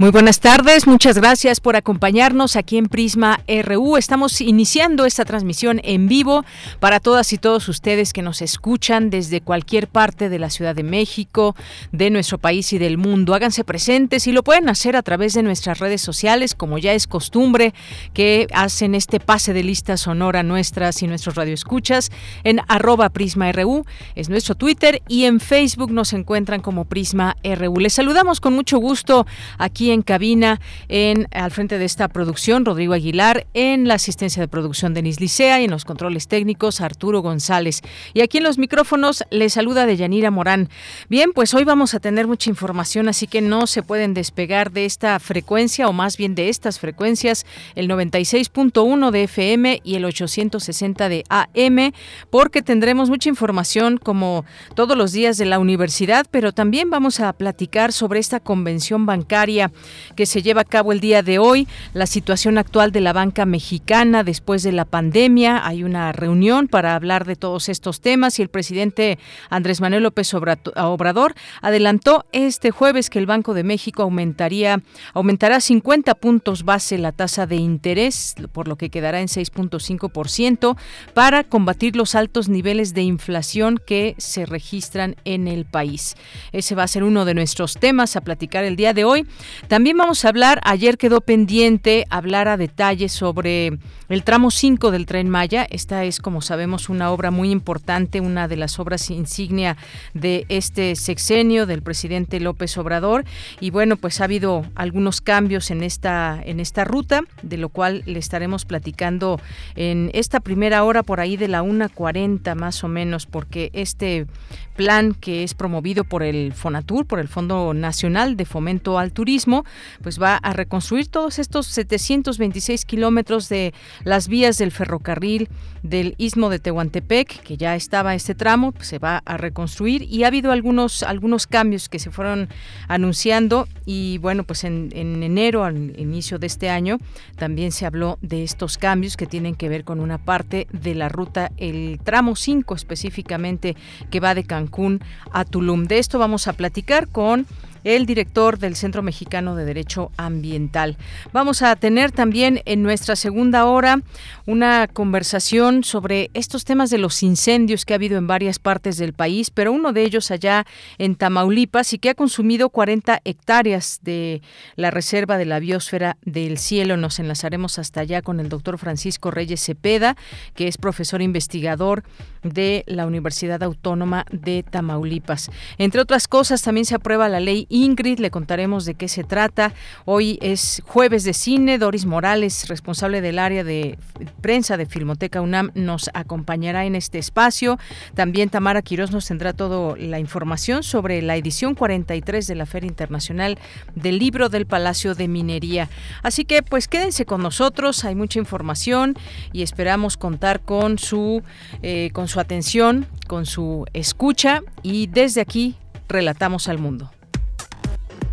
[0.00, 3.98] Muy buenas tardes, muchas gracias por acompañarnos aquí en Prisma RU.
[3.98, 6.42] Estamos iniciando esta transmisión en vivo
[6.78, 10.84] para todas y todos ustedes que nos escuchan desde cualquier parte de la Ciudad de
[10.84, 11.54] México,
[11.92, 13.34] de nuestro país y del mundo.
[13.34, 17.06] Háganse presentes y lo pueden hacer a través de nuestras redes sociales, como ya es
[17.06, 17.74] costumbre,
[18.14, 22.10] que hacen este pase de lista sonora nuestras y nuestros radioescuchas
[22.42, 27.80] en arroba Prisma RU, es nuestro Twitter y en Facebook nos encuentran como Prisma RU.
[27.80, 29.26] Les saludamos con mucho gusto
[29.58, 34.48] aquí en cabina, en al frente de esta producción, Rodrigo Aguilar, en la asistencia de
[34.48, 37.82] producción Denis Licea y en los controles técnicos Arturo González.
[38.14, 40.68] Y aquí en los micrófonos les saluda Deyanira Morán.
[41.08, 44.84] Bien, pues hoy vamos a tener mucha información, así que no se pueden despegar de
[44.84, 51.08] esta frecuencia o más bien de estas frecuencias, el 96.1 de FM y el 860
[51.08, 51.92] de AM,
[52.30, 54.44] porque tendremos mucha información como
[54.74, 59.70] todos los días de la universidad, pero también vamos a platicar sobre esta convención bancaria
[60.16, 63.46] que se lleva a cabo el día de hoy, la situación actual de la banca
[63.46, 65.66] mexicana después de la pandemia.
[65.66, 70.32] Hay una reunión para hablar de todos estos temas y el presidente Andrés Manuel López
[70.34, 74.82] Obrador adelantó este jueves que el Banco de México aumentaría
[75.14, 80.76] aumentará 50 puntos base la tasa de interés, por lo que quedará en 6.5%
[81.14, 86.16] para combatir los altos niveles de inflación que se registran en el país.
[86.52, 89.26] Ese va a ser uno de nuestros temas a platicar el día de hoy.
[89.70, 95.06] También vamos a hablar, ayer quedó pendiente hablar a detalle sobre el tramo 5 del
[95.06, 95.64] tren Maya.
[95.70, 99.76] Esta es, como sabemos, una obra muy importante, una de las obras insignia
[100.12, 103.24] de este sexenio del presidente López Obrador.
[103.60, 108.02] Y bueno, pues ha habido algunos cambios en esta, en esta ruta, de lo cual
[108.06, 109.40] le estaremos platicando
[109.76, 114.26] en esta primera hora por ahí de la 1.40 más o menos, porque este
[114.74, 119.59] plan que es promovido por el Fonatur, por el Fondo Nacional de Fomento al Turismo,
[120.02, 125.48] pues va a reconstruir todos estos 726 kilómetros de las vías del ferrocarril
[125.82, 130.24] del Istmo de Tehuantepec, que ya estaba este tramo, pues se va a reconstruir y
[130.24, 132.48] ha habido algunos, algunos cambios que se fueron
[132.88, 136.98] anunciando y bueno, pues en, en enero, al inicio de este año,
[137.36, 141.08] también se habló de estos cambios que tienen que ver con una parte de la
[141.08, 143.76] ruta, el tramo 5 específicamente,
[144.10, 145.00] que va de Cancún
[145.32, 145.84] a Tulum.
[145.84, 147.46] De esto vamos a platicar con
[147.84, 150.96] el director del Centro Mexicano de Derecho Ambiental.
[151.32, 154.00] Vamos a tener también en nuestra segunda hora
[154.46, 159.12] una conversación sobre estos temas de los incendios que ha habido en varias partes del
[159.12, 160.66] país, pero uno de ellos allá
[160.98, 164.42] en Tamaulipas y que ha consumido 40 hectáreas de
[164.76, 166.96] la Reserva de la Biosfera del Cielo.
[166.96, 170.16] Nos enlazaremos hasta allá con el doctor Francisco Reyes Cepeda,
[170.54, 172.02] que es profesor investigador
[172.42, 175.50] de la Universidad Autónoma de Tamaulipas.
[175.78, 179.72] Entre otras cosas, también se aprueba la ley Ingrid, le contaremos de qué se trata.
[180.04, 181.78] Hoy es jueves de cine.
[181.78, 183.98] Doris Morales, responsable del área de
[184.42, 187.78] prensa de Filmoteca UNAM, nos acompañará en este espacio.
[188.14, 192.88] También Tamara Quirós nos tendrá toda la información sobre la edición 43 de la Feria
[192.88, 193.58] Internacional
[193.94, 195.88] del Libro del Palacio de Minería.
[196.22, 199.16] Así que pues quédense con nosotros, hay mucha información
[199.52, 201.42] y esperamos contar con su,
[201.82, 205.76] eh, con su atención, con su escucha y desde aquí
[206.08, 207.10] relatamos al mundo.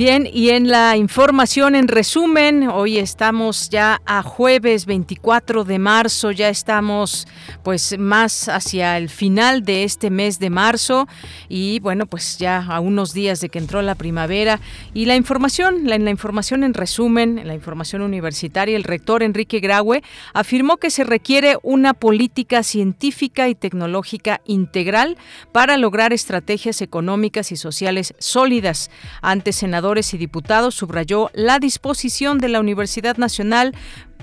[0.00, 6.30] Bien, y en la información, en resumen, hoy estamos ya a jueves 24 de marzo,
[6.30, 7.28] ya estamos
[7.62, 11.06] pues más hacia el final de este mes de marzo
[11.50, 14.58] y bueno, pues ya a unos días de que entró la primavera.
[14.94, 19.22] Y la información, la, en la información en resumen, en la información universitaria, el rector
[19.22, 25.18] Enrique Graue afirmó que se requiere una política científica y tecnológica integral
[25.52, 28.90] para lograr estrategias económicas y sociales sólidas.
[29.20, 29.52] Ante
[29.98, 33.74] y diputados subrayó la disposición de la Universidad Nacional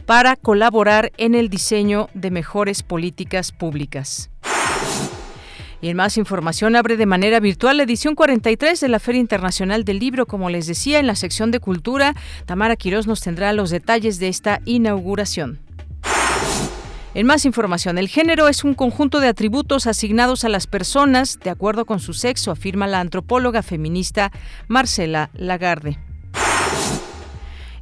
[0.06, 4.30] para colaborar en el diseño de mejores políticas públicas.
[5.82, 9.84] Y en más información abre de manera virtual la edición 43 de la Feria Internacional
[9.84, 10.26] del Libro.
[10.26, 12.16] Como les decía, en la sección de Cultura,
[12.46, 15.60] Tamara Quirós nos tendrá los detalles de esta inauguración.
[17.18, 21.50] En más información, el género es un conjunto de atributos asignados a las personas de
[21.50, 24.32] acuerdo con su sexo, afirma la antropóloga feminista
[24.68, 25.98] Marcela Lagarde.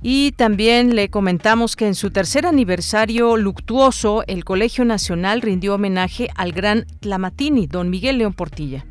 [0.02, 6.30] Y también le comentamos que en su tercer aniversario luctuoso, el Colegio Nacional rindió homenaje
[6.38, 8.86] al gran Tlamatini, don Miguel León Portilla.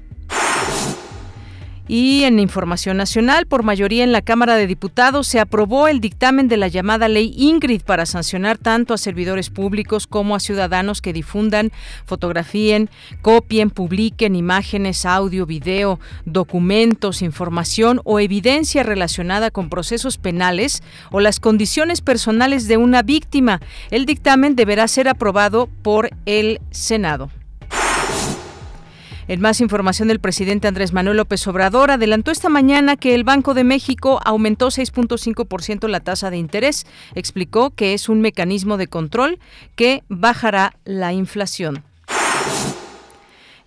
[1.87, 6.49] Y en información nacional, por mayoría en la Cámara de Diputados, se aprobó el dictamen
[6.49, 11.13] de la llamada Ley Ingrid para sancionar tanto a servidores públicos como a ciudadanos que
[11.13, 11.73] difundan,
[12.07, 12.89] fotografíen,
[13.21, 21.39] copien, publiquen imágenes, audio, video, documentos, información o evidencia relacionada con procesos penales o las
[21.39, 23.61] condiciones personales de una víctima.
[23.91, 27.31] El dictamen deberá ser aprobado por el Senado.
[29.26, 33.55] En más información, el presidente Andrés Manuel López Obrador adelantó esta mañana que el Banco
[33.55, 36.85] de México aumentó 6.5% la tasa de interés.
[37.15, 39.38] Explicó que es un mecanismo de control
[39.76, 41.85] que bajará la inflación.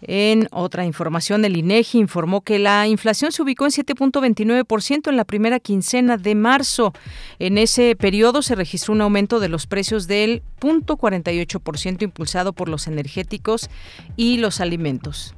[0.02, 5.26] En otra información, el INEGI informó que la inflación se ubicó en 7.29% en la
[5.26, 6.94] primera quincena de marzo.
[7.40, 12.86] En ese periodo se registró un aumento de los precios del 0.48% impulsado por los
[12.86, 13.72] energéticos
[14.16, 15.34] y los alimentos.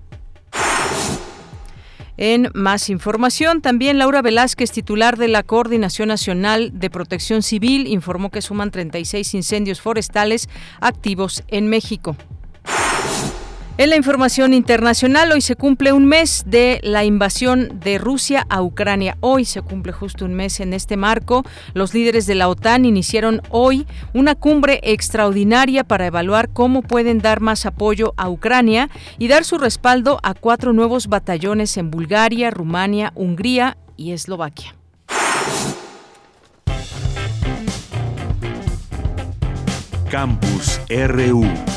[2.21, 8.29] En más información, también Laura Velázquez, titular de la Coordinación Nacional de Protección Civil, informó
[8.29, 10.49] que suman 36 incendios forestales
[10.81, 12.17] activos en México.
[13.79, 18.61] En la información internacional, hoy se cumple un mes de la invasión de Rusia a
[18.61, 19.15] Ucrania.
[19.21, 21.45] Hoy se cumple justo un mes en este marco.
[21.73, 27.39] Los líderes de la OTAN iniciaron hoy una cumbre extraordinaria para evaluar cómo pueden dar
[27.39, 33.13] más apoyo a Ucrania y dar su respaldo a cuatro nuevos batallones en Bulgaria, Rumania,
[33.15, 34.75] Hungría y Eslovaquia.
[40.09, 41.68] Campus RU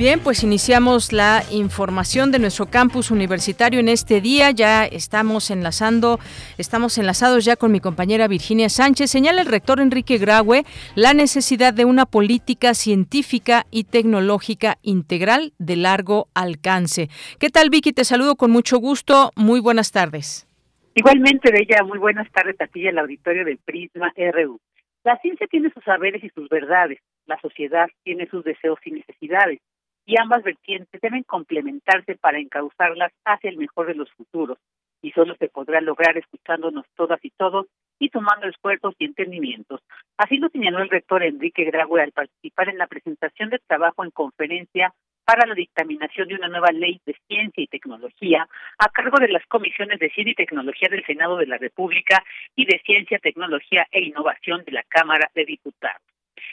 [0.00, 4.50] Bien, pues iniciamos la información de nuestro campus universitario en este día.
[4.50, 6.18] Ya estamos enlazando,
[6.56, 9.10] estamos enlazados ya con mi compañera Virginia Sánchez.
[9.10, 10.62] Señala el rector Enrique Graue
[10.94, 17.08] la necesidad de una política científica y tecnológica integral de largo alcance.
[17.38, 17.92] ¿Qué tal, Vicky?
[17.92, 19.32] Te saludo con mucho gusto.
[19.36, 20.48] Muy buenas tardes.
[20.94, 24.58] Igualmente, Bella, muy buenas tardes a ti el auditorio del Prisma RU.
[25.04, 27.00] La ciencia tiene sus saberes y sus verdades.
[27.26, 29.60] La sociedad tiene sus deseos y necesidades
[30.10, 34.58] y ambas vertientes deben complementarse para encauzarlas hacia el mejor de los futuros,
[35.02, 37.66] y solo se podrá lograr escuchándonos todas y todos
[38.00, 39.80] y tomando esfuerzos y entendimientos.
[40.16, 44.10] Así lo señaló el rector Enrique Graue al participar en la presentación del trabajo en
[44.10, 44.92] conferencia
[45.24, 48.48] para la dictaminación de una nueva ley de ciencia y tecnología
[48.78, 52.24] a cargo de las comisiones de Ciencia y Tecnología del Senado de la República
[52.56, 56.02] y de Ciencia, Tecnología e Innovación de la Cámara de Diputados.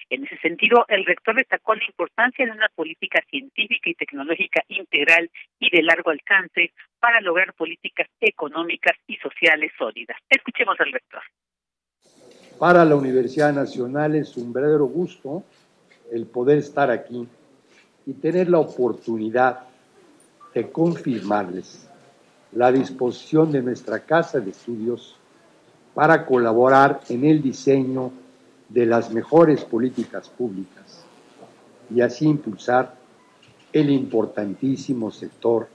[0.10, 5.30] En ese sentido, el rector destacó la importancia de una política científica y tecnológica integral
[5.60, 10.18] y de largo alcance para lograr políticas económicas y sociales sólidas.
[10.30, 11.22] Escuchemos al rector.
[12.60, 15.44] Para la Universidad Nacional es un verdadero gusto
[16.12, 17.28] el poder estar aquí
[18.06, 19.60] y tener la oportunidad
[20.54, 21.88] de confirmarles
[22.54, 25.18] la disposición de nuestra Casa de Estudios
[25.94, 28.12] para colaborar en el diseño
[28.70, 31.04] de las mejores políticas públicas
[31.94, 32.96] y así impulsar
[33.72, 35.68] el importantísimo sector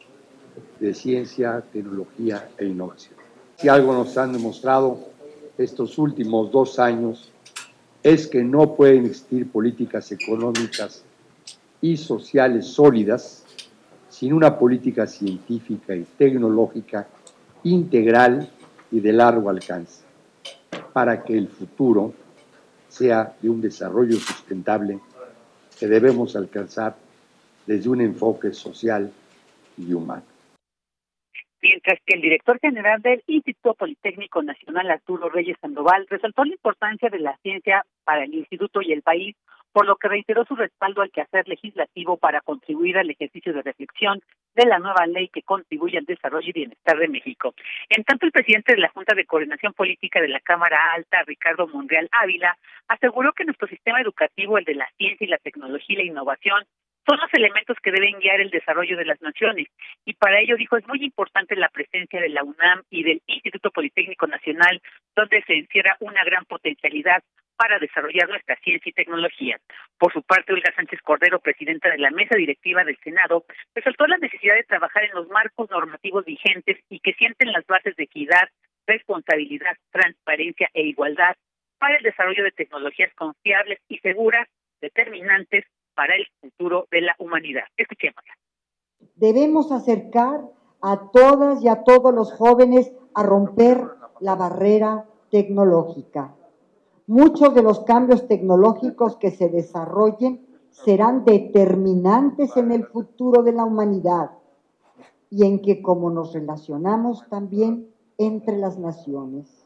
[0.78, 3.14] de ciencia, tecnología e innovación.
[3.56, 4.98] Si algo nos han demostrado
[5.56, 7.30] estos últimos dos años
[8.02, 11.04] es que no pueden existir políticas económicas
[11.80, 13.44] y sociales sólidas
[14.08, 17.06] sin una política científica y tecnológica
[17.64, 18.50] integral
[18.90, 20.02] y de largo alcance,
[20.92, 22.12] para que el futuro
[22.92, 25.00] sea de un desarrollo sustentable
[25.78, 26.94] que debemos alcanzar
[27.66, 29.10] desde un enfoque social
[29.78, 30.24] y humano.
[31.62, 37.08] Mientras que el director general del Instituto Politécnico Nacional, Arturo Reyes Sandoval, resaltó la importancia
[37.08, 39.36] de la ciencia para el instituto y el país
[39.72, 44.20] por lo que reiteró su respaldo al quehacer legislativo para contribuir al ejercicio de reflexión
[44.54, 47.54] de la nueva ley que contribuye al desarrollo y bienestar de México.
[47.88, 51.66] En tanto, el presidente de la Junta de Coordinación Política de la Cámara Alta, Ricardo
[51.68, 52.56] Monreal Ávila,
[52.88, 56.64] aseguró que nuestro sistema educativo, el de la ciencia y la tecnología y la innovación,
[57.06, 59.68] son los elementos que deben guiar el desarrollo de las naciones.
[60.04, 63.70] Y para ello, dijo, es muy importante la presencia de la UNAM y del Instituto
[63.70, 64.80] Politécnico Nacional,
[65.16, 67.22] donde se encierra una gran potencialidad
[67.56, 69.58] para desarrollar nuestra ciencia y tecnología.
[69.98, 73.44] Por su parte, Olga Sánchez Cordero, presidenta de la mesa directiva del Senado,
[73.74, 77.94] resaltó la necesidad de trabajar en los marcos normativos vigentes y que sienten las bases
[77.96, 78.48] de equidad,
[78.86, 81.36] responsabilidad, transparencia e igualdad
[81.78, 84.48] para el desarrollo de tecnologías confiables y seguras,
[84.80, 87.64] determinantes para el futuro de la humanidad.
[87.76, 88.34] Escuchémosla.
[89.16, 90.40] Debemos acercar
[90.80, 93.86] a todas y a todos los jóvenes a romper
[94.20, 96.34] la barrera tecnológica.
[97.06, 103.64] Muchos de los cambios tecnológicos que se desarrollen serán determinantes en el futuro de la
[103.64, 104.30] humanidad
[105.30, 109.61] y en que como nos relacionamos también entre las naciones.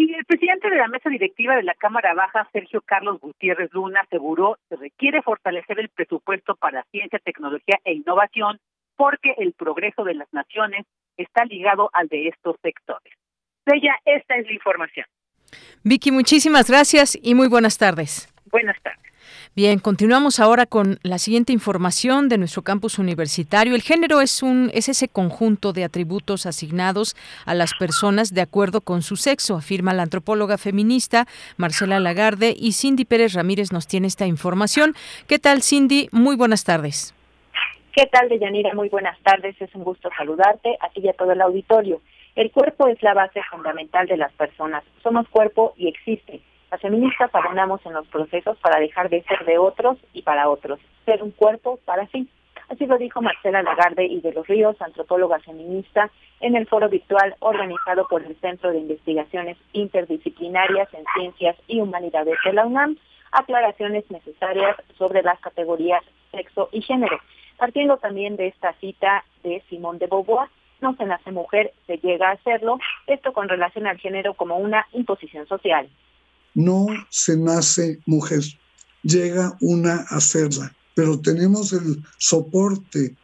[0.00, 4.00] Y el presidente de la mesa directiva de la Cámara Baja, Sergio Carlos Gutiérrez Luna,
[4.00, 8.58] aseguró que requiere fortalecer el presupuesto para ciencia, tecnología e innovación
[8.96, 10.86] porque el progreso de las naciones
[11.18, 13.12] está ligado al de estos sectores.
[13.66, 15.04] Ella, esta es la información.
[15.84, 18.32] Vicky, muchísimas gracias y muy buenas tardes.
[18.50, 19.00] Buenas tardes.
[19.54, 23.74] Bien, continuamos ahora con la siguiente información de nuestro campus universitario.
[23.74, 27.16] El género es un es ese conjunto de atributos asignados
[27.46, 31.26] a las personas de acuerdo con su sexo, afirma la antropóloga feminista
[31.56, 34.94] Marcela Lagarde y Cindy Pérez Ramírez nos tiene esta información.
[35.26, 36.08] ¿Qué tal, Cindy?
[36.12, 37.14] Muy buenas tardes.
[37.94, 38.72] ¿Qué tal, Deyanira?
[38.74, 39.60] Muy buenas tardes.
[39.60, 42.00] Es un gusto saludarte a ti y a todo el auditorio.
[42.36, 44.84] El cuerpo es la base fundamental de las personas.
[45.02, 46.40] Somos cuerpo y existe.
[46.70, 50.78] Las feministas abonamos en los procesos para dejar de ser de otros y para otros,
[51.04, 52.28] ser un cuerpo para sí.
[52.68, 56.08] Así lo dijo Marcela Lagarde y de los Ríos, antropóloga feminista,
[56.38, 62.38] en el foro virtual organizado por el Centro de Investigaciones Interdisciplinarias en Ciencias y Humanidades
[62.44, 62.96] de la UNAM,
[63.32, 67.18] aclaraciones necesarias sobre las categorías sexo y género.
[67.58, 70.48] Partiendo también de esta cita de Simón de Beauvoir,
[70.80, 74.86] no se nace mujer, se llega a hacerlo, esto con relación al género como una
[74.92, 75.88] imposición social
[76.54, 78.42] no se nace mujer,
[79.02, 83.16] llega una a hacerla, pero tenemos el soporte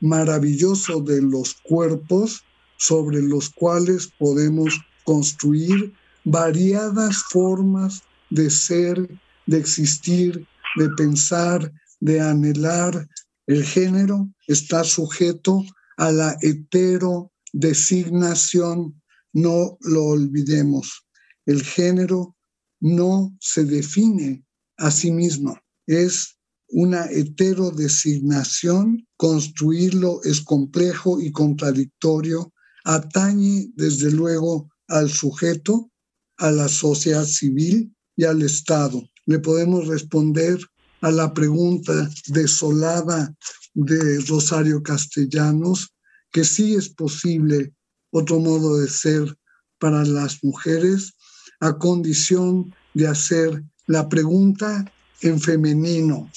[0.00, 2.44] maravilloso de los cuerpos
[2.76, 5.92] sobre los cuales podemos construir
[6.24, 9.08] variadas formas de ser,
[9.46, 10.44] de existir,
[10.76, 13.08] de pensar, de anhelar.
[13.46, 15.64] El género está sujeto
[15.96, 19.00] a la heterodesignación,
[19.32, 21.06] no lo olvidemos.
[21.46, 22.36] El género
[22.82, 24.44] no se define
[24.76, 25.58] a sí mismo.
[25.86, 26.36] Es
[26.68, 32.52] una heterodesignación, construirlo es complejo y contradictorio,
[32.84, 35.90] atañe desde luego al sujeto,
[36.38, 39.08] a la sociedad civil y al Estado.
[39.26, 40.58] Le podemos responder
[41.02, 43.32] a la pregunta desolada
[43.74, 45.94] de Rosario Castellanos,
[46.32, 47.72] que sí es posible
[48.10, 49.36] otro modo de ser
[49.78, 51.14] para las mujeres
[51.62, 54.84] a condición de hacer la pregunta
[55.22, 56.28] en femenino.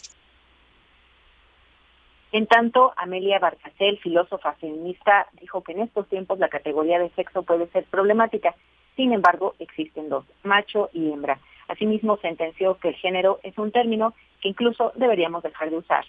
[2.32, 7.41] En tanto, Amelia Barcasel, filósofa feminista, dijo que en estos tiempos la categoría de sexo
[7.41, 8.53] puede ser problemática.
[8.96, 11.39] Sin embargo, existen dos, macho y hembra.
[11.70, 16.05] Asimismo, sentenció que el género es un término que incluso deberíamos dejar de usar.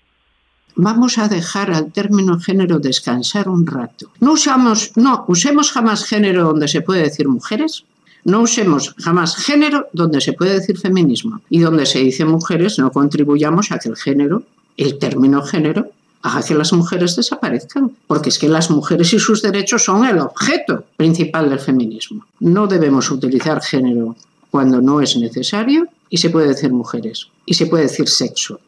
[0.75, 4.11] Vamos a dejar al término género descansar un rato.
[4.20, 7.87] No usamos, no, usemos jamás género donde se puede decir mujeres,
[8.26, 12.90] no usemos jamás género donde se puede decir feminismo y donde se dice mujeres no
[12.90, 14.42] contribuyamos a que el género,
[14.76, 15.92] el término género,
[16.23, 20.18] haga que las mujeres desaparezcan, porque es que las mujeres y sus derechos son el
[20.18, 22.26] objeto principal del feminismo.
[22.40, 24.16] No debemos utilizar género
[24.50, 28.59] cuando no es necesario y se puede decir mujeres y se puede decir sexo.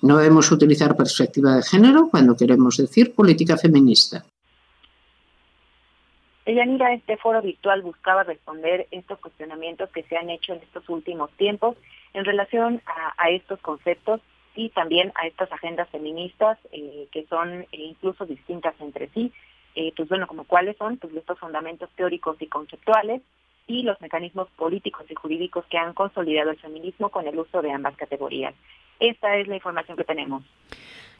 [0.00, 4.24] No debemos utilizar perspectiva de género cuando queremos decir política feminista.
[6.48, 11.30] Deyanira, este foro virtual buscaba responder estos cuestionamientos que se han hecho en estos últimos
[11.32, 11.76] tiempos
[12.14, 12.80] en relación
[13.18, 14.22] a, estos conceptos
[14.54, 19.30] y también a estas agendas feministas eh, que son eh, incluso distintas entre sí.
[19.74, 23.20] Eh, pues bueno, como cuáles son pues estos fundamentos teóricos y conceptuales
[23.66, 27.72] y los mecanismos políticos y jurídicos que han consolidado el feminismo con el uso de
[27.72, 28.54] ambas categorías.
[29.00, 30.44] Esta es la información que tenemos.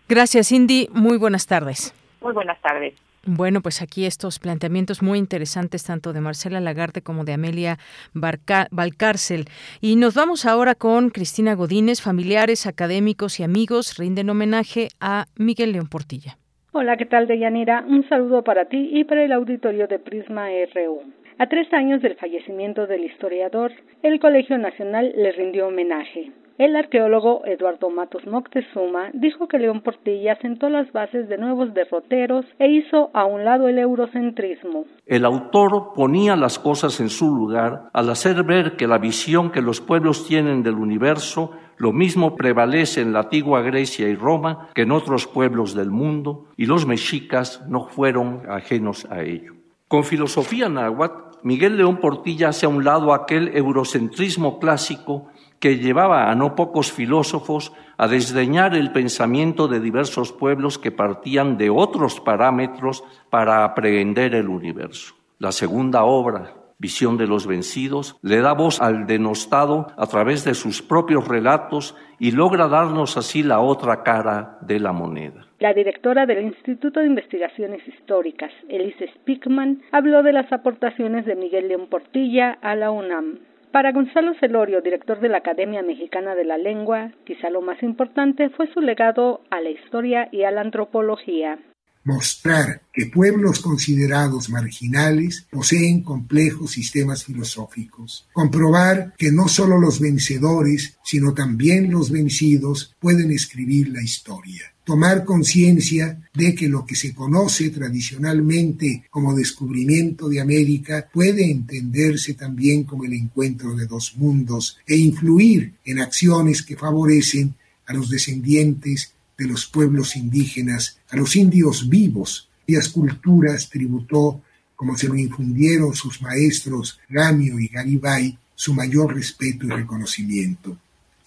[0.09, 0.89] Gracias, Cindy.
[0.91, 1.95] Muy buenas tardes.
[2.23, 2.95] Muy buenas tardes.
[3.31, 7.77] Bueno, pues aquí estos planteamientos muy interesantes tanto de Marcela Lagarde como de Amelia
[8.15, 9.45] Valcárcel.
[9.83, 12.01] Y nos vamos ahora con Cristina Godínez.
[12.01, 16.39] Familiares, académicos y amigos rinden homenaje a Miguel León Portilla.
[16.73, 17.85] Hola, ¿qué tal, Deyanira?
[17.87, 21.03] Un saludo para ti y para el auditorio de Prisma RU.
[21.39, 26.33] A tres años del fallecimiento del historiador, el Colegio Nacional le rindió homenaje.
[26.59, 32.47] El arqueólogo Eduardo Matos Moctezuma dijo que León Portilla sentó las bases de nuevos derroteros
[32.59, 34.85] e hizo a un lado el eurocentrismo.
[35.07, 39.62] El autor ponía las cosas en su lugar al hacer ver que la visión que
[39.62, 44.83] los pueblos tienen del universo lo mismo prevalece en la antigua Grecia y Roma que
[44.83, 49.55] en otros pueblos del mundo, y los mexicas no fueron ajenos a ello.
[49.87, 55.29] Con filosofía náhuatl, Miguel León Portilla hace a un lado aquel eurocentrismo clásico
[55.61, 61.59] que llevaba a no pocos filósofos a desdeñar el pensamiento de diversos pueblos que partían
[61.59, 65.15] de otros parámetros para aprehender el universo.
[65.38, 70.55] La segunda obra, visión de los vencidos, le da voz al denostado a través de
[70.55, 75.47] sus propios relatos y logra darnos así la otra cara de la moneda.
[75.59, 81.67] La directora del Instituto de Investigaciones Históricas, Elise Spickman, habló de las aportaciones de Miguel
[81.67, 83.41] León Portilla a la UNAM.
[83.73, 88.49] Para Gonzalo Celorio, director de la Academia Mexicana de la Lengua, quizá lo más importante
[88.51, 91.59] fue su legado a la historia y a la antropología.
[92.05, 100.99] Mostrar que pueblos considerados marginales poseen complejos sistemas filosóficos, comprobar que no solo los vencedores,
[101.05, 107.12] sino también los vencidos pueden escribir la historia, tomar conciencia de que lo que se
[107.12, 114.78] conoce tradicionalmente como descubrimiento de América puede entenderse también como el encuentro de dos mundos
[114.87, 117.54] e influir en acciones que favorecen
[117.85, 124.40] a los descendientes de los pueblos indígenas, a los indios vivos, cuyas culturas tributó,
[124.75, 130.78] como se lo infundieron sus maestros Gamio y Garibay, su mayor respeto y reconocimiento.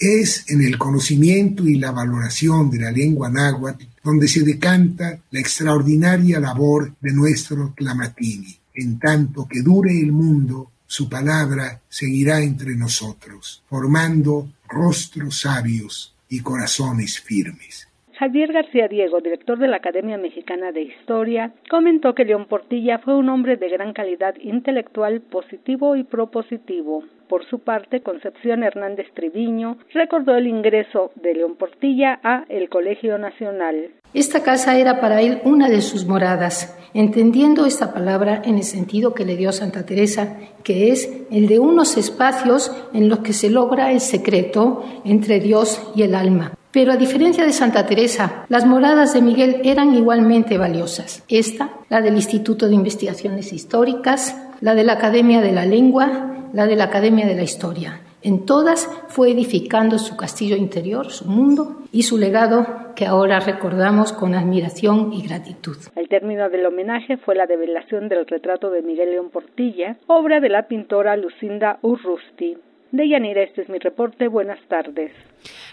[0.02, 5.40] Es en el conocimiento y la valoración de la lengua náhuatl donde se decanta la
[5.40, 8.58] extraordinaria labor de nuestro Tlamatini.
[8.74, 16.40] En tanto que dure el mundo, su palabra seguirá entre nosotros, formando rostros sabios y
[16.40, 17.88] corazones firmes.
[18.22, 23.16] Javier García Diego, director de la Academia Mexicana de Historia, comentó que León Portilla fue
[23.16, 27.04] un hombre de gran calidad intelectual, positivo y propositivo.
[27.28, 33.18] Por su parte, Concepción Hernández Triviño recordó el ingreso de León Portilla a el Colegio
[33.18, 33.90] Nacional.
[34.14, 39.16] Esta casa era para él una de sus moradas, entendiendo esta palabra en el sentido
[39.16, 43.50] que le dio Santa Teresa, que es el de unos espacios en los que se
[43.50, 46.52] logra el secreto entre Dios y el alma.
[46.72, 51.24] Pero a diferencia de Santa Teresa, las moradas de Miguel eran igualmente valiosas.
[51.28, 56.68] Esta, la del Instituto de Investigaciones Históricas, la de la Academia de la Lengua, la
[56.68, 58.02] de la Academia de la Historia.
[58.24, 64.14] En todas fue edificando su castillo interior, su mundo y su legado que ahora recordamos
[64.14, 65.78] con admiración y gratitud.
[65.96, 70.50] El término del homenaje fue la develación del retrato de Miguel León Portilla, obra de
[70.50, 72.58] la pintora Lucinda Urrusti.
[72.92, 74.28] De Yanira, este es mi reporte.
[74.28, 75.12] Buenas tardes.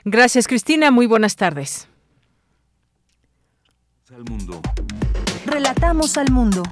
[0.04, 0.90] Gracias, Cristina.
[0.90, 1.88] Muy buenas tardes.
[4.14, 4.60] Al mundo.
[5.44, 6.62] Relatamos al mundo.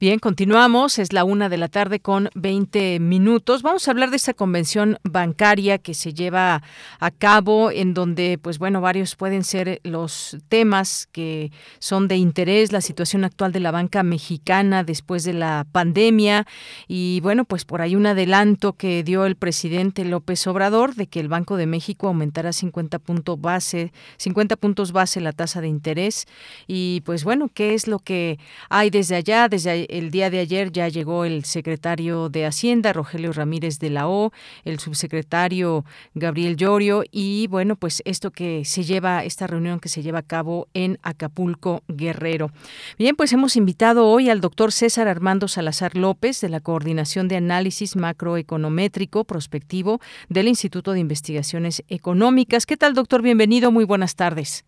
[0.00, 0.98] Bien, continuamos.
[0.98, 3.60] Es la una de la tarde con 20 minutos.
[3.60, 6.62] Vamos a hablar de esta convención bancaria que se lleva
[7.00, 12.72] a cabo, en donde, pues bueno, varios pueden ser los temas que son de interés,
[12.72, 16.46] la situación actual de la banca mexicana después de la pandemia
[16.88, 21.20] y, bueno, pues por ahí un adelanto que dio el presidente López Obrador de que
[21.20, 26.26] el Banco de México aumentará 50 puntos base, 50 puntos base la tasa de interés
[26.66, 28.38] y, pues bueno, qué es lo que
[28.70, 33.32] hay desde allá, desde el día de ayer ya llegó el secretario de Hacienda, Rogelio
[33.32, 34.32] Ramírez de la O,
[34.64, 40.02] el subsecretario Gabriel Llorio y bueno, pues esto que se lleva, esta reunión que se
[40.02, 42.50] lleva a cabo en Acapulco, Guerrero.
[42.98, 47.36] Bien, pues hemos invitado hoy al doctor César Armando Salazar López de la Coordinación de
[47.36, 52.66] Análisis Macroeconométrico Prospectivo del Instituto de Investigaciones Económicas.
[52.66, 53.22] ¿Qué tal, doctor?
[53.22, 54.64] Bienvenido, muy buenas tardes.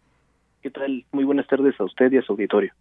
[0.62, 1.04] ¿Qué tal?
[1.11, 2.72] Muy buenas tardes a usted y a su auditorio.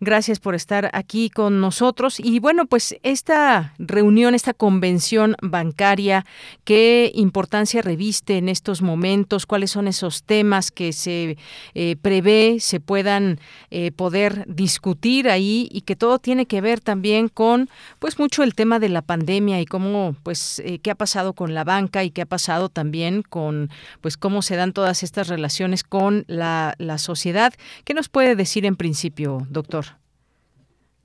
[0.00, 2.20] Gracias por estar aquí con nosotros.
[2.20, 6.24] Y bueno, pues esta reunión, esta convención bancaria,
[6.64, 9.44] ¿qué importancia reviste en estos momentos?
[9.44, 11.36] ¿Cuáles son esos temas que se
[11.74, 17.28] eh, prevé se puedan eh, poder discutir ahí y que todo tiene que ver también
[17.28, 21.32] con, pues mucho el tema de la pandemia y cómo, pues, eh, qué ha pasado
[21.32, 25.28] con la banca y qué ha pasado también con, pues, cómo se dan todas estas
[25.28, 27.52] relaciones con la, la sociedad?
[27.84, 29.87] ¿Qué nos puede decir en principio, doctor?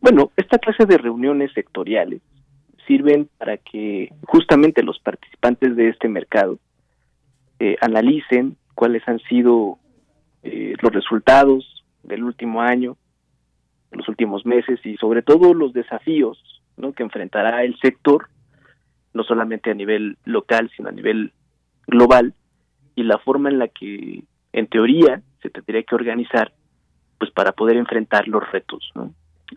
[0.03, 2.21] Bueno, esta clase de reuniones sectoriales
[2.85, 6.59] sirven para que justamente los participantes de este mercado
[7.57, 9.77] eh, analicen cuáles han sido
[10.43, 12.97] eh, los resultados del último año,
[13.93, 16.37] los últimos meses y sobre todo los desafíos
[16.75, 16.91] ¿no?
[16.91, 18.27] que enfrentará el sector
[19.13, 21.31] no solamente a nivel local, sino a nivel
[21.87, 22.33] global,
[22.95, 26.51] y la forma en la que, en teoría, se tendría que organizar
[27.19, 28.91] pues para poder enfrentar los retos.
[28.95, 29.13] ¿no?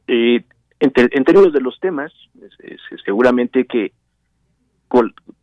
[0.07, 0.45] Eh,
[0.81, 2.13] en, términos de los temas,
[3.05, 3.93] seguramente que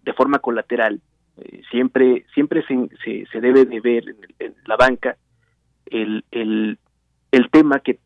[0.03, 1.01] de forma colateral
[1.37, 5.17] eh, siempre siempre se, se, debe de ver en, la banca
[5.85, 6.77] el, el,
[7.31, 7.99] el tema que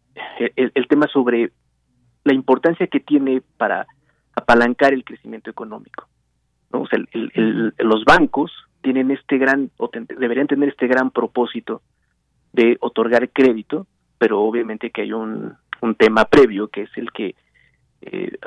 [0.55, 1.51] el, tema sobre
[2.23, 3.87] la importancia que tiene para
[4.35, 6.07] apalancar el crecimiento económico.
[6.71, 6.81] ¿no?
[6.81, 6.99] O sea,
[7.77, 11.81] los bancos tienen este gran, o deberían tener este gran propósito
[12.53, 17.35] de otorgar crédito, pero obviamente que hay un, un tema previo que es el que
[18.01, 18.37] eh,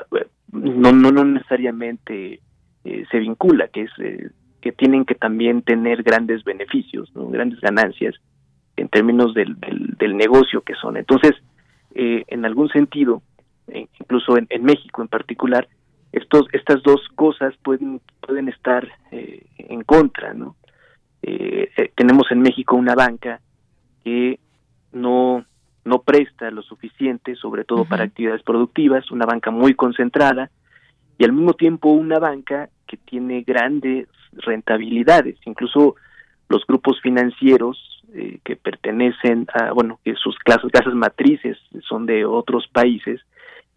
[0.51, 2.39] no, no, no necesariamente
[2.83, 4.29] eh, se vincula, que es eh,
[4.61, 8.15] que tienen que también tener grandes beneficios, grandes ganancias
[8.75, 10.97] en términos del, del, negocio que son.
[10.97, 11.31] Entonces,
[11.93, 13.23] en algún sentido,
[13.67, 15.67] incluso en, en, México en particular,
[16.11, 20.55] estos, estas dos cosas pueden, pueden estar en contra, ¿no?
[21.95, 23.41] tenemos en México una banca
[24.03, 24.39] que
[24.91, 25.43] no
[25.85, 30.49] no presta lo suficiente, sobre todo para actividades productivas, una banca muy concentrada
[31.17, 35.95] y al mismo tiempo una banca que tiene grandes rentabilidades, incluso
[36.49, 42.25] los grupos financieros eh, que pertenecen a, bueno, que sus clases, casas matrices son de
[42.25, 43.21] otros países,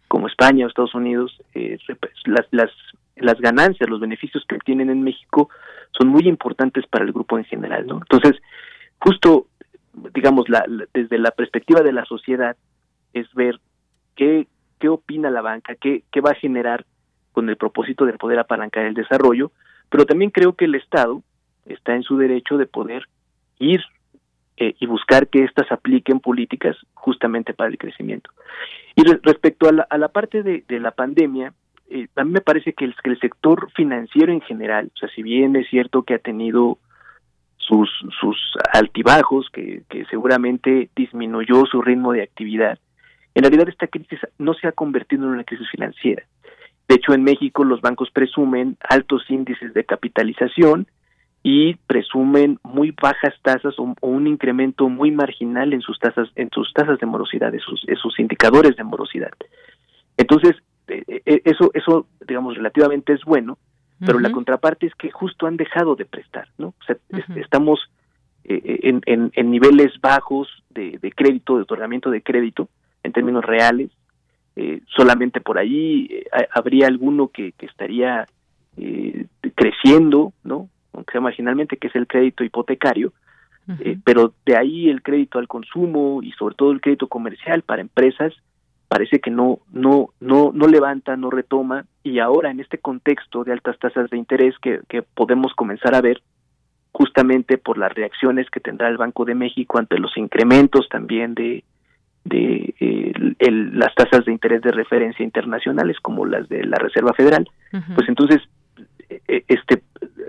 [0.07, 1.77] como España o Estados Unidos, eh,
[2.25, 2.71] las, las,
[3.15, 5.49] las ganancias, los beneficios que obtienen en México
[5.97, 7.95] son muy importantes para el grupo en general, ¿no?
[7.97, 8.41] Entonces,
[8.99, 9.47] justo
[10.13, 12.55] digamos, la, desde la perspectiva de la sociedad,
[13.13, 13.59] es ver
[14.15, 14.47] qué,
[14.79, 16.85] qué opina la banca, qué, qué va a generar
[17.31, 19.51] con el propósito de poder apalancar el desarrollo,
[19.89, 21.21] pero también creo que el Estado
[21.65, 23.07] está en su derecho de poder
[23.59, 23.81] ir
[24.57, 28.31] eh, y buscar que éstas apliquen políticas justamente para el crecimiento.
[28.95, 31.53] Y respecto a la, a la parte de, la pandemia,
[31.89, 35.55] eh, a mí me parece que el sector financiero en general, o sea, si bien
[35.57, 36.77] es cierto que ha tenido
[37.67, 38.37] sus, sus
[38.73, 42.79] altibajos, que, seguramente disminuyó su ritmo de actividad,
[43.33, 46.23] en realidad esta crisis no se ha convertido en una crisis financiera.
[46.87, 50.87] De hecho, en México los bancos presumen altos índices de capitalización
[51.43, 56.71] y presumen muy bajas tasas o, un incremento muy marginal en sus tasas en sus
[56.73, 59.31] tasas de morosidad, en sus, sus indicadores de morosidad.
[60.17, 60.55] Entonces,
[60.87, 63.57] eh, eh, eso eso digamos relativamente es bueno,
[63.99, 66.67] pero la contraparte es que justo han dejado de prestar, ¿no?
[66.67, 66.97] O sea,
[67.35, 67.79] estamos
[68.43, 72.69] eh, eh, en, en, niveles bajos de, crédito, de otorgamiento de crédito,
[73.03, 73.89] en términos reales.
[74.55, 78.25] Eh, solamente por ahí habría alguno que, que estaría
[79.55, 80.69] creciendo, ¿no?
[80.93, 83.13] Aunque sea marginalmente, que es el crédito hipotecario,
[84.03, 88.33] pero de ahí el crédito al consumo y sobre todo el crédito comercial para empresas
[88.87, 93.53] parece que no no no no levanta, no retoma y ahora en este contexto de
[93.53, 96.21] altas tasas de interés que, que podemos comenzar a ver
[96.91, 101.63] justamente por las reacciones que tendrá el Banco de México ante los incrementos también de
[102.23, 102.73] de
[103.37, 107.47] el, las tasas de interés de referencia internacionales como las de la Reserva Federal
[107.95, 108.41] pues entonces
[109.09, 109.83] e, e, este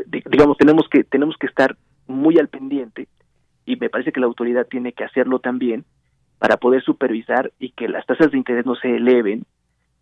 [0.07, 3.09] digamos tenemos que tenemos que estar muy al pendiente
[3.65, 5.85] y me parece que la autoridad tiene que hacerlo también
[6.39, 9.45] para poder supervisar y que las tasas de interés no se eleven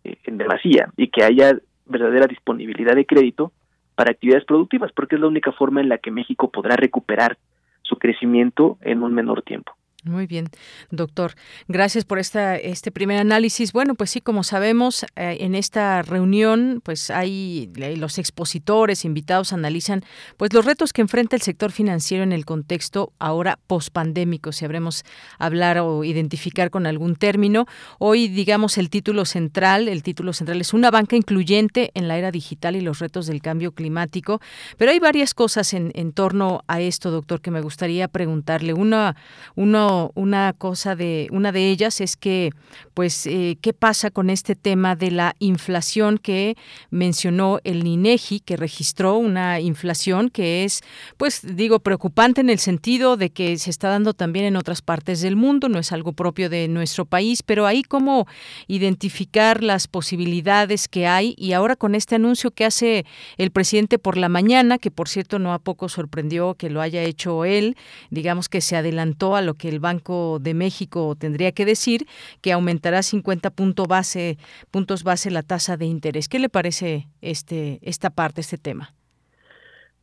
[0.03, 3.51] eh, en demasía y que haya verdadera disponibilidad de crédito
[3.95, 7.37] para actividades productivas, porque es la única forma en la que México podrá recuperar
[7.81, 9.73] su crecimiento en un menor tiempo.
[10.05, 10.49] Muy bien,
[10.91, 11.33] doctor.
[11.67, 13.73] Gracias por esta, este primer análisis.
[13.73, 19.51] Bueno, pues sí, como sabemos, eh, en esta reunión, pues hay eh, los expositores invitados
[19.51, 20.03] analizan,
[20.37, 25.05] pues los retos que enfrenta el sector financiero en el contexto ahora pospandémico, si habremos
[25.39, 27.65] hablar o identificar con algún término.
[27.97, 32.29] Hoy, digamos, el título central, el título central es una banca incluyente en la era
[32.29, 34.39] digital y los retos del cambio climático.
[34.77, 38.73] Pero hay varias cosas en, en torno a esto, doctor, que me gustaría preguntarle.
[38.75, 39.15] Una,
[39.55, 42.51] uno una cosa de una de ellas es que
[42.93, 46.55] pues eh, qué pasa con este tema de la inflación que
[46.89, 50.81] mencionó el INEGI que registró una inflación que es
[51.17, 55.21] pues digo preocupante en el sentido de que se está dando también en otras partes
[55.21, 58.27] del mundo, no es algo propio de nuestro país, pero ahí cómo
[58.67, 63.05] identificar las posibilidades que hay y ahora con este anuncio que hace
[63.37, 67.03] el presidente por la mañana, que por cierto no a poco sorprendió que lo haya
[67.03, 67.75] hecho él,
[68.09, 72.07] digamos que se adelantó a lo que el Banco de México tendría que decir
[72.41, 74.37] que aumentará 50 punto base,
[74.71, 76.27] puntos base la tasa de interés.
[76.27, 78.93] ¿Qué le parece este, esta parte, este tema?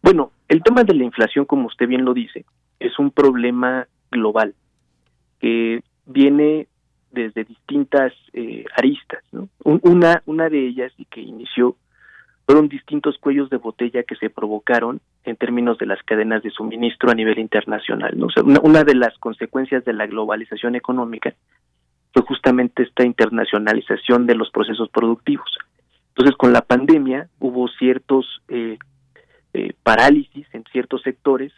[0.02, 2.44] Bueno, el tema de la inflación, como usted bien lo dice,
[2.78, 4.54] es un problema global
[5.40, 6.68] que viene
[7.10, 9.22] desde distintas eh, aristas.
[9.64, 11.76] Una, una de ellas y que inició
[12.46, 17.10] fueron distintos cuellos de botella que se provocaron en términos de las cadenas de suministro
[17.10, 18.18] a nivel internacional.
[18.18, 18.28] ¿no?
[18.62, 21.34] una, de las consecuencias de la globalización económica
[22.12, 25.50] fue justamente esta internacionalización de los procesos productivos.
[26.08, 28.78] Entonces, con la pandemia hubo ciertos eh,
[29.54, 31.52] eh, parálisis en ciertos sectores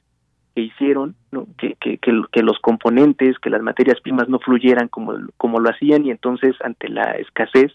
[0.54, 1.16] que hicieron
[1.58, 6.06] que, que, que, los componentes, que las materias primas no fluyeran como, como lo hacían
[6.06, 7.72] y entonces ante la escasez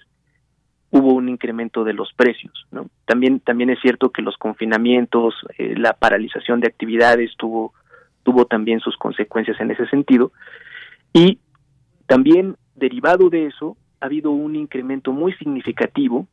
[0.92, 2.66] hubo un incremento de los precios.
[2.72, 2.90] ¿no?
[3.06, 7.74] También, también es cierto que los confinamientos, eh, la paralización de actividades tuvo,
[8.24, 10.32] tuvo también sus consecuencias en ese sentido.
[11.14, 11.40] Y
[12.08, 16.28] también derivado de eso ha habido un incremento muy significativo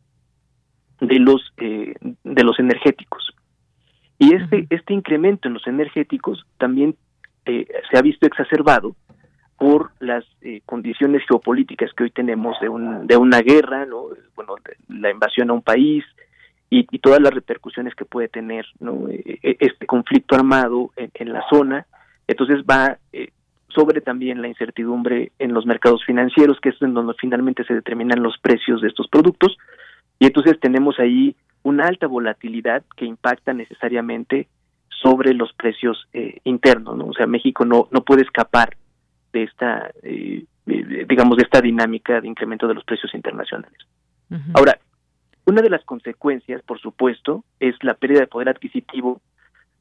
[1.01, 3.35] de los, eh, de los energéticos.
[4.19, 6.97] Y este, este incremento en los energéticos también
[7.45, 8.97] eh, se ha visto exacerbado
[9.59, 14.09] por las eh, condiciones geopolíticas que hoy tenemos de, un, de una guerra, ¿no?
[14.35, 14.57] bueno,
[14.89, 16.05] la invasión a un país
[16.69, 19.09] y, todas las repercusiones que puede tener ¿no?
[19.09, 21.87] E, e, este conflicto armado en, la zona.
[22.27, 23.31] Entonces va eh,
[23.69, 28.23] sobre también la incertidumbre en los mercados financieros, que es en donde finalmente se determinan
[28.23, 29.57] los precios de estos productos.
[30.19, 34.49] Y entonces tenemos ahí una alta volatilidad que impacta necesariamente
[35.03, 37.07] sobre los precios eh, internos, ¿no?
[37.07, 38.77] O sea, México no, no puede escapar
[39.37, 43.79] de esta, eh, digamos, de esta dinámica de incremento de los precios internacionales.
[44.55, 44.79] Ahora,
[45.45, 49.21] una de las consecuencias, por supuesto, es la pérdida de poder adquisitivo,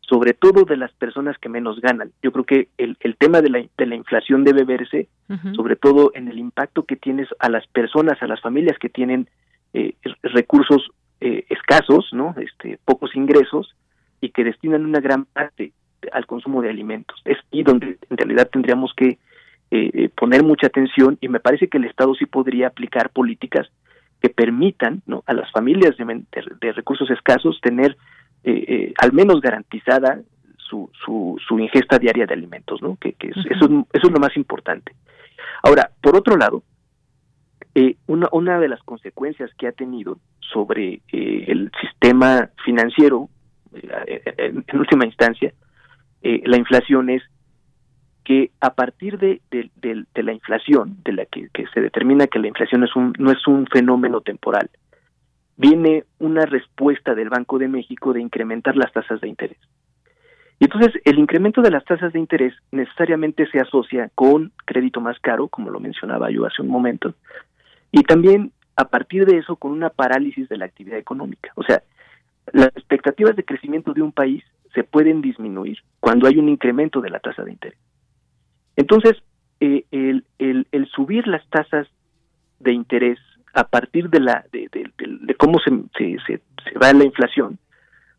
[0.02, 2.12] sobre todo de las personas que menos ganan.
[2.22, 5.08] Yo creo que el, el tema de la, de la inflación debe verse,
[5.56, 9.30] sobre todo en el impacto que tienes a las personas, a las familias que tienen
[9.74, 10.92] eh, recursos
[11.22, 12.36] eh, escasos, ¿no?
[12.38, 13.74] Este, pocos ingresos
[14.22, 15.72] y que destinan una gran parte
[16.12, 17.20] al consumo de alimentos.
[17.26, 19.18] Es ahí donde en realidad tendríamos que
[19.72, 23.68] eh, eh, poner mucha atención y me parece que el Estado sí podría aplicar políticas
[24.22, 25.24] que permitan ¿no?
[25.26, 27.98] a las familias de, recursos escasos tener
[28.44, 30.22] eh, al menos garantizada
[30.58, 32.96] su, su, su, ingesta diaria de alimentos, ¿no?
[32.98, 34.94] que, eso, eso es lo más importante.
[35.64, 36.64] Ahora, por otro lado,
[38.06, 43.30] una, una de las consecuencias que ha tenido sobre el sistema financiero,
[43.74, 45.54] en, última instancia,
[46.22, 47.24] la inflación es
[48.26, 49.40] que a partir de,
[50.16, 52.86] la inflación, de la que, se determina que la inflación
[53.18, 54.70] no es un fenómeno temporal,
[55.58, 59.60] viene una respuesta del Banco de México de incrementar las tasas de interés.
[60.60, 65.20] Y entonces el incremento de las tasas de interés necesariamente se asocia con crédito más
[65.20, 67.14] caro, como lo mencionaba yo hace un momento,
[67.92, 71.52] y también a partir de eso con una parálisis de la actividad económica.
[71.56, 71.84] O sea,
[72.52, 77.10] las expectativas de crecimiento de un país se pueden disminuir cuando hay un incremento de
[77.10, 77.80] la tasa de interés.
[78.76, 79.16] Entonces,
[79.60, 81.88] eh, el, subir las tasas
[82.60, 83.20] de interés
[83.54, 84.70] a partir de la de,
[85.38, 87.58] cómo se, se, se, va la inflación,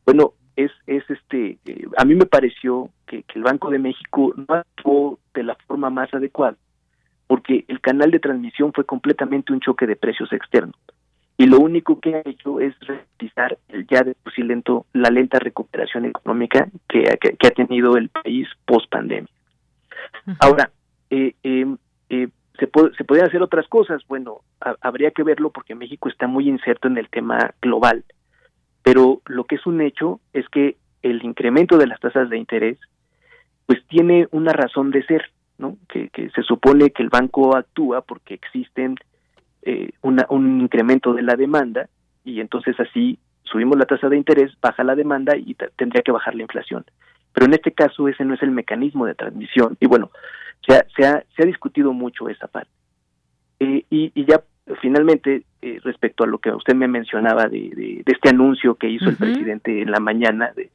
[0.04, 4.54] bueno, es, es este, eh, a mí me pareció que, el Banco de México no
[4.54, 6.56] actuó de la forma más adecuada,
[7.26, 10.76] porque el canal de transmisión fue completamente un choque de precios externos.
[11.38, 15.38] Y lo único que ha hecho es ralentizar el ya de por lento, la lenta
[15.38, 19.28] recuperación económica que, que ha tenido el país post pandemia.
[20.40, 20.70] Ahora,
[21.10, 21.76] eh, em,
[22.08, 24.02] eh, ¿se, puede, ¿se podrían hacer otras cosas?
[24.08, 24.40] Bueno,
[24.80, 28.04] habría que verlo porque México está muy inserto en el tema global,
[28.82, 32.78] pero lo que es un hecho es que el incremento de las tasas de interés
[33.66, 35.76] pues tiene una razón de ser, ¿no?
[35.88, 38.96] Que, se supone que el banco actúa porque existen
[39.62, 41.88] eh, un incremento de la demanda
[42.24, 46.34] y entonces así subimos la tasa de interés, baja la demanda y tendría que bajar
[46.34, 46.84] la inflación
[47.36, 49.76] pero en este caso ese no es el mecanismo de transmisión.
[49.78, 50.10] Y bueno,
[50.66, 52.70] se ha, se ha, se ha discutido mucho esa parte.
[53.60, 54.40] Eh, y, ya
[54.80, 59.10] finalmente, eh, respecto a lo que usted me mencionaba de, de, este anuncio que hizo
[59.10, 60.70] el presidente en la mañana, de,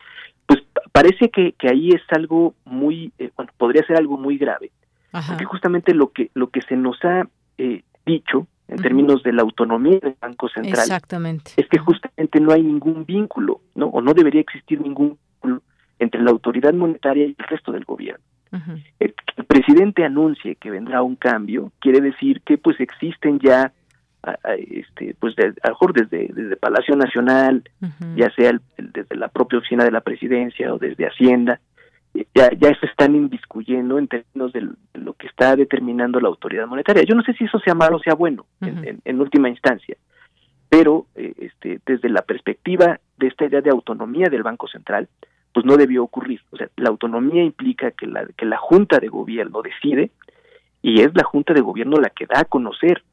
[0.46, 4.70] pues parece que, que ahí es algo muy, eh, bueno, podría ser algo muy grave,
[5.28, 7.28] porque justamente lo que, lo que se nos ha
[8.06, 11.02] dicho en términos de la autonomía del Banco Central
[11.58, 13.88] es que justamente no hay ningún vínculo, ¿no?
[13.88, 15.64] O no debería existir ningún vínculo
[16.02, 18.26] entre la autoridad monetaria y el resto del gobierno.
[19.00, 23.72] el, el, presidente anuncie que vendrá un cambio quiere decir que pues existen ya
[24.70, 27.64] este pues de, a lo mejor desde desde Palacio Nacional
[28.16, 31.60] ya sea desde la propia oficina de la presidencia o desde Hacienda
[32.36, 37.04] ya ya se están inviscuyendo en términos de lo que está determinando la autoridad monetaria.
[37.04, 39.98] Yo no sé si eso sea malo o sea bueno en, última instancia
[40.70, 45.08] pero eh, este desde la perspectiva de esta idea de autonomía del Banco Central
[45.54, 46.42] pues no debió ocurrir.
[46.52, 50.12] O sea, la autonomía implica que la, que la Junta de Gobierno decide
[50.82, 53.04] y es la Junta de Gobierno la que da a conocer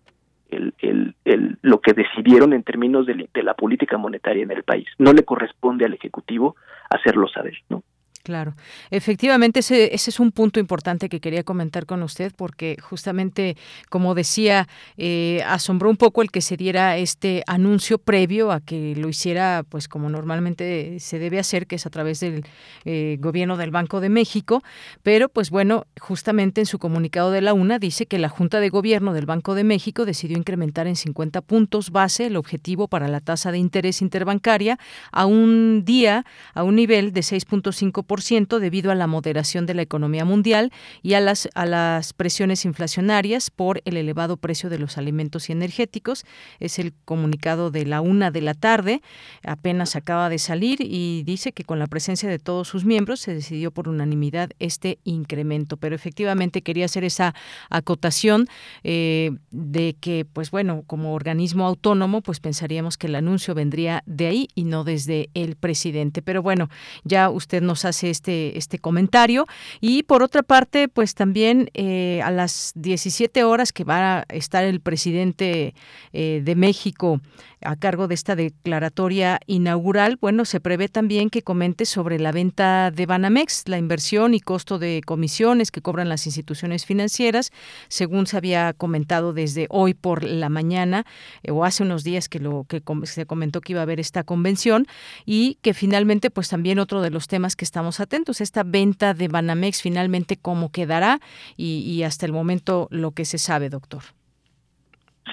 [0.51, 4.89] el, el, lo que decidieron en términos de, de la política monetaria en el país.
[4.99, 6.57] No le corresponde al Ejecutivo
[6.89, 7.83] hacerlo saber, ¿no?
[8.29, 8.57] Claro,
[8.91, 13.57] efectivamente ese, ese es un punto importante que quería comentar con usted porque justamente,
[13.89, 18.95] como decía, eh, asombró un poco el que se diera este anuncio previo a que
[18.97, 22.45] lo hiciera, pues como normalmente se debe hacer, que es a través del
[22.85, 24.63] eh, gobierno del Banco de México,
[25.03, 28.69] pero pues bueno, justamente en su comunicado de la UNA dice que la Junta de
[28.69, 33.21] Gobierno del Banco de México decidió incrementar en 50 puntos base el objetivo para la
[33.21, 34.79] tasa de interés interbancaria
[35.13, 38.18] a un día, a un nivel de 6.5%
[38.61, 43.51] debido a la moderación de la economía mundial y a las, a las presiones inflacionarias
[43.51, 46.25] por el elevado precio de los alimentos y energéticos.
[46.61, 49.03] Es el comunicado de la una de la tarde,
[49.43, 53.35] apenas acaba de salir y dice que con la presencia de todos sus miembros se
[53.35, 55.77] decidió por unanimidad este incremento.
[55.77, 57.35] Pero efectivamente quería hacer esa
[57.71, 58.47] acotación
[58.85, 64.27] eh, de que, pues bueno, como organismo autónomo, pues pensaríamos que el anuncio vendría de
[64.27, 66.23] ahí y no desde el presidente.
[66.23, 66.69] Pero bueno,
[67.05, 69.47] ya usted nos hace este, este comentario.
[69.81, 74.65] Y por otra parte, pues también eh, a las 17 horas que va a estar
[74.65, 75.75] el presidente
[76.13, 77.21] eh, de México
[77.63, 82.91] a cargo de esta declaratoria inaugural, bueno, se prevé también que comente sobre la venta
[82.91, 87.51] de Banamex, la inversión y costo de comisiones que cobran las instituciones financieras,
[87.89, 91.05] según se había comentado desde hoy por la mañana
[91.43, 94.25] eh, o hace unos días que lo que se comentó que iba a haber esta
[94.25, 94.87] convención
[95.25, 99.29] y que finalmente pues también otro de los temas que estamos atentos, esta venta de
[99.29, 101.21] Banamex finalmente cómo quedará
[101.57, 104.18] y, y hasta el momento lo que se sabe, doctor.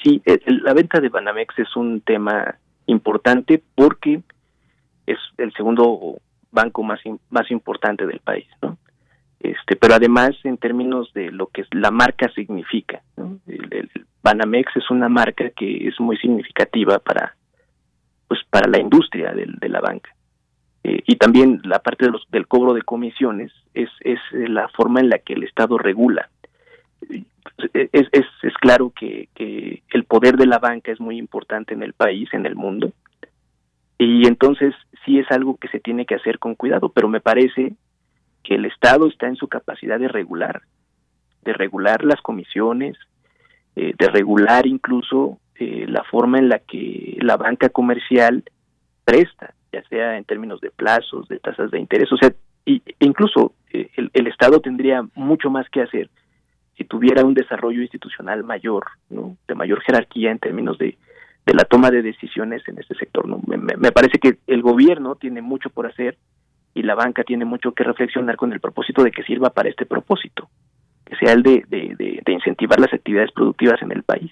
[0.04, 2.56] Sí, la venta de Banamex es un tema
[2.88, 4.22] importante porque
[5.06, 6.18] es el segundo
[6.52, 8.78] banco más más importante del país, ¿no?
[9.40, 13.02] Este, pero además en términos de lo que la marca significa,
[13.48, 13.90] el,
[14.24, 17.36] Banamex es una marca que es muy significativa para
[18.28, 20.10] pues para la industria de la banca.
[20.84, 25.00] Eh, y también la parte de los, del cobro de comisiones es, es la forma
[25.00, 26.30] en la que el Estado regula
[27.74, 31.84] es, es, es claro que, que, el poder de la banca es muy importante en
[31.84, 32.92] el país, en el mundo,
[33.98, 34.74] y entonces
[35.06, 37.74] sí es algo que se tiene que hacer con cuidado, pero me parece
[38.44, 40.62] que el Estado está en su capacidad de regular,
[41.44, 42.98] de regular las comisiones,
[43.76, 48.44] eh, de regular incluso eh, la forma en la que la banca comercial
[49.06, 52.34] presta, ya sea en términos de plazos, de tasas de interés, o sea,
[52.66, 56.10] y, incluso eh, el, el Estado tendría mucho más que hacer
[56.78, 59.38] si tuviera un desarrollo institucional mayor, ¿no?
[59.48, 60.98] de mayor jerarquía en términos de,
[61.46, 63.28] la toma de decisiones en este sector.
[63.28, 63.40] ¿no?
[63.46, 66.18] Me, parece que el gobierno tiene mucho por hacer
[66.74, 69.86] y la banca tiene mucho que reflexionar con el propósito de que sirva para este
[69.86, 70.50] propósito,
[71.06, 74.32] que sea el de incentivar las actividades productivas en el país.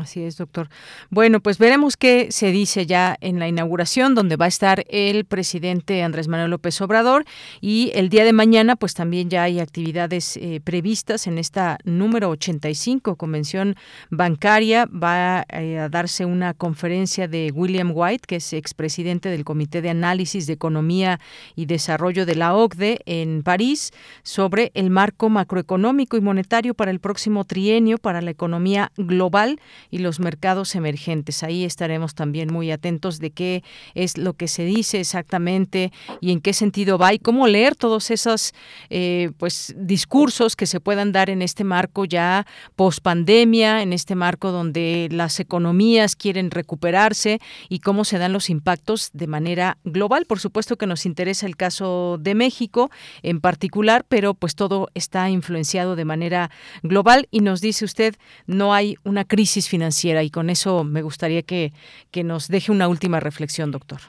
[0.00, 0.68] Así es, doctor.
[1.10, 5.24] Bueno, pues veremos qué se dice ya en la inauguración, donde va a estar el
[5.24, 7.24] presidente Andrés Manuel López Obrador.
[7.60, 12.30] Y el día de mañana, pues también ya hay actividades eh, previstas en esta número
[12.30, 13.76] 85, Convención
[14.10, 14.86] Bancaria.
[14.86, 19.90] Va eh, a darse una conferencia de William White, que es expresidente del Comité de
[19.90, 21.20] Análisis de Economía
[21.54, 27.00] y Desarrollo de la OCDE en París, sobre el marco macroeconómico y monetario para el
[27.00, 31.42] próximo trienio para la economía global y los mercados emergentes.
[31.42, 33.62] Ahí estaremos también muy atentos de qué
[33.94, 38.10] es lo que se dice exactamente y en qué sentido va y cómo leer todos
[38.10, 38.54] esos
[38.90, 44.14] eh, pues discursos que se puedan dar en este marco ya post pandemia, en este
[44.14, 50.26] marco donde las economías quieren recuperarse y cómo se dan los impactos de manera global.
[50.26, 52.90] Por supuesto que nos interesa el caso de México
[53.22, 56.50] en particular, pero pues todo está influenciado de manera
[56.82, 61.42] global y nos dice usted no hay una crisis financiera y con eso me gustaría
[61.42, 61.72] que,
[62.10, 64.00] que nos deje una última reflexión, doctor.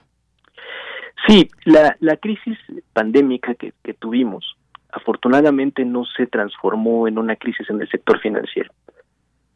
[1.27, 2.57] Sí, la, la crisis
[2.93, 4.55] pandémica que, tuvimos
[4.91, 8.71] afortunadamente no se transformó en una crisis en el sector financiero.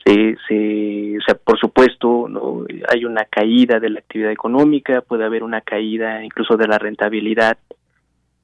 [0.06, 5.24] Se, se, o sea, por supuesto, no hay una caída de la actividad económica, puede
[5.24, 7.58] haber una caída incluso de la rentabilidad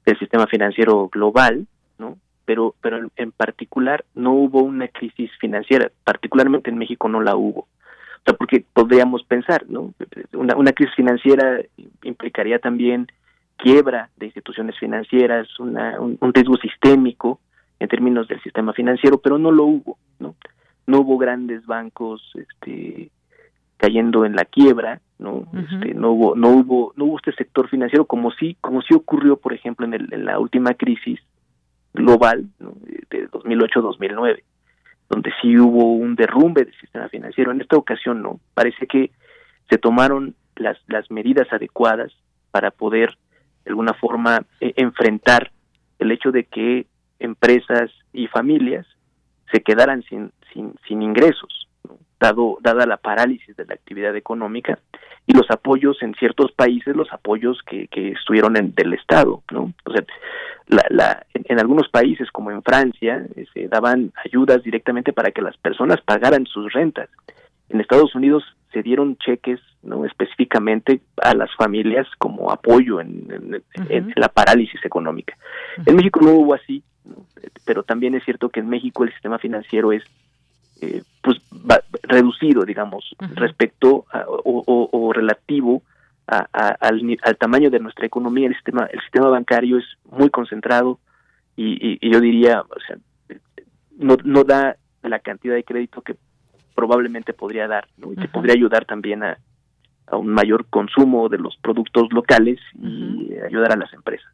[0.06, 1.66] del sistema financiero global,
[1.98, 2.16] ¿no?
[2.48, 7.60] Pero, pero en, particular no hubo una crisis financiera, particularmente en México no la hubo.
[7.60, 9.92] O sea, porque podríamos pensar, ¿no?
[10.32, 11.60] Una, una crisis financiera
[12.04, 13.06] implicaría también
[13.58, 17.38] quiebra de instituciones financieras, una, un, riesgo sistémico
[17.80, 20.34] en términos del sistema financiero, pero no lo hubo, ¿no?
[20.86, 23.10] No hubo grandes bancos este,
[23.76, 28.06] cayendo en la quiebra, no este, no hubo no hubo no hubo este sector financiero
[28.06, 31.20] como sí como sí ocurrió por ejemplo en, el, en la última crisis
[31.94, 32.48] global
[33.10, 34.42] de 2008-2009.
[35.10, 37.50] donde sí hubo un derrumbe del sistema financiero.
[37.50, 38.40] En esta ocasión no.
[38.52, 39.10] Parece que
[39.70, 42.12] se tomaron las, las medidas adecuadas
[42.50, 43.16] para poder,
[43.64, 45.50] de alguna forma, e, enfrentar
[45.98, 46.86] el hecho de que
[47.18, 48.86] empresas y familias
[49.50, 51.67] se quedaran sin, sin, sin ingresos,
[52.20, 54.78] dado dada la parálisis de la actividad económica
[55.26, 59.72] y los apoyos en ciertos países, los apoyos que, que estuvieron en, del Estado, ¿no?
[59.84, 60.02] O sea,
[60.68, 65.42] la, la, en, algunos países como en Francia eh, se daban ayudas directamente para que
[65.42, 67.08] las personas pagaran sus rentas.
[67.68, 73.62] En Estados Unidos se dieron cheques no específicamente a las familias como apoyo en,
[74.16, 75.36] la parálisis económica.
[75.86, 76.82] En México no hubo así,
[77.64, 80.02] pero también es cierto que en México el sistema financiero es
[80.80, 81.38] eh, pues
[82.02, 84.06] reducido, digamos, respecto
[84.44, 85.82] o, relativo
[86.26, 88.48] al, tamaño de nuestra economía.
[88.48, 90.98] El sistema, el sistema bancario es muy concentrado
[91.56, 92.96] y, yo diría, o sea,
[93.98, 96.16] no, no da la cantidad de crédito que
[96.74, 99.38] probablemente podría dar, y que podría ayudar también a,
[100.06, 104.32] a, un mayor consumo de los productos locales y ayudar a las empresas.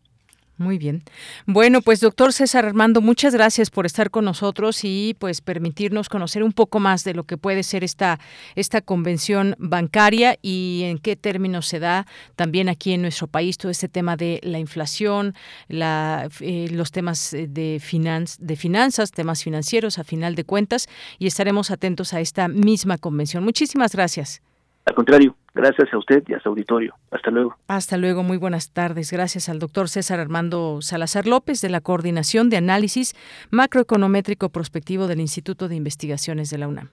[0.57, 1.02] Muy bien.
[1.46, 6.44] Bueno, pues doctor César Armando, muchas gracias por estar con nosotros y pues permitirnos conocer
[6.44, 8.20] un poco más de lo que puede ser esta,
[8.55, 13.72] esta convención bancaria y en qué términos se da también aquí en nuestro país todo
[13.72, 15.34] este tema de la inflación,
[15.66, 20.88] la, eh, los temas de, de finanzas, temas financieros a final de cuentas
[21.18, 23.42] y estaremos atentos a esta misma convención.
[23.42, 24.40] Muchísimas gracias.
[24.87, 26.95] Al contrario, gracias a usted y a su auditorio.
[27.11, 27.57] Hasta luego.
[27.68, 29.11] Hasta luego, muy buenas tardes.
[29.11, 33.14] Gracias al doctor César Armando Salazar López de la Coordinación de Análisis
[33.51, 36.91] Macroeconométrico Prospectivo del Instituto de Investigaciones de la UNAM.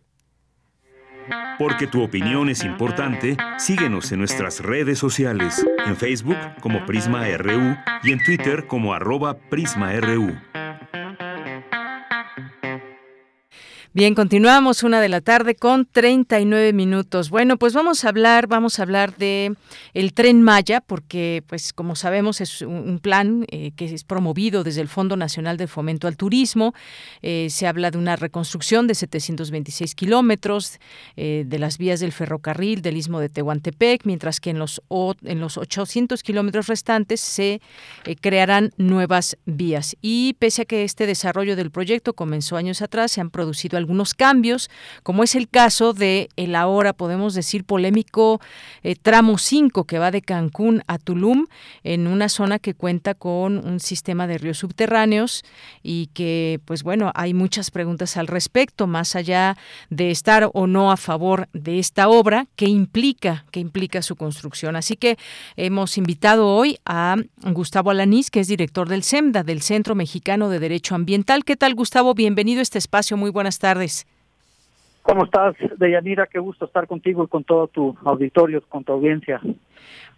[1.59, 7.75] Porque tu opinión es importante, síguenos en nuestras redes sociales, en Facebook como Prisma RU
[8.03, 10.35] y en Twitter como arroba PrismaRU.
[13.93, 17.29] Bien, continuamos una de la tarde con 39 minutos.
[17.29, 19.53] Bueno, pues vamos a hablar, vamos a hablar de
[19.93, 24.79] el Tren Maya, porque, pues, como sabemos, es un plan eh, que es promovido desde
[24.79, 26.73] el Fondo Nacional de Fomento al Turismo.
[27.21, 30.79] Eh, se habla de una reconstrucción de 726 kilómetros
[31.17, 34.81] eh, de las vías del ferrocarril del Istmo de Tehuantepec, mientras que en los
[35.23, 37.59] en los 800 kilómetros restantes se
[38.21, 39.97] crearán nuevas vías.
[40.01, 44.13] Y pese a que este desarrollo del proyecto comenzó años atrás, se han producido algunos
[44.13, 44.69] cambios,
[45.03, 48.39] como es el caso de el ahora, podemos decir, polémico
[48.83, 51.47] eh, tramo 5 que va de Cancún a Tulum,
[51.83, 55.43] en una zona que cuenta con un sistema de ríos subterráneos
[55.83, 59.57] y que, pues bueno, hay muchas preguntas al respecto, más allá
[59.89, 64.75] de estar o no a favor de esta obra, ¿qué implica, qué implica su construcción?
[64.75, 65.17] Así que
[65.55, 70.59] hemos invitado hoy a Gustavo Alanís, que es director del CEMDA, del Centro Mexicano de
[70.59, 71.43] Derecho Ambiental.
[71.43, 72.13] ¿Qué tal, Gustavo?
[72.13, 73.17] Bienvenido a este espacio.
[73.17, 74.05] Muy buenas tardes tardes.
[75.01, 76.27] ¿Cómo estás, Deyanira?
[76.27, 79.41] Qué gusto estar contigo y con todo tu auditorio, con tu audiencia.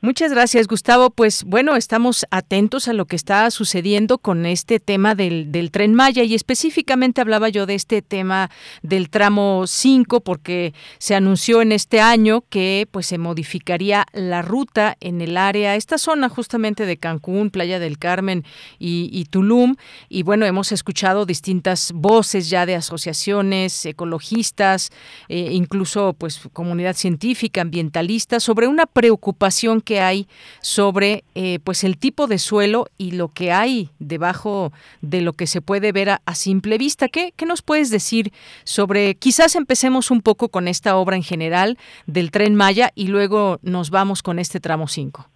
[0.04, 1.12] Muchas gracias, Gustavo.
[1.12, 5.94] Pues bueno, estamos atentos a lo que está sucediendo con este tema del, del tren
[5.94, 8.52] Maya y específicamente hablaba yo de este tema
[8.82, 14.98] del tramo 5 porque se anunció en este año que pues se modificaría la ruta
[15.00, 18.44] en el área, esta zona justamente de Cancún, Playa del Carmen
[18.80, 19.78] y, Tulum.
[20.10, 24.90] Y bueno, hemos escuchado distintas voces ya de asociaciones ecologistas,
[25.30, 29.53] eh, incluso pues comunidad científica, ambientalista, sobre una preocupación
[29.86, 30.28] que hay
[30.62, 35.48] sobre eh, pues el tipo de suelo y lo que hay debajo de lo que
[35.48, 37.08] se puede ver a, simple vista.
[37.08, 38.32] ¿Qué, ¿Qué, nos puedes decir
[38.64, 41.78] sobre, quizás empecemos un poco con esta obra en general
[42.08, 45.30] del tren Maya y luego nos vamos con este tramo 5?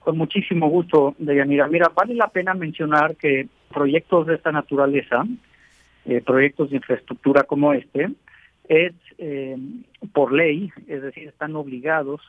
[0.00, 1.68] Con muchísimo gusto, Deyanira.
[1.68, 5.24] Mira, vale la pena mencionar que proyectos de esta naturaleza,
[6.04, 8.10] eh, proyectos de infraestructura como este,
[8.68, 9.56] es eh,
[10.12, 12.20] por ley, es decir, están obligados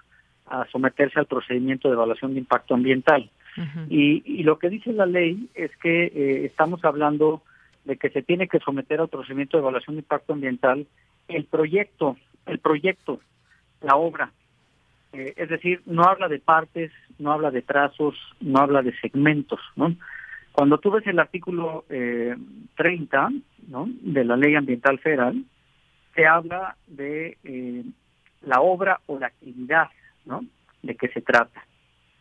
[0.54, 3.30] a someterse al procedimiento de evaluación de impacto ambiental.
[3.90, 7.42] y, lo que dice la ley es que eh, estamos hablando
[7.86, 10.86] de que se tiene que someter al procedimiento de evaluación de impacto ambiental
[11.28, 13.20] el proyecto, el proyecto,
[13.82, 14.32] la obra.
[15.12, 19.60] Eh, es decir, no habla de partes, no habla de trazos, no habla de segmentos,
[19.76, 19.96] ¿no?
[20.52, 22.36] Cuando tú ves el artículo eh,
[22.78, 23.30] 30
[23.70, 23.88] ¿no?
[24.02, 25.44] de la Ley Ambiental Federal,
[26.14, 27.84] se habla de eh,
[28.44, 29.88] la obra o la actividad
[30.26, 30.46] ¿no?
[30.82, 31.66] ¿De qué se trata?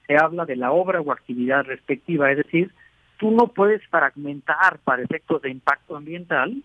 [0.06, 2.72] Se habla de la obra o actividad respectiva, es decir,
[3.18, 6.62] tú no puedes fragmentar para efectos de impacto ambiental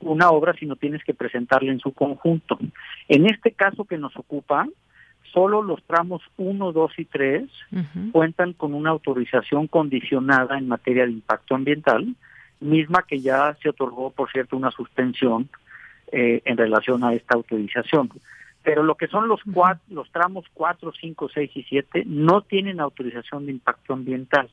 [0.00, 2.58] una obra si no tienes que presentarla en su conjunto.
[3.08, 4.66] En este caso que nos ocupa,
[5.32, 7.50] solo los tramos 1, 2 y 3
[8.12, 12.14] cuentan con una autorización condicionada en materia de impacto ambiental,
[12.60, 15.48] misma que ya se otorgó, por cierto, una suspensión
[16.10, 18.08] eh, en relación a esta autorización.
[18.68, 22.80] Pero lo que son los, cuatro, los tramos 4, 5, 6 y 7 no tienen
[22.80, 24.50] autorización de impacto ambiental.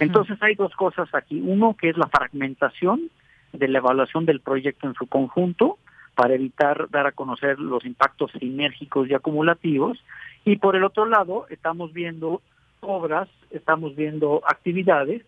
[0.00, 1.42] Entonces hay dos cosas aquí.
[1.44, 3.10] Uno que es la fragmentación
[3.52, 5.76] de la evaluación del proyecto en su conjunto
[6.14, 10.02] para evitar dar a conocer los impactos sinérgicos y acumulativos.
[10.46, 12.40] Y por el otro lado, estamos viendo
[12.80, 15.26] obras, estamos viendo actividades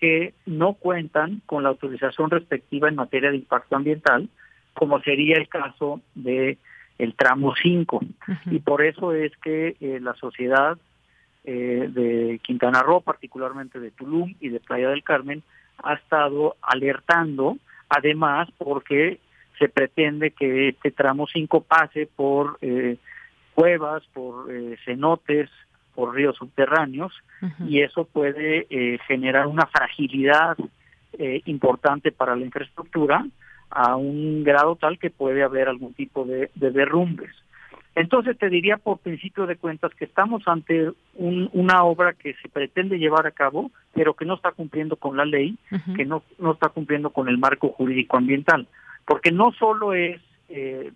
[0.00, 4.30] que no cuentan con la autorización respectiva en materia de impacto ambiental,
[4.72, 6.56] como sería el caso de
[6.98, 8.00] el tramo 5.
[8.50, 10.78] Y por eso es que eh, la sociedad
[11.44, 15.42] eh, de Quintana Roo, particularmente de Tulum y de Playa del Carmen,
[15.82, 17.56] ha estado alertando,
[17.88, 19.18] además porque
[19.58, 22.96] se pretende que este tramo 5 pase por eh,
[23.54, 25.50] cuevas, por eh, cenotes,
[25.94, 27.12] por ríos subterráneos,
[27.68, 30.56] y eso puede eh, generar una fragilidad
[31.44, 33.26] importante para la infraestructura
[33.74, 37.30] a un grado tal que puede haber algún tipo de, derrumbes.
[37.94, 42.98] Entonces te diría por principio de cuentas que estamos ante una obra que se pretende
[42.98, 45.58] llevar a cabo, pero que no está cumpliendo con la ley,
[45.94, 48.66] que no, no está cumpliendo con el marco jurídico ambiental
[49.04, 50.92] porque no solo es eh,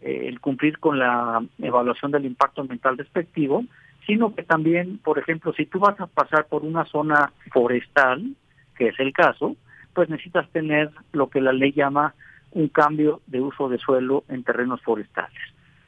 [0.00, 3.64] eh, el cumplir con la evaluación del impacto ambiental respectivo,
[4.06, 8.34] sino que también, por ejemplo, si tú vas a pasar por una zona forestal,
[8.76, 9.56] que es el caso,
[9.94, 12.14] pues necesitas tener lo que la ley llama
[12.52, 15.40] un cambio de uso de suelo en terrenos forestales,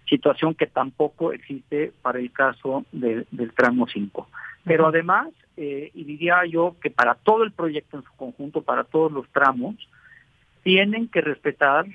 [0.08, 4.28] situación que tampoco existe para el caso del tramo 5.
[4.64, 8.84] Pero además, eh, y diría yo que para todo el proyecto en su conjunto, para
[8.84, 9.76] todos los tramos,
[10.62, 11.86] tienen que respetar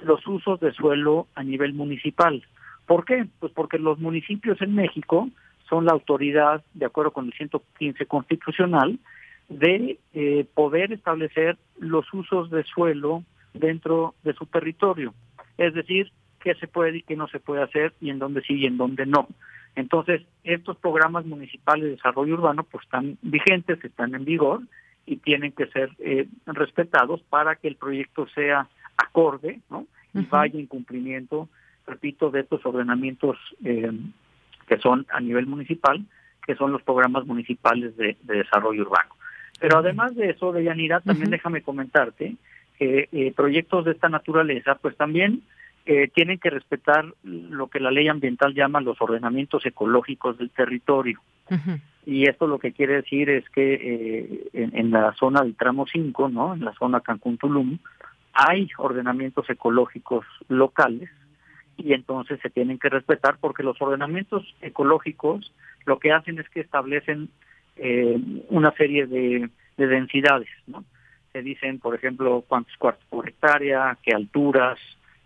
[0.00, 2.42] los usos de suelo a nivel municipal.
[2.86, 3.26] ¿Por qué?
[3.40, 5.28] Pues porque los municipios en México
[5.68, 8.98] son la autoridad, de acuerdo con el 115 constitucional,
[9.48, 13.24] de eh, poder establecer los usos de suelo
[13.54, 15.14] dentro de su territorio.
[15.58, 18.54] Es decir, qué se puede y qué no se puede hacer y en dónde sí
[18.54, 19.28] y en dónde no.
[19.74, 24.62] Entonces, estos programas municipales de desarrollo urbano pues están vigentes, están en vigor
[25.06, 29.86] y tienen que ser eh, respetados para que el proyecto sea acorde ¿no?
[30.14, 31.48] y vaya en cumplimiento,
[31.86, 33.90] repito, de estos ordenamientos eh,
[34.66, 36.04] que son a nivel municipal,
[36.46, 39.14] que son los programas municipales de, desarrollo urbano.
[39.62, 42.34] Pero además de eso, Deyanira, también déjame comentarte
[42.76, 45.42] que eh, proyectos de esta naturaleza, pues también
[46.14, 51.20] tienen que respetar lo que la ley ambiental llama los ordenamientos ecológicos del territorio.
[52.04, 56.28] Y esto lo que quiere decir es que eh, en, la zona del tramo 5,
[56.30, 56.54] ¿no?
[56.54, 57.78] en la zona Cancún-Tulum,
[58.32, 61.10] hay ordenamientos ecológicos locales
[61.76, 65.52] y entonces se tienen que respetar porque los ordenamientos ecológicos
[65.86, 67.28] lo que hacen es que establecen
[67.76, 68.18] eh,
[68.48, 70.84] una serie de, de densidades, ¿no?
[71.32, 74.78] Se dicen, por ejemplo, cuántos cuartos por hectárea, qué alturas,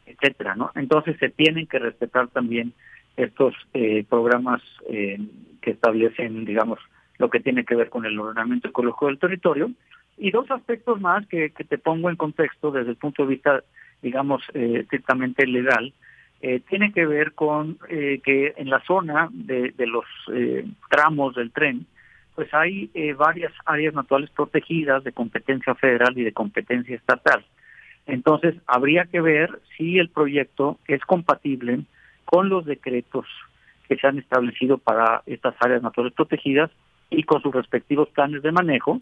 [0.06, 0.70] etcétera, ¿no?
[0.74, 2.72] Entonces se tienen que respetar también
[3.16, 5.18] estos eh, programas eh,
[5.60, 6.78] que establecen, digamos,
[7.18, 9.70] lo que tiene que ver con el ordenamiento ecológico del territorio.
[10.18, 13.62] Y dos aspectos más que, te pongo en contexto desde el punto de vista,
[14.02, 15.92] digamos, eh, estrictamente legal,
[16.40, 20.04] eh, tiene que ver con que en la zona de, de los
[20.90, 21.86] tramos del tren,
[22.36, 27.44] pues hay varias áreas naturales protegidas de competencia federal y de competencia estatal.
[28.06, 31.80] Entonces, habría que ver si el proyecto es compatible
[32.24, 33.26] con los decretos
[33.88, 36.70] que se han establecido para estas áreas naturales protegidas
[37.10, 39.00] y con sus respectivos planes de manejo,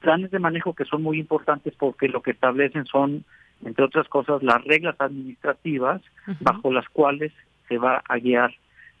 [0.00, 3.24] planes de manejo que son muy importantes porque lo que establecen son,
[3.64, 6.02] entre otras cosas, las reglas administrativas
[6.40, 7.32] bajo las cuales
[7.68, 8.52] se va a guiar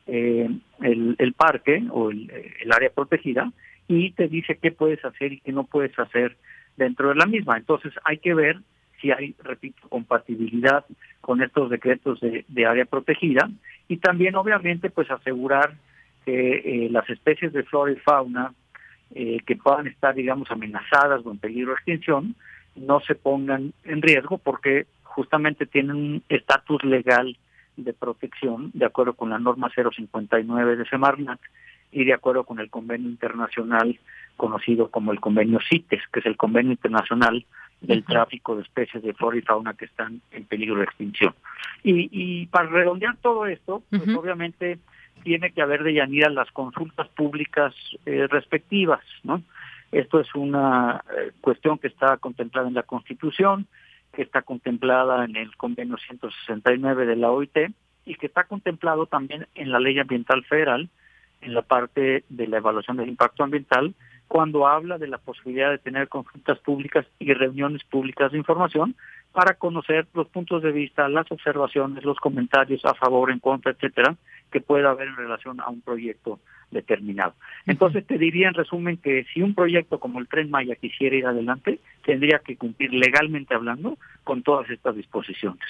[0.06, 0.48] eh,
[0.80, 2.30] el, parque o el,
[2.62, 3.50] el área protegida
[3.88, 6.36] y te dice qué puedes hacer y qué no puedes hacer
[6.76, 7.56] dentro de la misma.
[7.56, 8.58] Entonces hay que ver
[9.00, 10.84] si hay, repito, compatibilidad
[11.20, 13.50] con estos decretos de, área protegida
[13.88, 15.74] y también obviamente pues asegurar
[16.24, 18.54] que eh, las especies de flora y fauna
[19.14, 22.34] eh, que puedan estar digamos amenazadas o en peligro de extinción
[22.76, 27.36] no se pongan en riesgo porque justamente tienen un estatus legal
[27.76, 31.40] de protección de acuerdo con la norma 059 de Semarnat
[31.94, 33.98] y de acuerdo con el convenio internacional
[34.36, 37.46] conocido como el convenio CITES, que es el convenio internacional
[37.80, 41.34] del tráfico de especies de flora y fauna que están en peligro de extinción.
[41.84, 44.78] Y, y para redondear todo esto, pues obviamente
[45.22, 47.72] tiene que haber de Yanira las consultas públicas
[48.06, 49.42] eh, respectivas, ¿no?
[49.92, 53.68] Esto es una eh, cuestión que está contemplada en la Constitución,
[54.12, 57.56] que está contemplada en el convenio 169 de la OIT
[58.04, 60.88] y que está contemplado también en la Ley Ambiental Federal,
[61.44, 63.94] en la parte de la evaluación del impacto ambiental,
[64.28, 68.96] cuando habla de la posibilidad de tener consultas públicas y reuniones públicas de información
[69.32, 74.16] para conocer los puntos de vista, las observaciones, los comentarios a favor, en contra, etcétera,
[74.50, 76.38] que pueda haber en relación a un proyecto
[76.74, 77.32] determinado.
[77.64, 81.26] Entonces te diría en resumen que si un proyecto como el Tren Maya quisiera ir
[81.26, 85.64] adelante, tendría que cumplir legalmente hablando con todas estas disposiciones.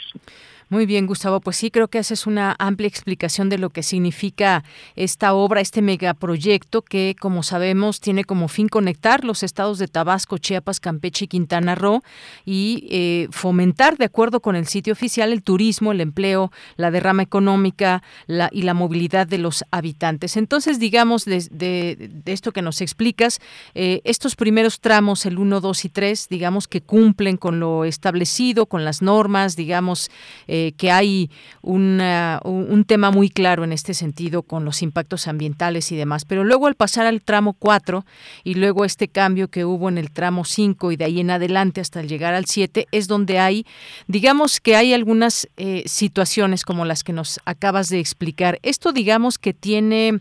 [0.70, 1.40] Muy bien, Gustavo.
[1.40, 4.64] Pues sí, creo que haces una amplia explicación de lo que significa
[4.96, 10.38] esta obra, este megaproyecto que, como sabemos, tiene como fin conectar los estados de Tabasco,
[10.38, 12.02] Chiapas, Campeche y Quintana Roo
[12.46, 17.22] y eh, fomentar, de acuerdo con el sitio oficial, el turismo, el empleo, la derrama
[17.22, 20.36] económica la, y la movilidad de los habitantes.
[20.36, 20.93] Entonces, digamos,
[21.24, 23.40] de, esto que nos explicas,
[23.74, 28.66] eh, estos primeros tramos, el 1, 2 y 3, digamos que cumplen con lo establecido,
[28.66, 30.10] con las normas, digamos,
[30.46, 31.30] eh, que hay
[31.62, 36.24] un tema muy claro en este sentido con los impactos ambientales y demás.
[36.24, 38.04] Pero luego al pasar al tramo 4
[38.44, 41.80] y luego este cambio que hubo en el tramo 5 y de ahí en adelante
[41.80, 43.66] hasta llegar al 7, es donde hay,
[44.06, 48.58] digamos que hay algunas eh, situaciones como las que nos acabas de explicar.
[48.62, 50.20] Esto digamos que tiene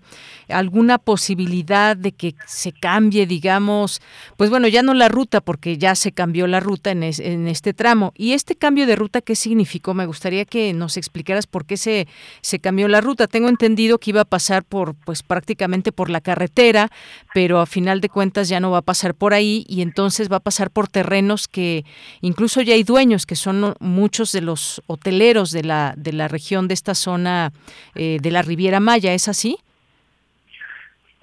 [0.53, 4.01] alguna posibilidad de que se cambie, digamos,
[4.37, 8.13] pues bueno, ya no la ruta porque ya se cambió la ruta en, este tramo.
[8.15, 9.93] ¿Y este cambio de ruta qué significó?
[9.93, 12.07] Me gustaría gustaría que nos explicaras por qué se,
[12.41, 13.27] se cambió la ruta.
[13.27, 16.89] Tengo entendido que iba a pasar por, pues prácticamente por la carretera,
[17.33, 20.37] pero a final de cuentas ya no va a pasar por ahí y entonces va
[20.37, 21.83] a pasar por terrenos que
[22.21, 26.69] incluso ya hay dueños, que son muchos de los hoteleros de la, de la región
[26.69, 27.51] de esta zona
[27.95, 29.13] eh, de la Riviera Maya.
[29.13, 29.57] ¿Es así?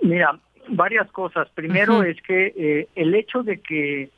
[0.01, 0.39] Mira,
[0.69, 1.49] varias cosas.
[1.51, 4.11] Primero es que eh, el hecho de que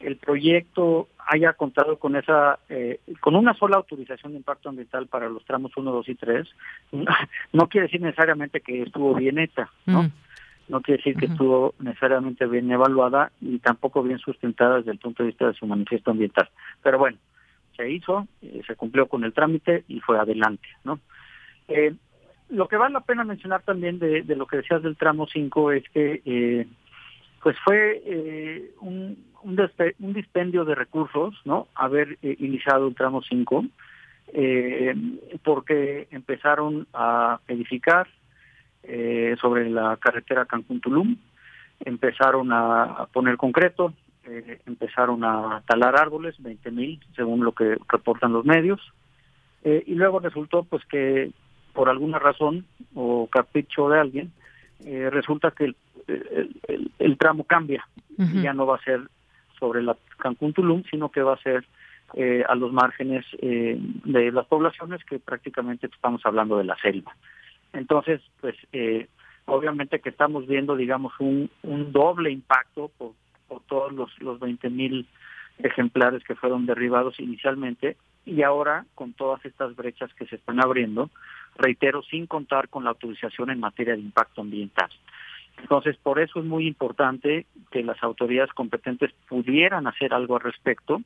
[0.00, 5.28] el proyecto haya contado con esa eh, con una sola autorización de impacto ambiental para
[5.28, 6.48] los tramos 1, 2 y 3,
[7.52, 10.04] no quiere decir necesariamente que estuvo bien hecha, ¿no?
[10.04, 10.12] Mm.
[10.66, 15.22] No quiere decir que estuvo necesariamente bien evaluada y tampoco bien sustentada desde el punto
[15.22, 16.48] de vista de su manifiesto ambiental.
[16.82, 17.18] Pero bueno,
[17.76, 21.00] se hizo, eh, se cumplió con el trámite y fue adelante, ¿no?
[21.68, 21.94] Eh,
[22.54, 25.88] lo que vale la pena mencionar también de, lo que decías del tramo 5 es
[25.90, 26.66] que eh,
[27.44, 31.68] pues fue eh, un, un, dispendio de recursos, ¿no?
[31.74, 33.66] Haber eh, iniciado el tramo 5,
[34.28, 34.94] eh,
[35.44, 38.08] porque empezaron a edificar
[39.40, 41.16] sobre la carretera Cancún-Tulum,
[41.86, 43.94] empezaron a, poner concreto,
[44.66, 48.80] empezaron a talar árboles, 20 mil, según lo que reportan los medios,
[49.64, 51.30] y luego resultó pues que
[51.74, 52.64] por alguna razón
[52.94, 54.32] o capricho de alguien,
[55.10, 57.86] resulta que el el, tramo cambia.
[58.16, 59.00] Ya no va a ser
[59.58, 61.64] sobre la Cancún Tulum, sino que va a ser
[62.14, 67.16] eh, a los márgenes eh, de las poblaciones que prácticamente estamos hablando de la selva.
[67.72, 69.08] Entonces, pues eh,
[69.46, 73.12] obviamente que estamos viendo, digamos, un, un doble impacto por,
[73.48, 75.08] por todos los, los 20 mil
[75.58, 77.96] ejemplares que fueron derribados inicialmente
[78.26, 81.10] y ahora con todas estas brechas que se están abriendo,
[81.56, 84.88] reitero, sin contar con la autorización en materia de impacto ambiental.
[85.58, 91.00] Entonces, por eso es muy importante que las autoridades competentes pudieran hacer algo al respecto,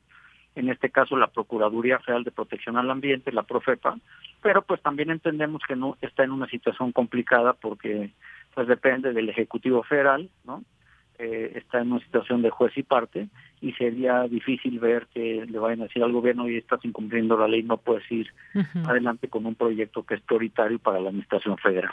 [0.55, 3.97] en este caso la Procuraduría Federal de Protección al Ambiente, la Profepa,
[4.41, 8.09] pero pues también entendemos que no está en una situación complicada porque
[8.55, 10.63] pues depende del Ejecutivo Federal, ¿no?
[11.21, 13.27] Eh, está en una situación de juez y parte
[13.59, 17.49] y sería difícil ver que le vayan a decir al gobierno y estás incumpliendo la
[17.49, 18.31] ley, no puedes ir
[18.85, 21.91] adelante con un proyecto que es prioritario para la administración federal.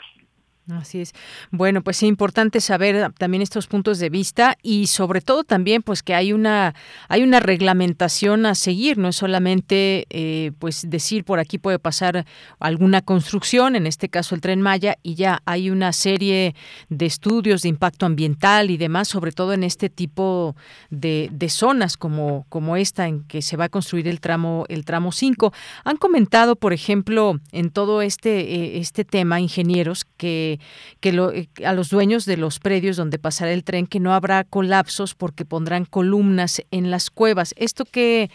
[0.69, 1.13] Así es.
[1.49, 6.03] Bueno, pues es importante saber también estos puntos de vista y sobre todo también pues
[6.03, 6.75] que hay una
[7.07, 12.25] hay una reglamentación a seguir, no es solamente eh, pues decir por aquí puede pasar
[12.59, 16.53] alguna construcción, en este caso el tren Maya y ya hay una serie
[16.89, 20.57] de estudios de impacto ambiental y demás, sobre todo en este tipo
[20.89, 24.83] de, de zonas como como esta en que se va a construir el tramo el
[24.83, 25.53] tramo 5.
[25.85, 30.56] Han comentado, por ejemplo, en todo este eh, este tema ingenieros que
[30.99, 34.43] que, eh, a los dueños de los predios donde pasará el tren que no habrá
[34.43, 37.53] colapsos porque pondrán columnas en las cuevas.
[37.57, 38.29] Esto que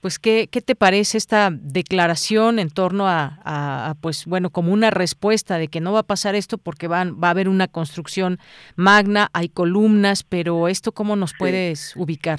[0.00, 5.58] pues ¿qué, qué te parece esta declaración en torno a, pues bueno como una respuesta
[5.58, 8.38] de que no va a pasar esto porque van, va a haber una construcción
[8.76, 12.38] magna hay columnas pero esto cómo nos puedes ubicar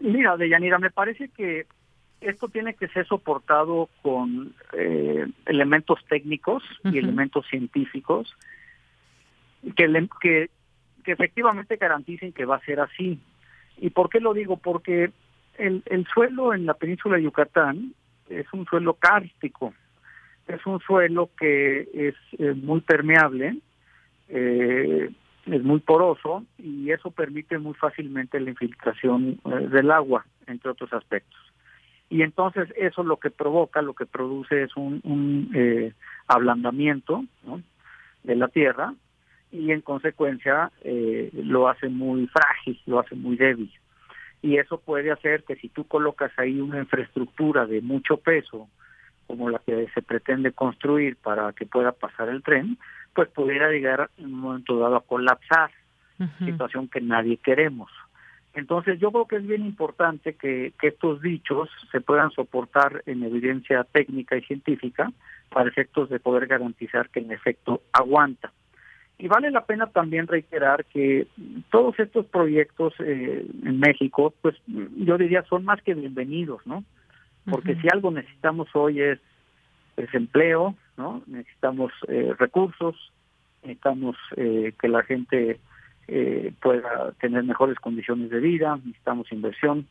[0.00, 1.66] mira Deyanira me parece que
[2.20, 8.34] esto tiene que ser soportado con eh, elementos técnicos y elementos científicos
[9.74, 13.18] que, que, efectivamente garanticen que va a ser así.
[13.78, 14.56] ¿Y por qué lo digo?
[14.56, 15.10] Porque
[15.56, 17.94] el, el suelo en la península de Yucatán
[18.28, 19.72] es un suelo kárstico,
[20.46, 23.58] es un suelo que es muy permeable,
[24.28, 25.10] eh,
[25.46, 30.92] es muy poroso y eso permite muy fácilmente la infiltración eh, del agua, entre otros
[30.92, 31.38] aspectos.
[32.10, 35.92] Y entonces eso lo que provoca, lo que produce es un, un eh,
[36.26, 37.24] ablandamiento
[38.24, 38.94] de la tierra
[39.50, 43.72] y en consecuencia eh, lo hace muy frágil, lo hace muy débil.
[44.42, 48.68] Y eso puede hacer que si tú colocas ahí una infraestructura de mucho peso,
[49.26, 52.78] como la que se pretende construir para que pueda pasar el tren,
[53.14, 55.70] pues pudiera llegar en un momento dado a colapsar,
[56.44, 57.90] situación que nadie queremos.
[58.54, 63.22] Entonces yo creo que es bien importante que, que estos dichos se puedan soportar en
[63.22, 65.12] evidencia técnica y científica
[65.48, 68.52] para efectos de poder garantizar que en efecto aguanta.
[69.20, 71.26] Y vale la pena también reiterar que
[71.70, 76.84] todos estos proyectos eh, en México, pues yo diría son más que bienvenidos, ¿no?
[77.50, 79.18] Porque si algo necesitamos hoy es,
[80.12, 81.22] empleo, ¿no?
[81.26, 82.94] Necesitamos eh, recursos,
[83.62, 85.58] necesitamos eh, que la gente
[86.62, 89.86] pueda tener mejores condiciones de vida, necesitamos inversión,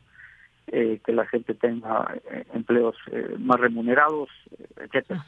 [0.66, 2.12] que la gente tenga
[2.52, 2.96] empleos
[3.38, 4.28] más remunerados,
[4.80, 5.24] etcétera.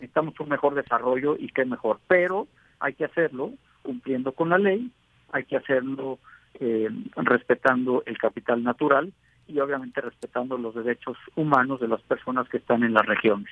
[0.00, 2.48] Necesitamos un mejor desarrollo y qué mejor, pero
[2.82, 3.52] hay que hacerlo
[3.82, 4.90] cumpliendo con la ley,
[5.32, 6.18] hay que hacerlo
[6.60, 9.12] eh, respetando el capital natural
[9.48, 13.50] y obviamente respetando los derechos humanos de las personas que están en las regiones.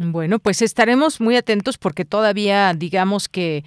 [0.00, 3.64] Bueno, pues estaremos muy atentos porque todavía, digamos que,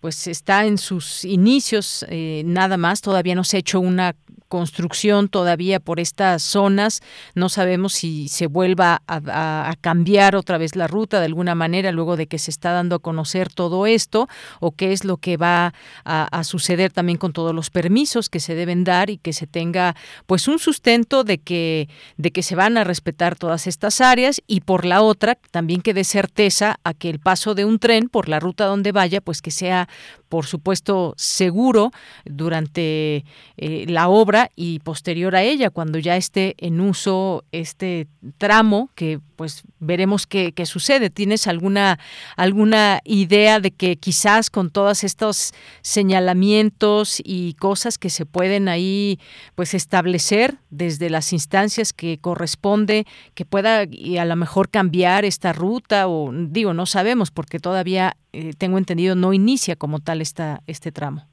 [0.00, 4.14] pues está en sus inicios eh, nada más, todavía no se ha hecho una
[4.54, 7.02] construcción todavía por estas zonas.
[7.34, 12.16] No sabemos si se vuelva a, cambiar otra vez la ruta de alguna manera luego
[12.16, 14.28] de que se está dando a conocer todo esto
[14.60, 15.74] o qué es lo que va
[16.04, 19.96] a, suceder también con todos los permisos que se deben dar y que se tenga
[20.26, 24.60] pues un sustento de que de que se van a respetar todas estas áreas y
[24.60, 28.28] por la otra también que dé certeza a que el paso de un tren por
[28.28, 29.88] la ruta donde vaya pues que sea
[30.34, 31.92] por supuesto seguro
[32.24, 33.24] durante
[33.56, 39.20] eh, la obra y posterior a ella, cuando ya esté en uso este tramo, que
[39.36, 41.10] pues veremos qué, sucede.
[41.10, 41.98] ¿Tienes alguna,
[42.36, 45.52] alguna idea de que quizás con todos estos
[45.82, 49.20] señalamientos y cosas que se pueden ahí
[49.54, 55.52] pues establecer desde las instancias que corresponde, que pueda y a lo mejor cambiar esta
[55.52, 60.60] ruta o digo, no sabemos porque todavía eh, tengo entendido no inicia como tal esta,
[60.66, 61.26] este tramo?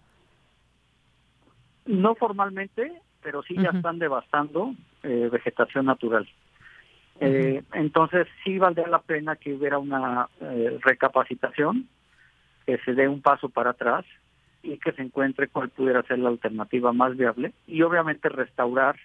[1.85, 4.73] No formalmente, pero sí ya están devastando
[5.03, 6.27] eh, vegetación natural.
[7.19, 11.87] Eh, entonces sí valdría la pena que hubiera una eh, recapacitación,
[12.65, 14.05] que se dé un paso para atrás
[14.63, 18.97] y que se encuentre cuál pudiera ser la alternativa más viable y obviamente restaurar,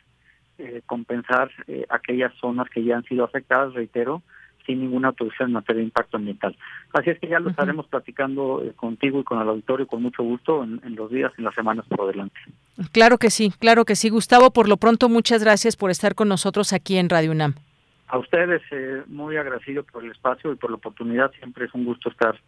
[0.86, 1.50] compensar
[1.90, 4.22] aquellas zonas que ya han sido afectadas, reitero,
[4.66, 6.56] sin ninguna autorización en materia de impacto ambiental.
[6.92, 10.22] Así es que ya lo estaremos platicando eh, contigo y con el auditorio con mucho
[10.22, 12.38] gusto en, los días y en las semanas por delante.
[12.92, 14.10] Claro que sí, claro que sí.
[14.10, 17.54] Gustavo, por lo pronto, muchas gracias por estar con nosotros aquí en Radio UNAM.
[18.08, 21.32] A ustedes, eh, muy agradecido por el espacio y por la oportunidad.
[21.38, 22.38] Siempre es un gusto estar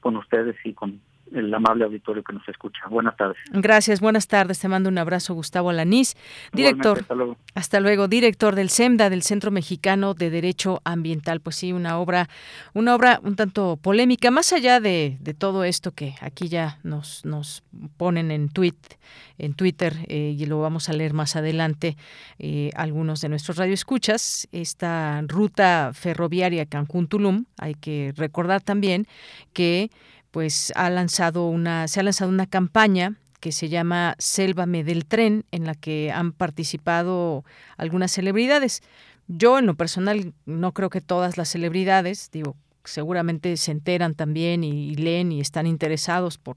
[0.00, 1.00] con ustedes y con
[1.32, 2.80] el amable auditorio que nos escucha.
[2.88, 3.36] Buenas tardes.
[3.52, 4.58] Gracias, buenas tardes.
[4.58, 6.16] Te mando un abrazo, Gustavo Alanís,
[6.52, 7.04] director.
[7.54, 8.08] Hasta luego.
[8.08, 11.40] director del CEMDA, del Centro Mexicano de Derecho Ambiental.
[11.40, 12.28] Pues sí, una obra,
[12.74, 17.62] una obra un tanto polémica, más allá de, todo esto que aquí ya nos, nos
[17.96, 18.76] ponen en tweet,
[19.38, 21.96] en Twitter, eh, y lo vamos a leer más adelante,
[22.38, 29.06] eh, algunos de nuestros radioescuchas, esta ruta ferroviaria Cancún-Tulum, hay que recordar también
[29.52, 29.90] que
[30.30, 35.44] pues ha lanzado una, se ha lanzado una campaña que se llama Sélvame del tren,
[35.52, 37.44] en la que han participado
[37.76, 38.82] algunas celebridades.
[39.28, 42.56] Yo en lo personal no creo que todas las celebridades, digo,
[42.88, 46.56] seguramente se enteran también y, leen y están interesados por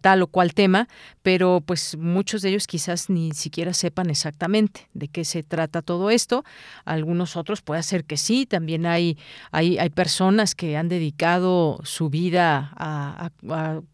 [0.00, 0.88] tal o cual tema,
[1.22, 6.10] pero pues muchos de ellos quizás ni siquiera sepan exactamente de qué se trata todo
[6.10, 6.44] esto.
[6.84, 9.18] Algunos otros puede ser que sí, también hay,
[9.50, 13.30] hay, hay personas que han dedicado su vida a,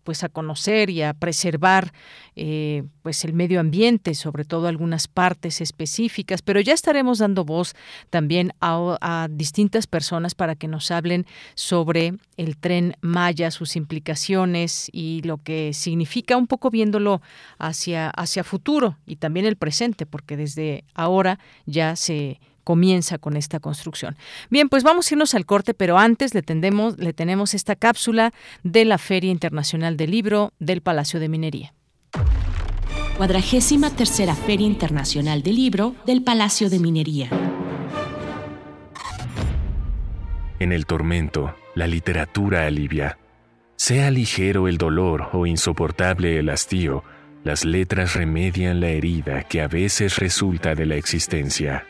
[0.05, 1.93] pues a conocer y a preservar
[2.37, 7.75] eh, pues el medio ambiente, sobre todo algunas partes específicas, pero ya estaremos dando voz
[8.11, 13.77] también a, a distintas personas para que nos hablen sobre sobre el tren Maya, sus
[13.77, 17.23] implicaciones y lo que significa un poco viéndolo
[17.57, 23.61] hacia, hacia futuro y también el presente, porque desde ahora ya se comienza con esta
[23.61, 24.17] construcción.
[24.51, 28.33] Bien, pues vamos a irnos al corte, pero antes le, tendemos, le tenemos esta cápsula
[28.65, 31.75] de la Feria Internacional del Libro del Palacio de Minería.
[33.17, 37.31] Cuadragésima tercera Feria Internacional del Libro del Palacio de Minería.
[40.61, 43.17] En el tormento, la literatura alivia.
[43.77, 47.05] Sea ligero el dolor o insoportable el hastío,
[47.45, 51.87] las letras remedian la herida que a veces resulta de la existencia.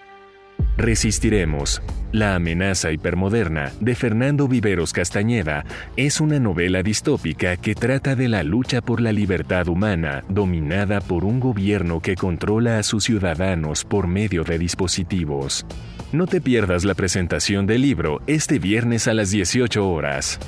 [0.76, 1.82] Resistiremos.
[2.12, 5.64] La amenaza hipermoderna de Fernando Viveros Castañeda
[5.96, 11.24] es una novela distópica que trata de la lucha por la libertad humana dominada por
[11.24, 15.64] un gobierno que controla a sus ciudadanos por medio de dispositivos.
[16.10, 20.38] No te pierdas la presentación del libro este viernes a las 18 horas.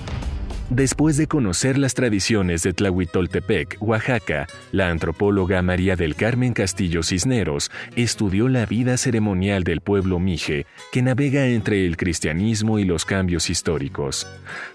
[0.70, 7.70] Después de conocer las tradiciones de Tlahuitoltepec, Oaxaca, la antropóloga María del Carmen Castillo Cisneros
[7.94, 13.50] estudió la vida ceremonial del pueblo mije, que navega entre el cristianismo y los cambios
[13.50, 14.26] históricos.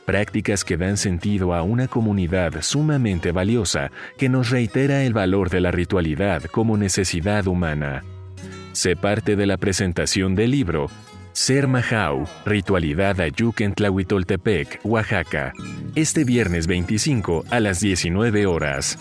[0.05, 5.61] Prácticas que dan sentido a una comunidad sumamente valiosa que nos reitera el valor de
[5.61, 8.03] la ritualidad como necesidad humana.
[8.75, 10.87] Se parte de la presentación del libro
[11.31, 15.53] ser Majau, Ritualidad Ayuk en Tlahuitoltepec, Oaxaca,
[15.95, 18.99] este viernes 25 a las 19 horas.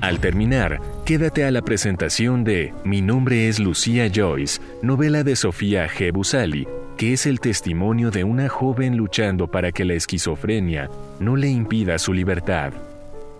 [0.00, 5.86] Al terminar, quédate a la presentación de Mi nombre es Lucía Joyce, novela de Sofía
[5.90, 6.10] G.
[6.10, 10.88] Busali, que es el testimonio de una joven luchando para que la esquizofrenia
[11.20, 12.72] no le impida su libertad.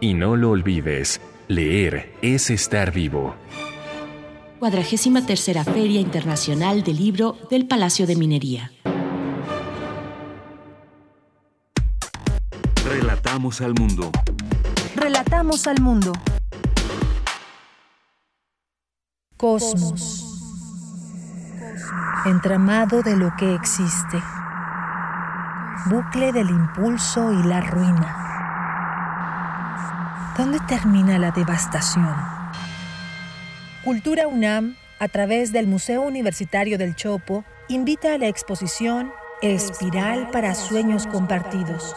[0.00, 3.36] Y no lo olvides, leer es estar vivo.
[4.58, 8.72] Cuadragésima tercera Feria Internacional del Libro del Palacio de Minería.
[14.94, 16.12] Relatamos al mundo.
[19.36, 20.24] Cosmos.
[22.26, 24.22] Entramado de lo que existe.
[25.86, 28.20] Bucle del impulso y la ruina.
[30.38, 32.14] ¿Dónde termina la devastación?
[33.82, 39.10] Cultura UNAM, a través del Museo Universitario del Chopo, invita a la exposición
[39.42, 41.96] Espiral para Sueños Compartidos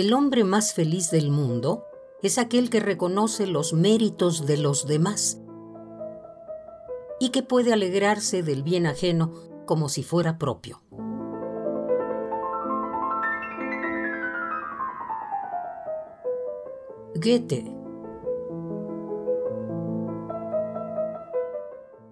[0.00, 1.84] El hombre más feliz del mundo
[2.22, 5.38] es aquel que reconoce los méritos de los demás
[7.20, 9.34] y que puede alegrarse del bien ajeno
[9.66, 10.80] como si fuera propio.
[17.14, 17.70] Goethe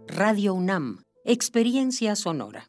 [0.08, 2.68] Radio UNAM, Experiencia Sonora.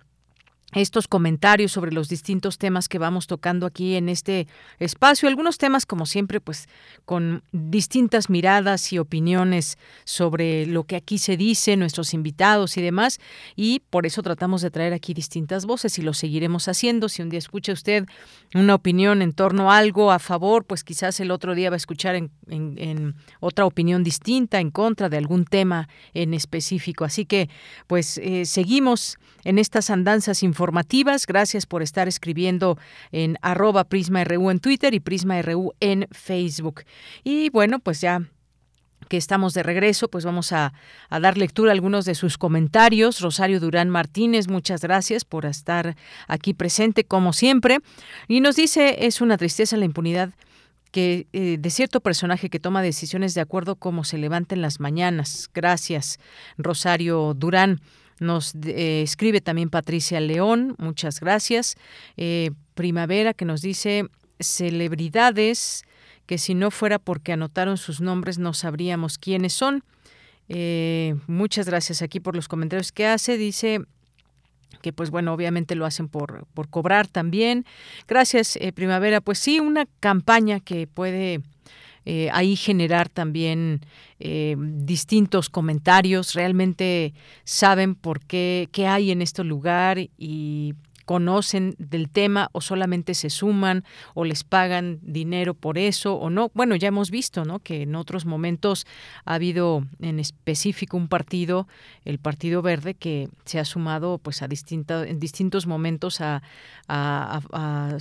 [0.73, 4.49] estos comentarios sobre los distintos temas que vamos tocando aquí en este
[4.79, 5.29] espacio.
[5.29, 6.69] Algunos temas, como siempre, pues
[7.05, 13.21] con distintas miradas y opiniones sobre lo que aquí se dice, nuestros invitados y demás.
[13.55, 17.09] Y por eso tratamos de traer aquí distintas voces y lo seguiremos haciendo.
[17.09, 18.05] Si un día escucha usted
[18.53, 21.79] una opinión en torno a algo a favor, pues quizás el otro día va a
[21.79, 27.05] escuchar en, otra opinión distinta, en contra de algún tema en específico.
[27.05, 27.49] Así que,
[27.87, 31.27] pues, eh, seguimos en estas andanzas informativas.
[31.27, 32.79] Gracias por estar escribiendo
[33.13, 36.85] en arroba PrismaRU en Twitter y PrismaRU en Facebook.
[37.25, 38.23] Y bueno, pues ya
[39.11, 40.73] que estamos de regreso, pues vamos a,
[41.11, 43.21] dar lectura a algunos de sus comentarios.
[43.21, 45.95] Rosario Durán Martínez, muchas gracias por estar
[46.27, 47.79] aquí presente como siempre.
[48.27, 50.31] Y nos dice, es una tristeza la impunidad
[50.91, 54.81] que eh, de cierto personaje que toma decisiones de acuerdo cómo se levanta en las
[54.81, 55.51] mañanas.
[55.53, 56.19] Gracias,
[56.57, 57.83] Rosario Durán.
[58.19, 61.77] Nos eh, escribe también Patricia León, muchas gracias.
[62.17, 64.07] Eh, Primavera que nos dice
[64.39, 65.85] celebridades
[66.27, 69.83] que si no fuera porque anotaron sus nombres no sabríamos quiénes son.
[70.49, 73.37] Eh, muchas gracias aquí por los comentarios que hace.
[73.39, 73.81] Dice
[74.83, 77.65] que pues bueno, obviamente lo hacen por, por cobrar también.
[78.09, 79.21] Gracias, Primavera.
[79.21, 81.41] Pues sí, una campaña que puede
[82.07, 83.81] eh, ahí generar también
[84.21, 90.75] eh, distintos comentarios, realmente saben por qué, qué hay en este lugar y
[91.07, 93.85] conocen del tema o solamente se suman
[94.15, 96.51] o les pagan dinero por eso o no.
[96.53, 97.61] Bueno, ya hemos visto ¿no?
[97.61, 98.87] que en otros momentos
[99.25, 101.69] ha habido en específico un partido,
[102.05, 106.43] el Partido Verde, que se ha sumado pues a distinta, en distintos momentos a,
[106.89, 107.97] a, a,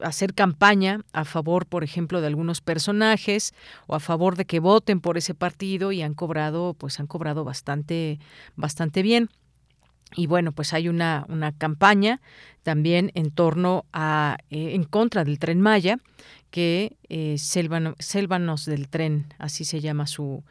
[0.00, 3.54] hacer campaña a favor, por ejemplo, de algunos personajes
[3.86, 7.44] o a favor de que voten por ese partido y han cobrado, pues han cobrado
[7.44, 8.18] bastante,
[8.56, 9.28] bastante bien.
[10.14, 12.20] Y bueno, pues hay una, una campaña
[12.62, 15.98] también en torno a, eh, en contra del tren Maya,
[16.50, 20.42] que eh, Selvanos del Tren, así se llama su,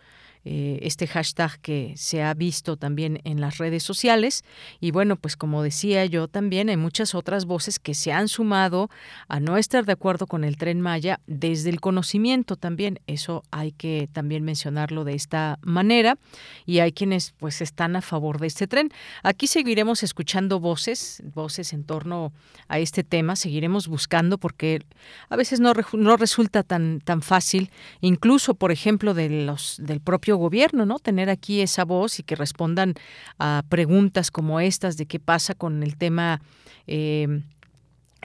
[0.47, 4.43] eh, este hashtag que se ha visto también en las redes sociales.
[4.79, 8.91] Y bueno, pues como decía yo también, hay muchas otras voces que se han sumado
[9.27, 12.99] a no estar de acuerdo con el tren Maya desde el conocimiento también.
[13.07, 16.19] Eso hay que también mencionarlo de esta manera.
[16.67, 18.91] Y hay quienes pues están a favor de este tren.
[19.23, 22.31] Aquí seguiremos escuchando voces, voces en torno
[22.67, 23.35] a este tema.
[23.35, 24.83] Seguiremos buscando porque
[25.29, 27.71] a veces no, no resulta tan, tan fácil,
[28.01, 30.99] incluso por ejemplo de los, del propio gobierno, ¿no?
[30.99, 32.93] Tener aquí esa voz y que respondan
[33.39, 36.41] a preguntas como estas de qué pasa con el tema
[36.88, 37.41] eh,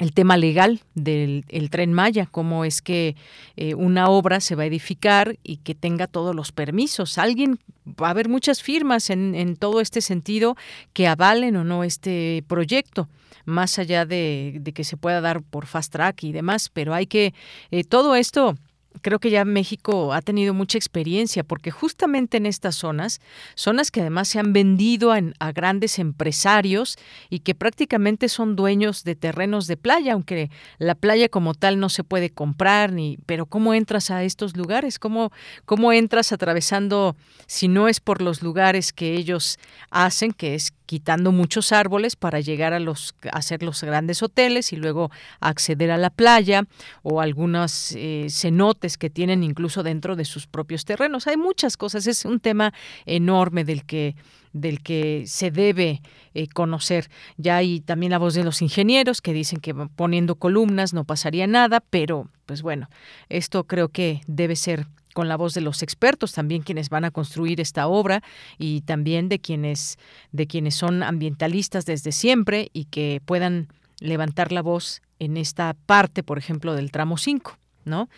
[0.00, 3.16] el tema legal del tren Maya, cómo es que
[3.56, 7.18] eh, una obra se va a edificar y que tenga todos los permisos.
[7.18, 10.56] Alguien, va a haber muchas firmas en, en todo este sentido
[10.94, 13.08] que avalen o no este proyecto
[13.44, 17.06] más allá de, de, que se pueda dar por fast track y demás, pero hay
[17.06, 17.34] que,
[17.70, 18.56] eh, todo esto
[19.02, 23.20] creo que ya México ha tenido mucha experiencia porque justamente en estas zonas,
[23.54, 26.96] zonas que además se han vendido a, grandes empresarios
[27.28, 31.88] y que prácticamente son dueños de terrenos de playa, aunque la playa como tal no
[31.88, 35.32] se puede comprar ni, pero cómo entras a estos lugares, cómo
[35.64, 37.16] cómo entras atravesando
[37.46, 39.58] si no es por los lugares que ellos
[39.90, 44.76] hacen, que es quitando muchos árboles para llegar a los hacer los grandes hoteles y
[44.76, 46.64] luego acceder a la playa
[47.04, 51.28] o algunos eh, cenotes que tienen incluso dentro de sus propios terrenos.
[51.28, 52.74] Hay muchas cosas, es un tema
[53.06, 54.16] enorme del que
[54.52, 56.02] del que se debe
[56.34, 57.08] eh, conocer.
[57.36, 61.46] Ya hay también la voz de los ingenieros que dicen que poniendo columnas no pasaría
[61.46, 62.90] nada, pero pues bueno,
[63.28, 67.10] esto creo que debe ser con la voz de los expertos también quienes van a
[67.10, 68.22] construir esta obra
[68.58, 69.98] y también de quienes
[70.32, 73.68] de quienes son ambientalistas desde siempre y que puedan
[74.00, 78.08] levantar la voz en esta parte, por ejemplo, del tramo 5, ¿no?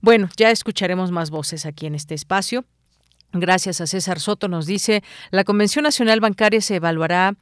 [0.00, 2.64] Bueno, ya escucharemos más voces aquí en este espacio.
[3.32, 7.34] Gracias a César Soto nos dice, la Convención Nacional Bancaria se evaluará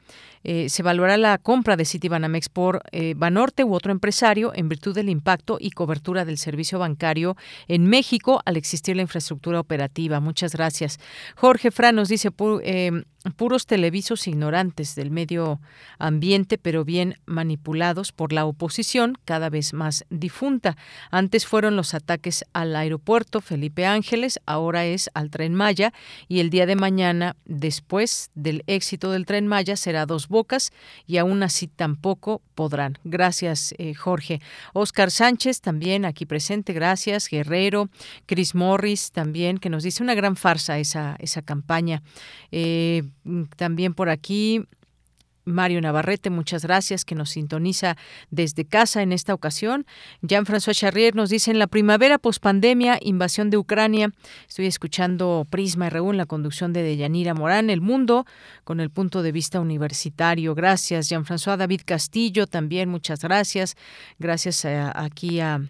[0.43, 4.95] eh, se evaluará la compra de Citibanamex por eh, Banorte u otro empresario en virtud
[4.95, 7.37] del impacto y cobertura del servicio bancario
[7.69, 10.19] en México al existir la infraestructura operativa.
[10.21, 10.99] Muchas gracias.
[11.37, 12.31] Jorge Fran nos dice,
[12.63, 13.05] eh,
[13.37, 15.61] puros televisos ignorantes del medio
[15.99, 20.77] ambiente, pero bien manipulados por la oposición cada vez más difunta.
[21.11, 25.93] Antes fueron los ataques al aeropuerto Felipe Ángeles, ahora es al tren Maya
[26.29, 30.73] y el día de mañana, después del éxito del tren Maya, será dos bocas
[31.07, 32.99] y aún así tampoco podrán.
[33.05, 34.41] Gracias, eh, Jorge.
[34.73, 37.29] Oscar Sánchez también aquí presente, gracias.
[37.29, 37.91] Guerrero,
[38.27, 42.03] Chris Morris también, que nos dice una gran farsa esa, esa campaña.
[42.51, 43.03] Eh,
[43.57, 44.65] también por aquí
[45.45, 47.97] Mario Navarrete, muchas gracias, que nos sintoniza
[48.31, 49.87] desde casa en esta ocasión.
[50.23, 54.13] Jean-François Charrier nos dice, en la primavera pospandemia, invasión de Ucrania,
[54.49, 58.27] estoy escuchando Prisma RU en la conducción de Deyanira Morán, El Mundo,
[58.65, 60.55] con el punto de vista universitario.
[60.55, 63.77] Gracias, Jean-François David Castillo, también muchas gracias.
[64.19, 65.61] Gracias aquí a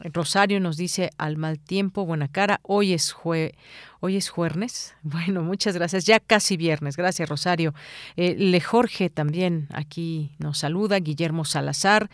[0.00, 2.60] Rosario nos dice al mal tiempo, buena cara.
[2.62, 3.54] Hoy es jue
[4.00, 4.94] Hoy es jueves.
[5.02, 6.06] Bueno, muchas gracias.
[6.06, 6.96] Ya casi viernes.
[6.96, 7.74] Gracias, Rosario.
[8.16, 10.98] Eh, Le Jorge también aquí nos saluda.
[10.98, 12.08] Guillermo Salazar.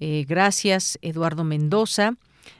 [0.00, 0.98] Eh, gracias.
[1.02, 2.14] Eduardo Mendoza.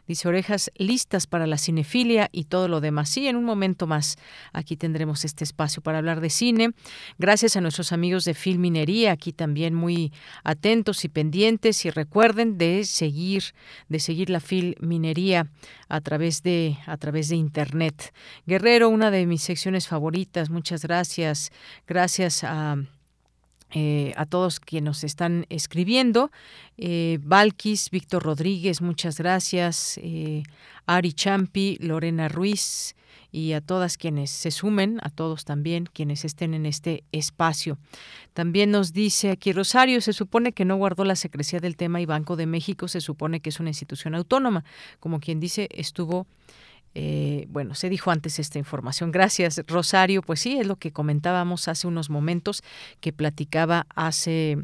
[0.06, 3.08] Dice orejas listas para la cinefilia y todo lo demás.
[3.08, 4.16] Sí, en un momento más
[4.52, 6.70] aquí tendremos este espacio para hablar de cine.
[7.18, 10.12] Gracias a nuestros amigos de Filminería, aquí también muy
[10.44, 13.54] atentos y pendientes y recuerden de seguir
[13.88, 15.50] de seguir la Filminería
[15.88, 18.12] a través de a través de internet.
[18.46, 20.50] Guerrero, una de mis secciones favoritas.
[20.50, 21.50] Muchas gracias.
[21.86, 22.76] Gracias a
[23.74, 26.30] eh, a todos quienes nos están escribiendo.
[26.76, 27.18] Eh,
[27.90, 29.98] Víctor Rodríguez, muchas gracias.
[30.02, 30.42] Eh,
[30.86, 32.94] Ari Champi, Lorena Ruiz
[33.30, 37.78] y a todas quienes se sumen, a todos también quienes estén en este espacio.
[38.34, 42.06] También nos dice aquí Rosario, se supone que no guardó la secrecía del tema y
[42.06, 44.64] Banco de México se supone que es una institución autónoma.
[45.00, 46.26] Como quien dice, estuvo
[46.94, 49.12] eh, bueno, se dijo antes esta información.
[49.12, 50.22] Gracias, Rosario.
[50.22, 52.62] Pues sí, es lo que comentábamos hace unos momentos,
[53.00, 54.58] que platicaba hace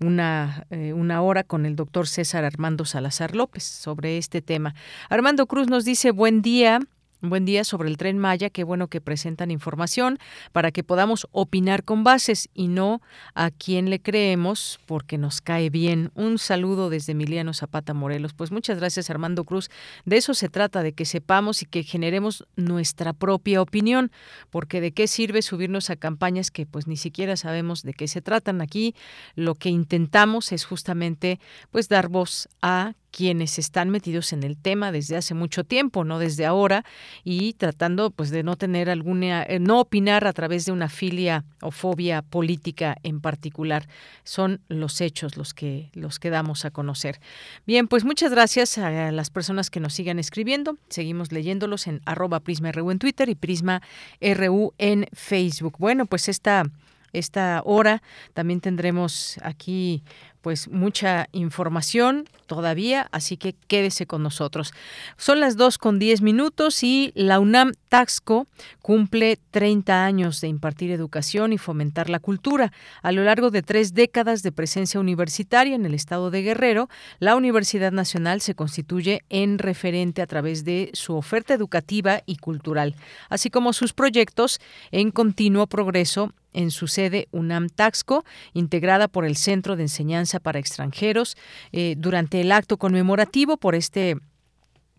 [0.00, 4.74] una, eh, una hora con el doctor César Armando Salazar López sobre este tema.
[5.08, 6.80] Armando Cruz nos dice, buen día.
[7.28, 10.18] Buen día sobre el tren Maya, qué bueno que presentan información
[10.52, 13.02] para que podamos opinar con bases y no
[13.34, 16.12] a quien le creemos porque nos cae bien.
[16.14, 18.32] Un saludo desde Emiliano Zapata Morelos.
[18.32, 19.70] Pues muchas gracias Armando Cruz.
[20.04, 24.12] De eso se trata, de que sepamos y que generemos nuestra propia opinión,
[24.50, 28.22] porque de qué sirve subirnos a campañas que pues ni siquiera sabemos de qué se
[28.22, 28.60] tratan.
[28.60, 28.94] Aquí
[29.34, 31.40] lo que intentamos es justamente
[31.72, 36.18] pues dar voz a quienes están metidos en el tema desde hace mucho tiempo, no
[36.18, 36.84] desde ahora,
[37.24, 41.46] y tratando pues de no tener alguna, eh, no opinar a través de una filia
[41.62, 43.88] o fobia política en particular.
[44.22, 47.18] Son los hechos los que los que damos a conocer.
[47.66, 50.76] Bien, pues muchas gracias a las personas que nos sigan escribiendo.
[50.90, 53.80] Seguimos leyéndolos en arroba Prisma RU en Twitter y Prisma
[54.20, 55.76] RU en Facebook.
[55.78, 56.64] Bueno, pues esta
[57.12, 58.02] esta hora
[58.34, 60.02] también tendremos aquí
[60.46, 64.72] pues mucha información todavía, así que quédese con nosotros.
[65.16, 68.46] Son las 2 con 10 minutos y la UNAM Taxco
[68.80, 72.72] cumple 30 años de impartir educación y fomentar la cultura.
[73.02, 76.88] A lo largo de tres décadas de presencia universitaria en el estado de Guerrero,
[77.18, 82.94] la Universidad Nacional se constituye en referente a través de su oferta educativa y cultural,
[83.30, 84.60] así como sus proyectos
[84.92, 90.58] en continuo progreso en su sede UNAM Taxco, integrada por el Centro de Enseñanza para
[90.58, 91.36] Extranjeros.
[91.72, 94.16] Eh, durante el acto conmemorativo por este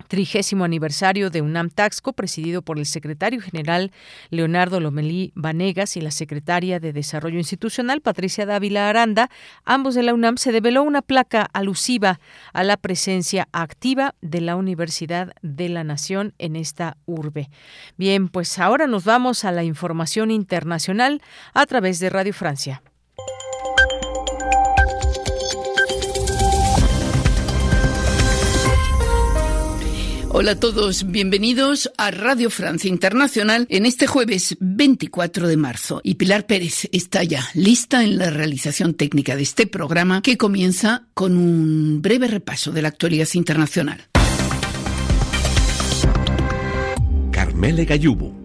[0.06, 3.92] trigésimo aniversario de UNAM Taxco, presidido por el secretario general
[4.30, 9.30] Leonardo Lomelí Vanegas y la secretaria de Desarrollo Institucional Patricia Dávila Aranda,
[9.64, 12.20] ambos de la UNAM, se develó una placa alusiva
[12.52, 17.50] a la presencia activa de la Universidad de la Nación en esta urbe.
[17.96, 21.20] Bien, pues ahora nos vamos a la información internacional
[21.54, 22.82] a través de Radio Francia.
[30.40, 36.00] Hola a todos, bienvenidos a Radio Francia Internacional en este jueves 24 de marzo.
[36.04, 41.08] Y Pilar Pérez está ya lista en la realización técnica de este programa que comienza
[41.12, 44.06] con un breve repaso de la actualidad internacional.
[47.32, 48.37] Carmele Gallubo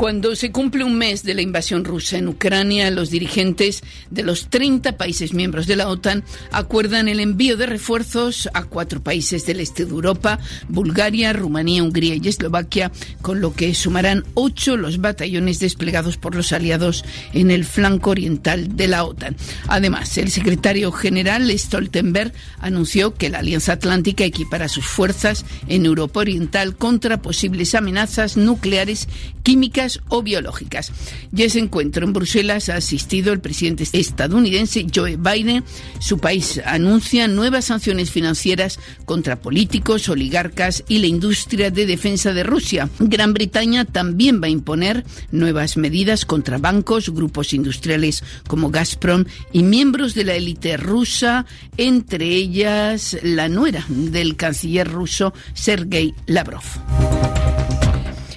[0.00, 4.48] cuando se cumple un mes de la invasión rusa en Ucrania, los dirigentes de los
[4.48, 9.60] 30 países miembros de la OTAN acuerdan el envío de refuerzos a cuatro países del
[9.60, 10.38] este de Europa,
[10.70, 12.90] Bulgaria, Rumanía, Hungría y Eslovaquia,
[13.20, 17.04] con lo que sumarán ocho los batallones desplegados por los aliados
[17.34, 19.36] en el flanco oriental de la OTAN.
[19.68, 26.20] Además, el secretario general Stoltenberg anunció que la Alianza Atlántica equipará sus fuerzas en Europa
[26.20, 29.06] Oriental contra posibles amenazas nucleares
[29.42, 30.92] químicas o biológicas.
[31.32, 35.64] Ya ese encuentro en Bruselas ha asistido el presidente estadounidense Joe Biden.
[35.98, 42.42] Su país anuncia nuevas sanciones financieras contra políticos, oligarcas y la industria de defensa de
[42.42, 42.88] Rusia.
[42.98, 49.62] Gran Bretaña también va a imponer nuevas medidas contra bancos, grupos industriales como Gazprom y
[49.62, 51.46] miembros de la élite rusa,
[51.76, 56.64] entre ellas la nuera del canciller ruso Sergei Lavrov.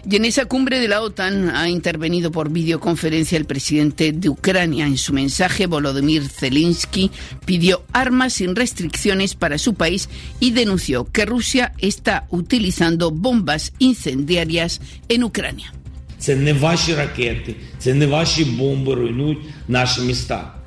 [0.09, 4.85] Y en esa cumbre de la OTAN ha intervenido por videoconferencia el presidente de Ucrania.
[4.85, 7.09] En su mensaje, Volodymyr Zelensky
[7.45, 10.09] pidió armas sin restricciones para su país
[10.41, 15.73] y denunció que Rusia está utilizando bombas incendiarias en Ucrania.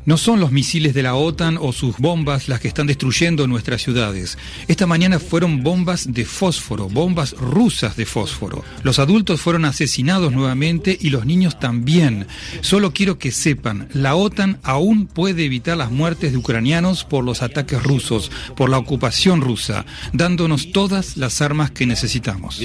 [0.06, 3.82] No son los misiles de la OTAN o sus bombas las que están destruyendo nuestras
[3.82, 4.38] ciudades.
[4.68, 8.62] Esta mañana fueron bombas de fósforo, bombas rusas de fósforo.
[8.84, 12.28] Los adultos fueron asesinados nuevamente y los niños también.
[12.60, 17.42] Solo quiero que sepan, la OTAN aún puede evitar las muertes de ucranianos por los
[17.42, 22.60] ataques rusos, por la ocupación rusa, dándonos todas las armas que necesitamos.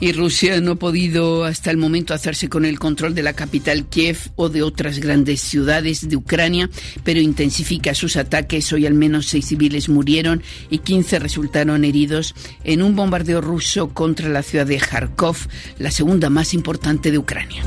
[0.00, 3.86] Y Rusia no ha podido hasta el momento hacerse con el control de la capital
[3.86, 6.70] Kiev o de otras grandes ciudades de Ucrania,
[7.02, 8.72] pero intensifica sus ataques.
[8.72, 14.28] Hoy al menos seis civiles murieron y 15 resultaron heridos en un bombardeo ruso contra
[14.28, 15.36] la ciudad de Kharkov,
[15.78, 17.64] la segunda más importante de Ucrania.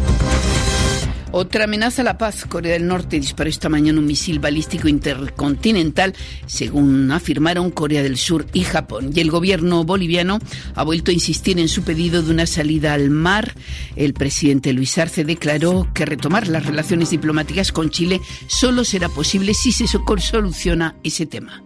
[1.34, 2.45] Otra amenaza a la paz.
[2.45, 6.14] Corea del Norte disparó esta mañana un misil balístico intercontinental,
[6.45, 9.12] según afirmaron Corea del Sur y Japón.
[9.16, 10.40] Y el gobierno boliviano
[10.76, 13.56] ha vuelto a insistir en su pedido de una salida al mar.
[13.95, 19.53] El presidente Luis Arce declaró que retomar las relaciones diplomáticas con Chile solo será posible
[19.53, 21.64] si se soluciona ese tema.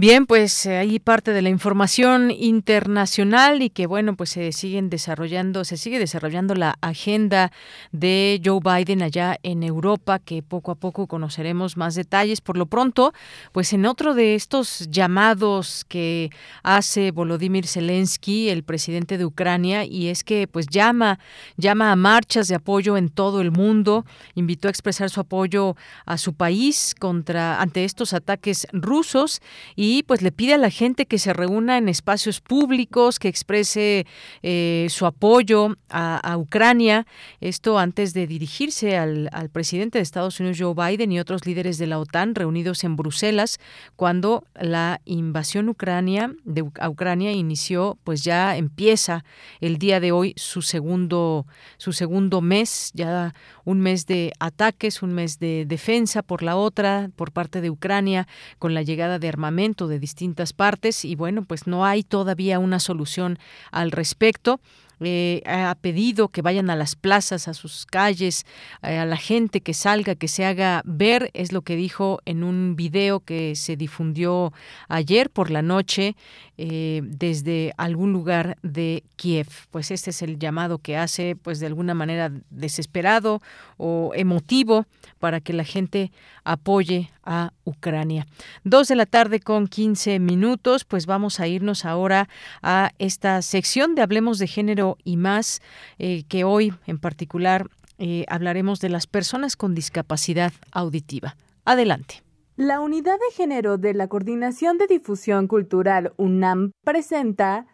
[0.00, 4.88] Bien, pues eh, ahí parte de la información internacional y que bueno, pues se siguen
[4.88, 7.52] desarrollando, se sigue desarrollando la agenda
[7.92, 12.40] de Joe Biden allá en Europa, que poco a poco conoceremos más detalles.
[12.40, 13.12] Por lo pronto,
[13.52, 16.30] pues en otro de estos llamados que
[16.62, 21.18] hace Volodymyr Zelensky, el presidente de Ucrania, y es que pues llama,
[21.58, 26.16] llama a marchas de apoyo en todo el mundo, invitó a expresar su apoyo a
[26.16, 29.42] su país contra ante estos ataques rusos
[29.76, 33.26] y y pues le pide a la gente que se reúna en espacios públicos, que
[33.26, 34.06] exprese
[34.40, 37.08] eh, su apoyo a, Ucrania.
[37.40, 41.88] Esto antes de dirigirse al, presidente de Estados Unidos, Joe Biden, y otros líderes de
[41.88, 43.58] la OTAN reunidos en Bruselas
[43.96, 49.24] cuando la invasión ucrania de a Ucrania inició, pues ya empieza
[49.60, 51.46] el día de hoy su segundo
[51.78, 53.34] su segundo mes, ya
[53.64, 58.28] un mes de ataques, un mes de defensa por la otra por parte de Ucrania
[58.60, 62.80] con la llegada de armamento de distintas partes y bueno, pues no hay todavía una
[62.80, 63.38] solución
[63.70, 64.60] al respecto.
[65.02, 68.44] Eh, ha pedido que vayan a las plazas, a sus calles,
[68.82, 72.44] eh, a la gente que salga, que se haga ver, es lo que dijo en
[72.44, 74.52] un video que se difundió
[74.88, 76.16] ayer por la noche
[76.62, 79.46] eh, desde algún lugar de Kiev.
[79.70, 83.40] Pues este es el llamado que hace, pues de alguna manera desesperado
[83.78, 84.84] o emotivo
[85.18, 86.12] para que la gente
[86.44, 88.26] apoye a Ucrania.
[88.62, 92.28] Dos de la tarde con 15 minutos, pues vamos a irnos ahora
[92.60, 95.62] a esta sección de Hablemos de Género y más,
[95.98, 101.36] eh, que hoy en particular eh, hablaremos de las personas con discapacidad auditiva.
[101.64, 102.22] Adelante.
[102.60, 107.66] La Unidad de Género de la Coordinación de Difusión Cultural UNAM presenta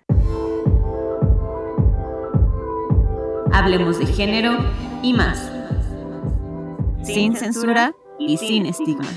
[3.53, 4.57] Hablemos de Género
[5.03, 5.51] y más.
[7.03, 9.11] Sin censura y sin estigmas.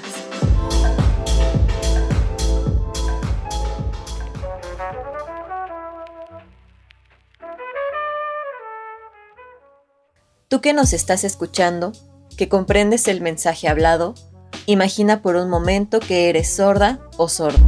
[10.47, 11.91] Tú que nos estás escuchando,
[12.39, 14.15] que comprendes el mensaje hablado,
[14.71, 17.59] imagina por un momento que eres sorda o sordo.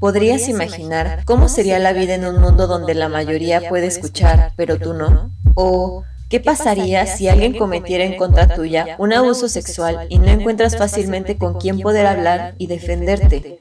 [0.00, 4.78] ¿Podrías imaginar cómo sería la vida en un mundo donde la mayoría puede escuchar, pero
[4.78, 5.30] tú no?
[5.54, 10.76] ¿O qué pasaría si alguien cometiera en contra tuya un abuso sexual y no encuentras
[10.76, 13.60] fácilmente con quién poder hablar y defenderte?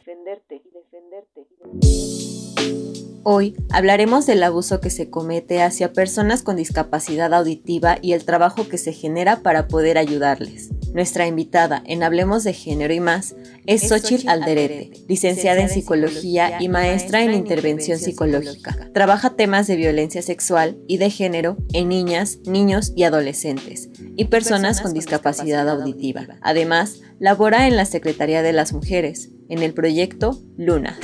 [3.23, 8.68] Hoy hablaremos del abuso que se comete hacia personas con discapacidad auditiva y el trabajo
[8.68, 10.69] que se genera para poder ayudarles.
[10.93, 13.35] Nuestra invitada en Hablemos de Género y más
[13.68, 18.89] es Xochitl Alderete, licenciada en Psicología y maestra en Intervención Psicológica.
[18.91, 24.81] Trabaja temas de violencia sexual y de género en niñas, niños y adolescentes y personas
[24.81, 26.26] con discapacidad auditiva.
[26.41, 30.98] Además, labora en la Secretaría de las Mujeres, en el proyecto Lunas.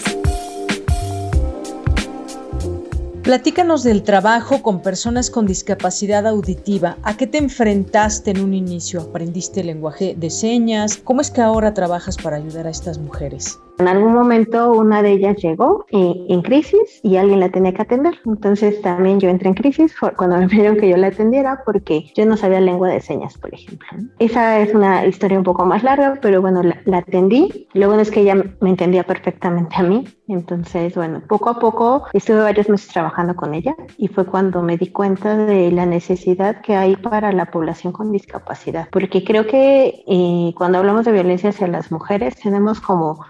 [3.27, 6.95] Platícanos del trabajo con personas con discapacidad auditiva.
[7.03, 9.01] ¿A qué te enfrentaste en un inicio?
[9.01, 10.95] ¿Aprendiste lenguaje de señas?
[10.95, 13.59] ¿Cómo es que ahora trabajas para ayudar a estas mujeres?
[13.79, 17.83] En algún momento una de ellas llegó eh, en crisis y alguien la tenía que
[17.83, 18.15] atender.
[18.25, 22.25] Entonces también yo entré en crisis cuando me pidieron que yo la atendiera porque yo
[22.25, 23.87] no sabía lengua de señas, por ejemplo.
[24.19, 27.67] Esa es una historia un poco más larga, pero bueno, la, la atendí.
[27.73, 30.05] Lo bueno es que ella me entendía perfectamente a mí.
[30.27, 34.77] Entonces, bueno, poco a poco estuve varios meses trabajando con ella y fue cuando me
[34.77, 38.89] di cuenta de la necesidad que hay para la población con discapacidad.
[38.91, 43.25] Porque creo que eh, cuando hablamos de violencia hacia las mujeres tenemos como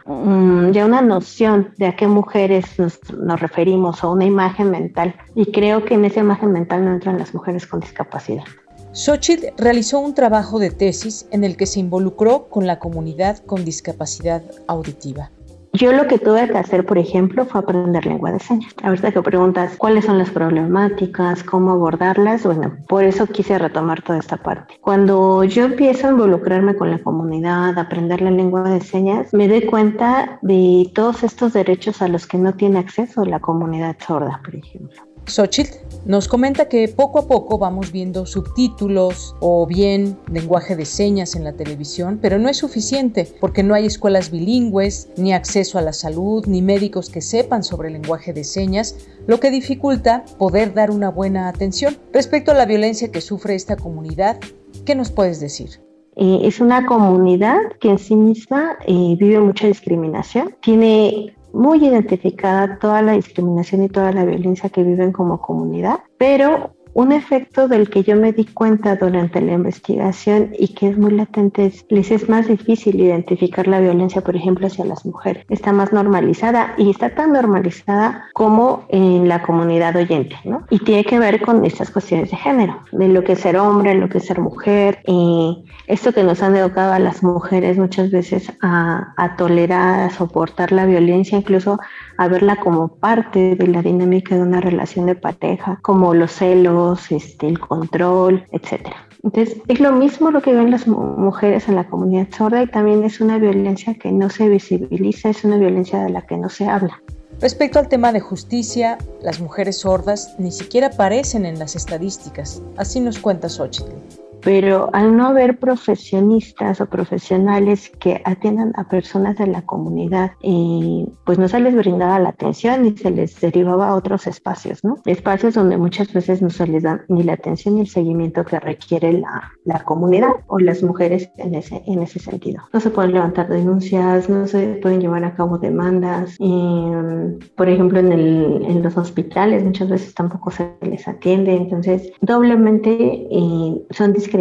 [0.71, 5.15] ya una noción de a qué mujeres nos, nos, referimos o una imagen mental.
[5.35, 8.45] Y creo que en esa imagen mental no entran las mujeres con discapacidad.
[8.93, 13.63] Xochitl realizó un trabajo de tesis en el que se involucró con la comunidad con
[13.63, 15.31] discapacidad auditiva.
[15.77, 18.73] Yo lo que tuve que hacer, por ejemplo, fue aprender lengua de señas.
[18.81, 24.17] Ahorita que preguntas cuáles son las problemáticas, cómo abordarlas, bueno, por eso quise retomar toda
[24.17, 24.79] esta parte.
[24.81, 29.67] Cuando yo empiezo a involucrarme con la comunidad, aprender la lengua de señas, me doy
[29.67, 34.55] cuenta de todos estos derechos a los que no tiene acceso la comunidad sorda, por
[34.55, 35.06] ejemplo.
[35.27, 41.35] Xochitl nos comenta que poco a poco vamos viendo subtítulos o bien lenguaje de señas
[41.35, 45.81] en la televisión, pero no es suficiente porque no hay escuelas bilingües, ni acceso a
[45.81, 48.95] la salud, ni médicos que sepan sobre lenguaje de señas,
[49.27, 51.97] lo que dificulta poder dar una buena atención.
[52.13, 54.39] Respecto a la violencia que sufre esta comunidad,
[54.85, 55.81] ¿qué nos puedes decir?
[56.15, 62.77] Eh, es una comunidad que en sí misma eh, vive mucha discriminación, tiene muy identificada
[62.79, 67.91] toda la discriminación y toda la violencia que viven como comunidad, pero un efecto del
[67.91, 72.09] que yo me di cuenta durante la investigación y que es muy latente es, les
[72.09, 75.45] es más difícil identificar la violencia, por ejemplo, hacia las mujeres.
[75.47, 80.65] Está más normalizada y está tan normalizada como en la comunidad oyente, ¿no?
[80.71, 83.93] Y tiene que ver con estas cuestiones de género, de lo que es ser hombre,
[83.93, 88.09] lo que es ser mujer, y esto que nos han educado a las mujeres muchas
[88.09, 91.77] veces a, a tolerar, a soportar la violencia, incluso
[92.17, 97.11] a verla como parte de la dinámica de una relación de pareja, como los celos,
[97.11, 99.07] este, el control, etcétera.
[99.23, 103.03] Entonces, es lo mismo lo que ven las mujeres en la comunidad sorda y también
[103.03, 106.67] es una violencia que no se visibiliza, es una violencia de la que no se
[106.67, 107.01] habla.
[107.41, 112.61] Respecto al tema de justicia, las mujeres sordas ni siquiera aparecen en las estadísticas.
[112.77, 119.37] Así nos cuenta Xochitl pero al no haber profesionistas o profesionales que atiendan a personas
[119.37, 123.89] de la comunidad, eh, pues no se les brindaba la atención ni se les derivaba
[123.89, 124.99] a otros espacios, ¿no?
[125.05, 128.57] Espacios donde muchas veces no se les da ni la atención ni el seguimiento que
[128.57, 132.63] requiere la, la comunidad o las mujeres en ese, en ese sentido.
[132.71, 136.37] No se pueden levantar denuncias, no se pueden llevar a cabo demandas.
[136.39, 142.13] Eh, por ejemplo, en, el, en, los hospitales muchas veces tampoco se les atiende, entonces
[142.21, 144.36] doblemente eh, son discriminadas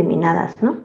[0.61, 0.77] ¿no?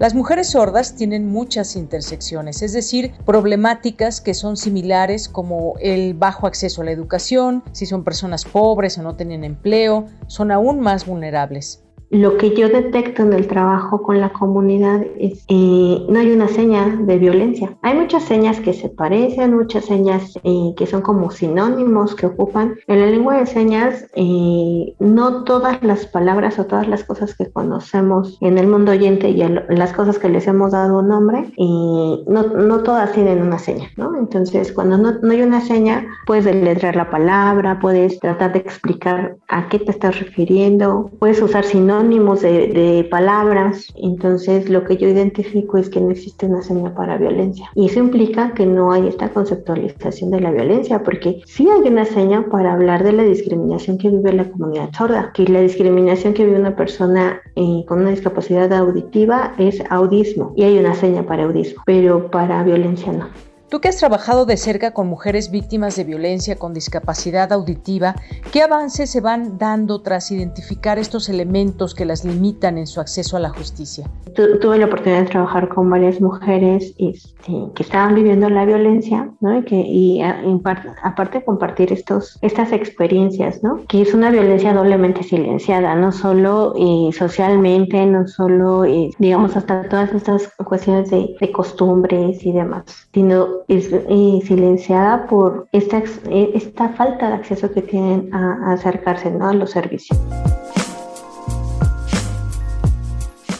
[0.00, 6.46] Las mujeres sordas tienen muchas intersecciones, es decir, problemáticas que son similares como el bajo
[6.46, 11.04] acceso a la educación, si son personas pobres o no tienen empleo, son aún más
[11.04, 11.84] vulnerables.
[12.10, 16.48] Lo que yo detecto en el trabajo con la comunidad es eh, no hay una
[16.48, 17.76] seña de violencia.
[17.82, 22.74] Hay muchas señas que se parecen, muchas señas eh, que son como sinónimos que ocupan.
[22.88, 27.48] En la lengua de señas, eh, no todas las palabras o todas las cosas que
[27.48, 32.82] conocemos en el mundo oyente y las cosas que les hemos dado nombre, no, no,
[32.82, 34.16] todas tienen una seña, ¿no?
[34.16, 39.36] Entonces, cuando no, no hay una seña, puedes deletrear la palabra, puedes tratar de explicar
[39.48, 45.08] a qué te estás refiriendo, puedes usar sinónimos sinónimos de, palabras, entonces lo que yo
[45.08, 47.70] identifico es que no existe una seña para violencia.
[47.74, 52.04] Y eso implica que no hay esta conceptualización de la violencia, porque sí hay una
[52.04, 56.44] seña para hablar de la discriminación que vive la comunidad sorda, que la discriminación que
[56.44, 61.44] vive una persona eh, con una discapacidad auditiva es audismo, y hay una seña para
[61.44, 63.49] audismo, pero para violencia no.
[63.70, 68.16] Tú que has trabajado de cerca con mujeres víctimas de violencia con discapacidad auditiva,
[68.50, 73.36] ¿qué avances se van dando tras identificar estos elementos que las limitan en su acceso
[73.36, 74.10] a la justicia?
[74.34, 79.58] tuve la oportunidad de trabajar con varias mujeres este, que estaban viviendo la violencia, ¿no?
[79.58, 83.84] Y, que, y aparte compartir estos, estas experiencias, ¿no?
[83.88, 89.88] Que es una violencia doblemente silenciada, no solo eh, socialmente, no solo, eh, digamos, hasta
[89.88, 96.88] todas estas cuestiones de, de costumbres y demás, sino es eh, silenciada por esta, esta
[96.90, 99.48] falta de acceso que tienen a, a acercarse ¿no?
[99.48, 100.18] a los servicios.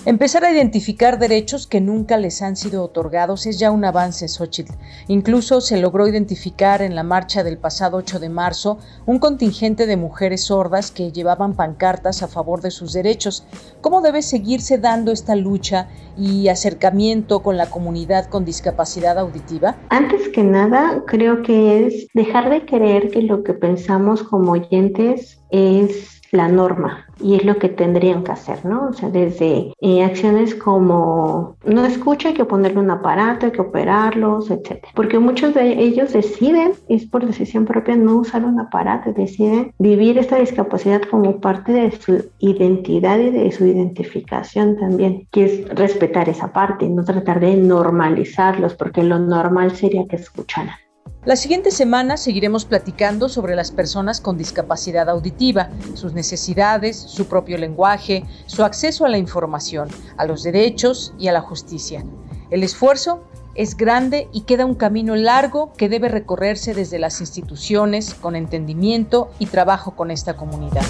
[0.07, 4.73] Empezar a identificar derechos que nunca les han sido otorgados es ya un avance, Xochitl.
[5.09, 9.99] Incluso se logró identificar en la marcha del pasado 8 de marzo un contingente de
[9.99, 13.45] mujeres sordas que llevaban pancartas a favor de sus derechos.
[13.83, 19.77] ¿Cómo debe seguirse dando esta lucha y acercamiento con la comunidad con discapacidad auditiva?
[19.91, 25.43] Antes que nada, creo que es dejar de creer que lo que pensamos como oyentes
[25.51, 28.89] es la norma y es lo que tendrían que hacer, ¿no?
[28.89, 33.61] O sea, desde eh, acciones como no escucha, hay que ponerle un aparato, hay que
[33.61, 34.87] operarlos, etc.
[34.95, 40.19] Porque muchos de ellos deciden, es por decisión propia, no usar un aparato, deciden vivir
[40.19, 46.29] esta discapacidad como parte de su identidad y de su identificación también, que es respetar
[46.29, 50.77] esa parte, no tratar de normalizarlos, porque lo normal sería que escucharan.
[51.27, 57.59] La siguiente semana seguiremos platicando sobre las personas con discapacidad auditiva, sus necesidades, su propio
[57.59, 62.03] lenguaje, su acceso a la información, a los derechos y a la justicia.
[62.49, 63.23] El esfuerzo
[63.55, 69.31] es grande y queda un camino largo que debe recorrerse desde las instituciones con entendimiento
[69.39, 70.87] y trabajo con esta comunidad.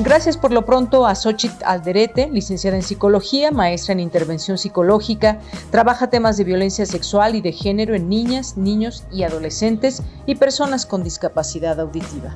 [0.00, 5.40] Gracias por lo pronto a Xochitl Alderete, licenciada en psicología, maestra en intervención psicológica,
[5.72, 10.86] trabaja temas de violencia sexual y de género en niñas, niños y adolescentes y personas
[10.86, 12.32] con discapacidad auditiva.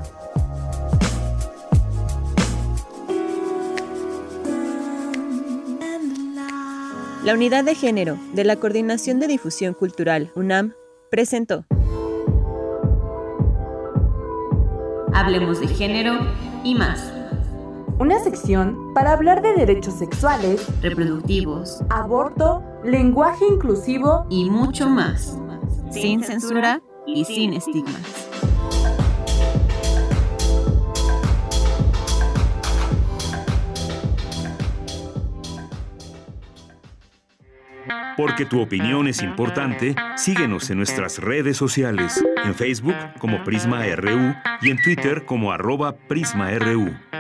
[7.25, 10.75] La Unidad de Género de la Coordinación de Difusión Cultural, UNAM,
[11.11, 11.65] presentó.
[15.15, 16.19] Hablemos de género
[16.65, 17.12] y más
[18.03, 25.39] una sección para hablar de derechos sexuales, reproductivos, aborto, lenguaje inclusivo y mucho más,
[25.93, 28.29] sin censura y sin estigmas.
[38.17, 44.35] Porque tu opinión es importante, síguenos en nuestras redes sociales, en Facebook como Prisma RU
[44.61, 47.12] y en Twitter como arroba PrismaRU.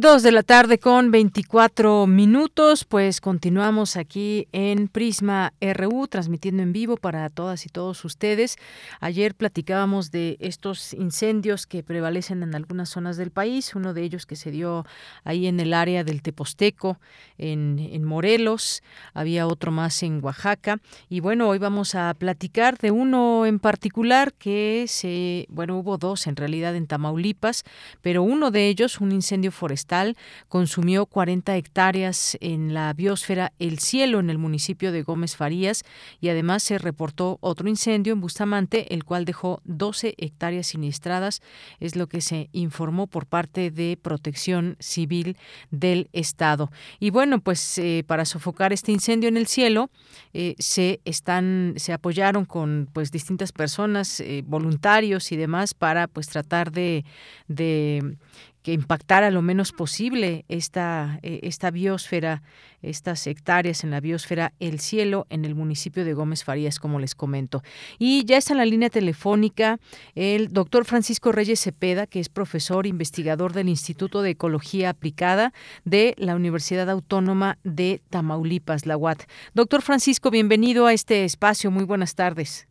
[0.00, 6.72] Dos de la tarde con 24 minutos, pues continuamos aquí en Prisma RU, transmitiendo en
[6.72, 8.56] vivo para todas y todos ustedes.
[9.00, 14.24] Ayer platicábamos de estos incendios que prevalecen en algunas zonas del país, uno de ellos
[14.24, 14.86] que se dio
[15.22, 16.98] ahí en el área del Teposteco,
[17.36, 18.82] en, en Morelos,
[19.12, 20.78] había otro más en Oaxaca,
[21.10, 26.26] y bueno, hoy vamos a platicar de uno en particular que se, bueno, hubo dos
[26.26, 27.64] en realidad en Tamaulipas,
[28.00, 29.89] pero uno de ellos, un incendio forestal,
[30.48, 35.84] consumió 40 hectáreas en la biosfera El Cielo en el municipio de Gómez Farías
[36.20, 41.42] y además se reportó otro incendio en Bustamante, el cual dejó 12 hectáreas siniestradas,
[41.80, 45.36] es lo que se informó por parte de Protección Civil
[45.70, 46.70] del Estado.
[46.98, 49.90] Y bueno, pues eh, para sofocar este incendio en el cielo
[50.32, 56.28] eh, se están se apoyaron con pues distintas personas, eh, voluntarios y demás para pues
[56.28, 57.04] tratar de
[58.70, 62.44] que impactara lo menos posible esta, eh, esta biosfera,
[62.82, 67.16] estas hectáreas en la biosfera El Cielo en el municipio de Gómez Farías, como les
[67.16, 67.64] comento.
[67.98, 69.80] Y ya está en la línea telefónica
[70.14, 75.52] el doctor Francisco Reyes Cepeda, que es profesor investigador del Instituto de Ecología Aplicada
[75.84, 79.24] de la Universidad Autónoma de Tamaulipas, la UAT.
[79.52, 81.72] Doctor Francisco, bienvenido a este espacio.
[81.72, 82.69] Muy buenas tardes.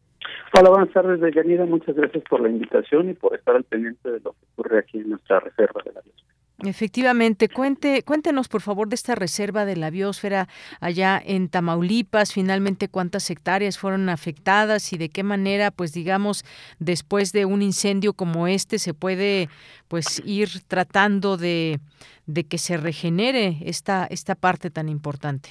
[0.54, 1.66] Hola, buenas tardes, Deyanira.
[1.66, 4.98] Muchas gracias por la invitación y por estar al pendiente de lo que ocurre aquí
[4.98, 6.30] en nuestra reserva de la biosfera.
[6.66, 10.50] Efectivamente, cuente, cuéntenos por favor de esta reserva de la biosfera
[10.82, 16.44] allá en Tamaulipas, finalmente cuántas hectáreas fueron afectadas y de qué manera, pues digamos,
[16.80, 19.48] después de un incendio como este se puede
[19.88, 21.80] pues ir tratando de,
[22.26, 25.50] de que se regenere esta, esta parte tan importante.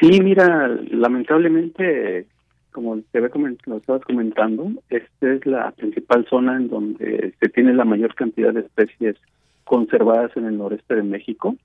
[0.00, 2.26] Sí, mira, lamentablemente
[2.72, 7.84] como te lo estabas comentando, esta es la principal zona en donde se tiene la
[7.84, 9.16] mayor cantidad de especies
[9.64, 11.56] conservadas en el noreste de México.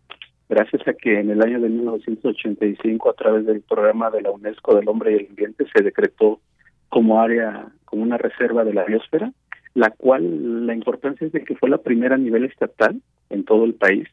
[0.49, 4.75] gracias a que en el año de 1985 a través del programa de la UNESCO
[4.75, 6.39] del hombre y el ambiente se decretó
[6.89, 9.33] como área, como una reserva de la biosfera,
[9.73, 13.65] la cual la importancia es de que fue la primera a nivel estatal en todo
[13.65, 14.07] el país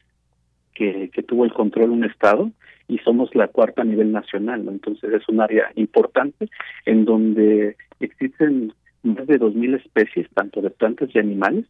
[0.73, 2.51] que, que tuvo el control un estado
[2.87, 4.71] y somos la cuarta a nivel nacional, ¿no?
[4.71, 6.49] entonces es un área importante
[6.85, 11.65] en donde existen más de 2.000 especies, tanto de plantas y animales,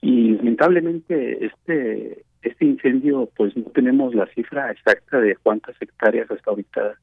[0.00, 6.50] y lamentablemente este este incendio, pues no tenemos la cifra exacta de cuántas hectáreas hasta
[6.50, 6.94] ahorita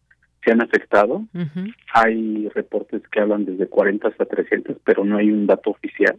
[0.43, 1.25] se han afectado.
[1.93, 6.17] Hay reportes que hablan desde 40 hasta 300, pero no hay un dato oficial.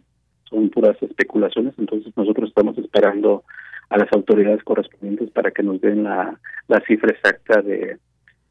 [0.49, 3.43] Son puras especulaciones, entonces nosotros estamos esperando
[3.89, 7.97] a las autoridades correspondientes para que nos den la, la cifra exacta de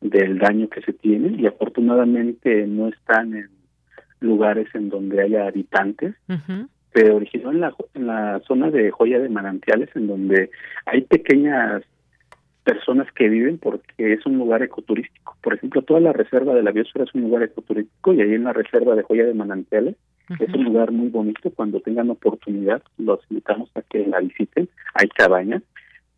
[0.05, 3.49] del daño que se tiene y afortunadamente no están en
[4.21, 6.15] lugares en donde haya habitantes,
[6.93, 10.51] se originó en la, en la zona de Joya de Manantiales, en donde
[10.85, 11.83] hay pequeñas
[12.65, 15.37] personas que viven porque es un lugar ecoturístico.
[15.43, 18.45] Por ejemplo, toda la reserva de la biosfera es un lugar ecoturístico y ahí en
[18.45, 19.97] la reserva de Joya de Manantiales
[20.39, 21.51] es un lugar muy bonito.
[21.51, 24.69] Cuando tengan oportunidad, los invitamos a que la visiten.
[24.95, 25.63] Hay cabañas,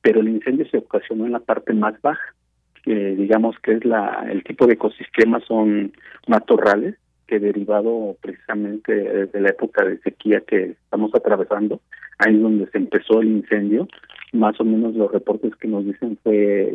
[0.03, 2.35] pero el incendio se ocasionó en la parte más baja,
[2.83, 5.93] que digamos que es la el tipo de ecosistema son
[6.29, 6.95] matorrales
[7.27, 11.81] que derivado precisamente de la época de sequía que estamos atravesando,
[12.19, 13.89] ahí es donde se empezó el incendio.
[14.33, 16.71] Más o menos los reportes que nos dicen fue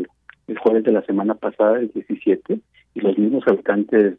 [0.47, 2.59] el, jueves de la semana pasada, el 17,
[2.95, 4.17] y los mismos habitantes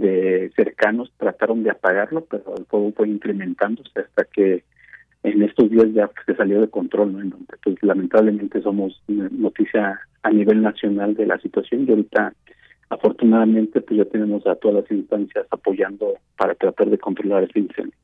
[0.00, 4.64] de cercanos trataron de apagarlo, pero el fuego fue incrementándose hasta que
[5.22, 7.20] en estos días ya se salió de control, ¿no?
[7.20, 12.32] Entonces, pues, lamentablemente somos noticia a nivel nacional de la situación y ahorita
[12.90, 17.98] afortunadamente pues ya tenemos a todas las instancias apoyando para tratar de controlar este incendio.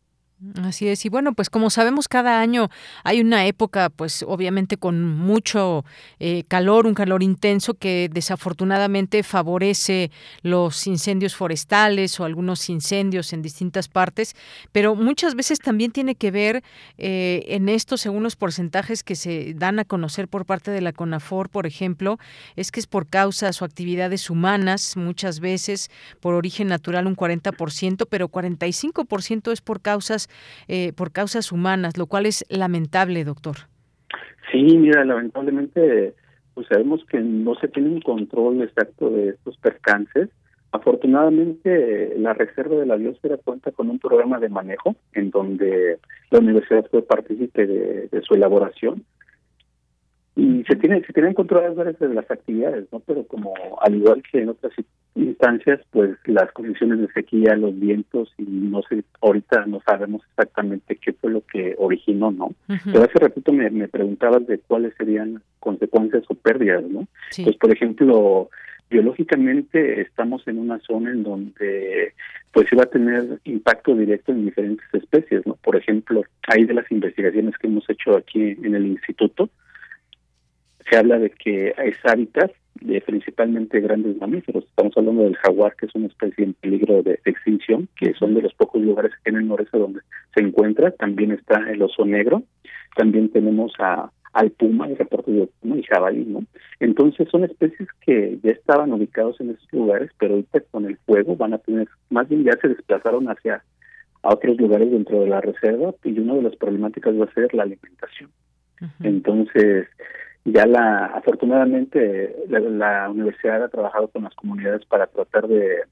[0.63, 2.71] Así es, y bueno, pues como sabemos, cada año
[3.05, 5.85] hay una época, pues obviamente con mucho
[6.19, 10.11] eh, calor, un calor intenso que desafortunadamente favorece
[10.41, 14.35] los incendios forestales o algunos incendios en distintas partes,
[14.73, 16.63] pero muchas veces también tiene que ver
[16.97, 20.95] eh, en esto, según los porcentajes que se dan a conocer por parte de la
[20.95, 22.19] CONAFOR, por ejemplo,
[22.57, 25.91] es que es por causas o actividades humanas, muchas veces
[26.21, 30.30] por origen natural un 40%, pero 45% es por causas
[30.69, 33.57] eh, por causas humanas, lo cual es lamentable, doctor.
[34.51, 36.15] Sí, mira, lamentablemente,
[36.55, 40.29] pues sabemos que no se tiene un control exacto de estos percances.
[40.73, 45.99] Afortunadamente, la Reserva de la Biosfera cuenta con un programa de manejo en donde
[46.31, 49.05] la universidad fue partícipe de su elaboración
[50.37, 54.23] y se tienen se tienen controladas varias de las actividades no pero como al igual
[54.23, 54.73] que en otras
[55.17, 60.97] instancias pues las condiciones de sequía los vientos y no sé ahorita no sabemos exactamente
[60.97, 62.55] qué fue lo que originó no
[62.85, 67.09] pero hace ratito me, me preguntabas de cuáles serían consecuencias o pérdidas no
[67.43, 68.51] pues por ejemplo
[68.89, 72.13] biológicamente estamos en una zona en donde
[72.53, 76.89] pues iba a tener impacto directo en diferentes especies no por ejemplo hay de las
[76.93, 79.51] investigaciones que hemos hecho aquí en el instituto
[80.89, 84.65] se habla de que es hábitat de principalmente grandes mamíferos.
[84.65, 88.43] Estamos hablando del jaguar, que es una especie en peligro de, extinción, que son de
[88.43, 90.01] los pocos lugares en el noreste donde
[90.35, 90.91] se encuentra.
[90.93, 92.43] También está el oso negro.
[92.97, 96.45] También tenemos a al puma, el reporte de puma y jabalí, ¿no?
[96.79, 101.35] Entonces son especies que ya estaban ubicados en esos lugares, pero ahorita con el fuego
[101.35, 103.65] van a tener, más bien ya se desplazaron hacia
[104.23, 107.53] a otros lugares dentro de la reserva y una de las problemáticas va a ser
[107.55, 108.31] la alimentación.
[109.03, 109.89] Entonces,
[110.45, 115.83] ya la afortunadamente la, universidad ha trabajado con las comunidades para tratar de,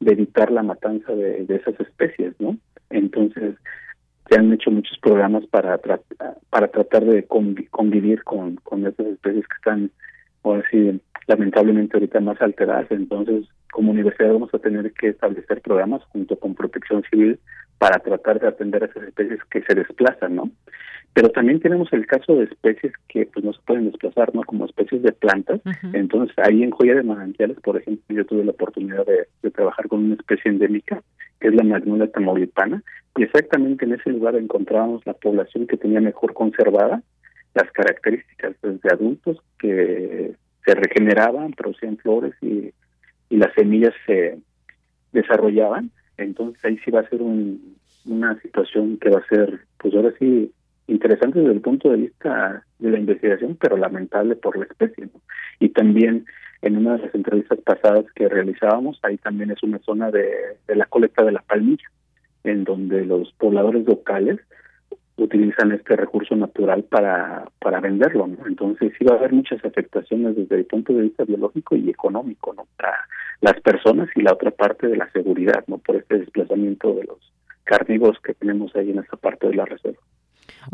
[0.00, 2.56] evitar la matanza de, esas especies no
[2.90, 3.56] entonces
[4.28, 5.78] se han hecho muchos programas para
[6.50, 9.90] para tratar de convivir con con esas especies que están
[10.42, 12.90] ahora sí lamentablemente ahorita más alteradas.
[12.90, 17.40] Entonces como universidad vamos a tener que establecer programas junto con Protección Civil
[17.82, 20.48] para tratar de atender a esas especies que se desplazan, ¿no?
[21.14, 24.44] Pero también tenemos el caso de especies que pues no se pueden desplazar, ¿no?
[24.44, 25.60] Como especies de plantas.
[25.92, 30.04] Entonces, ahí en Joya de Manantiales, por ejemplo, yo tuve la oportunidad de, trabajar con
[30.04, 31.02] una especie endémica,
[31.40, 32.84] que es la Magnolia tamaulipana,
[33.16, 37.02] y exactamente en ese lugar encontrábamos la población que tenía mejor conservada
[37.52, 42.72] las características desde adultos que se regeneraban, producían flores y,
[43.28, 44.38] y las semillas se
[45.10, 45.90] desarrollaban.
[46.16, 50.12] Entonces ahí sí va a ser un, una situación que va a ser, pues ahora
[50.18, 50.52] sí,
[50.86, 55.08] interesante desde el punto de vista de la investigación, pero lamentable por la especie.
[55.60, 56.26] Y también
[56.62, 60.28] en una de las entrevistas pasadas que realizábamos, ahí también es una zona de,
[60.66, 61.88] de la colecta de la palmilla,
[62.44, 64.40] en donde los pobladores locales
[65.22, 68.46] utilizan este recurso natural para, para venderlo, ¿no?
[68.46, 72.52] Entonces sí va a haber muchas afectaciones desde el punto de vista biológico y económico,
[72.54, 72.66] ¿no?
[72.76, 72.96] Para
[73.40, 75.78] las personas y la otra parte de la seguridad, ¿no?
[75.78, 77.18] Por este desplazamiento de los
[77.64, 79.91] carnívoros que tenemos ahí en esta parte de la reserva.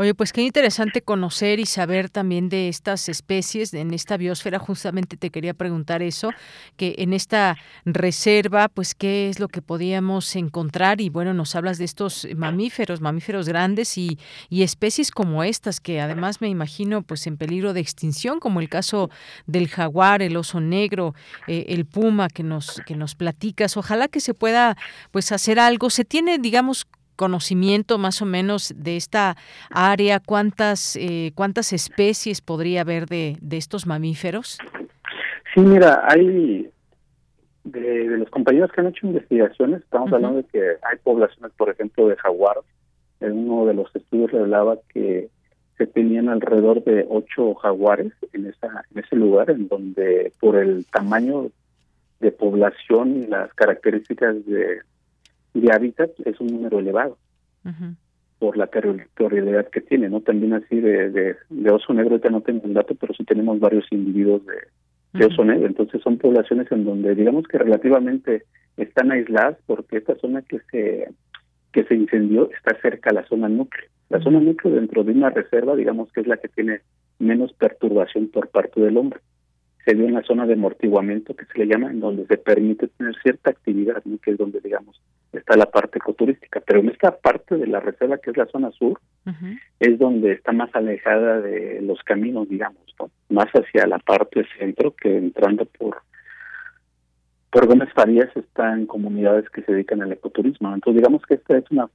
[0.01, 4.61] Oye, pues qué interesante conocer y saber también de estas especies en esta biosfera.
[4.61, 6.31] Justamente te quería preguntar eso,
[6.77, 11.79] que en esta reserva, pues qué es lo que podíamos encontrar y bueno, nos hablas
[11.79, 14.21] de estos mamíferos, mamíferos grandes y,
[14.51, 19.11] especies como estas que además me imagino pues en peligro de extinción, como el caso
[19.47, 21.17] del jaguar, el oso negro,
[21.49, 23.77] eh, el puma que nos que nos platicas.
[23.77, 24.77] Ojalá que se pueda
[25.11, 25.91] pues hacer algo.
[25.91, 26.87] Se tiene, digamos,
[27.19, 29.37] conocimiento más o menos de esta
[29.71, 30.21] área?
[30.21, 34.59] ¿Cuántas, eh, cuántas especies podría haber de, de estos mamíferos?
[35.55, 36.71] Sí, mira, hay
[37.65, 42.09] de, los compañeros que han hecho investigaciones, estamos hablando de que hay poblaciones, por ejemplo,
[42.09, 42.59] de jaguar.
[43.21, 45.29] En uno de los estudios revelaba que
[45.77, 50.87] se tenían alrededor de ocho jaguares en esa en ese lugar, en donde por el
[50.87, 51.51] tamaño
[52.21, 54.81] de población y las características de
[55.61, 57.19] de hábitat es un número elevado
[58.39, 60.21] por la territorialidad que tiene, ¿no?
[60.21, 63.85] También así de, de, oso negro, ya no tengo un dato, pero sí tenemos varios
[63.91, 65.67] individuos de, oso negro.
[65.67, 68.45] Entonces son poblaciones en donde digamos que relativamente
[68.77, 71.09] están aisladas porque esta zona que se
[71.73, 73.85] que se incendió está cerca a la zona núcleo.
[74.09, 76.81] La zona núcleo dentro de una reserva, digamos que es la que tiene
[77.19, 79.21] menos perturbación por parte del hombre
[79.85, 82.89] se dio en la zona de amortiguamiento que se le llama, en donde se permite
[82.89, 85.01] tener cierta actividad, que es donde, digamos,
[85.33, 86.61] está la parte ecoturística.
[86.61, 89.01] Pero en esta parte de la reserva, que es la zona sur,
[89.81, 93.11] es donde está más alejada de los caminos, digamos, ¿no?
[93.29, 96.03] más hacia la parte centro que entrando por
[97.51, 100.73] por Gómez Farías están comunidades que se dedican al ecoturismo.
[100.75, 101.89] Entonces, digamos que esta es una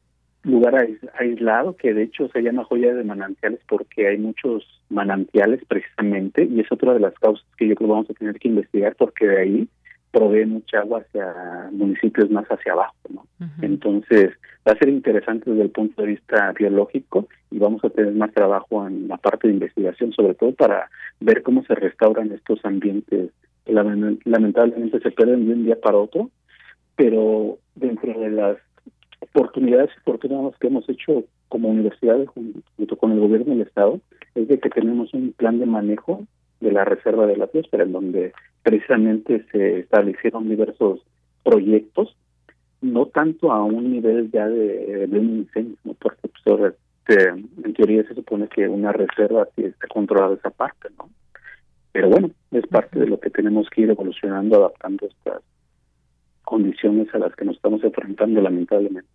[0.44, 0.76] lugar
[1.18, 6.60] aislado que de hecho se llama joya de manantiales porque hay muchos manantiales precisamente y
[6.60, 9.26] es otra de las causas que yo creo que vamos a tener que investigar porque
[9.26, 9.70] de ahí
[10.12, 13.26] provee mucha agua hacia municipios más hacia abajo, ¿no?
[13.62, 14.32] Entonces
[14.66, 18.32] va a ser interesante desde el punto de vista biológico y vamos a tener más
[18.32, 20.90] trabajo en la parte de investigación, sobre todo para
[21.20, 23.32] ver cómo se restauran estos ambientes
[23.66, 26.30] que lamentablemente se pierden de un día para otro,
[26.96, 28.58] pero dentro de las
[29.24, 34.00] oportunidades y oportunidades que hemos hecho como universidades junto con el gobierno del estado
[34.36, 36.26] es de que tenemos un plan de manejo
[36.60, 38.34] de la reserva de la biosfera en donde
[38.64, 41.02] precisamente se establecieron diversos
[41.44, 42.16] proyectos
[42.82, 46.74] no tanto a un nivel ya de, un incendio porque pues,
[47.08, 51.10] este, en teoría se supone que una reserva sí está controlada esa parte no
[51.92, 55.42] pero bueno es parte de lo que tenemos que ir evolucionando adaptando estas
[56.44, 59.10] condiciones a las que nos estamos enfrentando lamentablemente.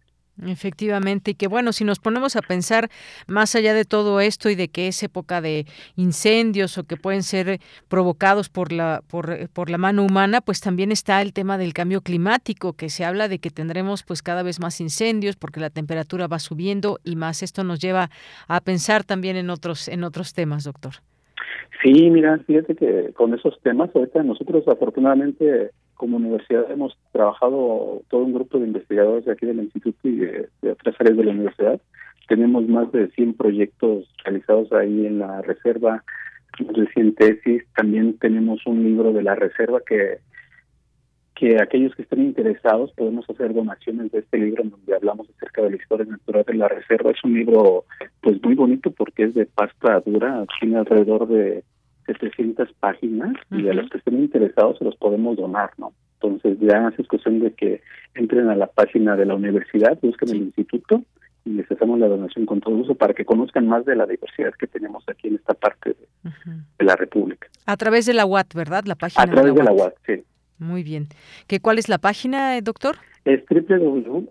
[0.47, 2.89] Efectivamente, y que bueno, si nos ponemos a pensar
[3.27, 7.25] más allá de todo esto y de que es época de incendios o que pueden
[7.25, 11.73] ser provocados por la por, por, la mano humana, pues también está el tema del
[11.73, 15.71] cambio climático, que se habla de que tendremos pues cada vez más incendios porque la
[15.71, 18.09] temperatura va subiendo y más esto nos lleva
[18.47, 20.95] a pensar también en otros en otros temas, doctor.
[21.83, 28.23] Sí, mira, fíjate que con esos temas ahorita nosotros afortunadamente como universidad hemos trabajado todo
[28.23, 31.81] un grupo de investigadores de aquí del instituto y de, otras áreas de la universidad.
[32.29, 36.05] Tenemos más de 100 proyectos realizados ahí en la reserva,
[36.59, 37.65] recién tesis.
[37.77, 40.21] También tenemos un libro de la reserva que
[41.39, 45.63] que aquellos que estén interesados podemos hacer donaciones de este libro en donde hablamos acerca
[45.63, 47.13] de la historia natural de la reserva.
[47.13, 47.85] Es un libro
[48.21, 51.63] pues muy bonito porque es de pasta dura, tiene alrededor de
[52.09, 55.93] 700 páginas y a los que estén interesados se los podemos donar, ¿no?
[56.21, 57.81] Entonces ya es cuestión de que
[58.15, 61.05] entren a la página de la universidad, busquen el instituto
[61.45, 64.53] y les hacemos la donación con todo uso para que conozcan más de la diversidad
[64.59, 67.47] que tenemos aquí en esta parte de, la República.
[67.67, 68.85] A través de la UAT, ¿verdad?
[68.87, 69.23] La página.
[69.23, 70.25] A través de la, UAT, sí.
[70.59, 71.07] Muy bien.
[71.47, 72.97] ¿Qué, ¿Cuál es la página, eh, doctor?
[73.25, 74.29] Es www.uat.edu.mx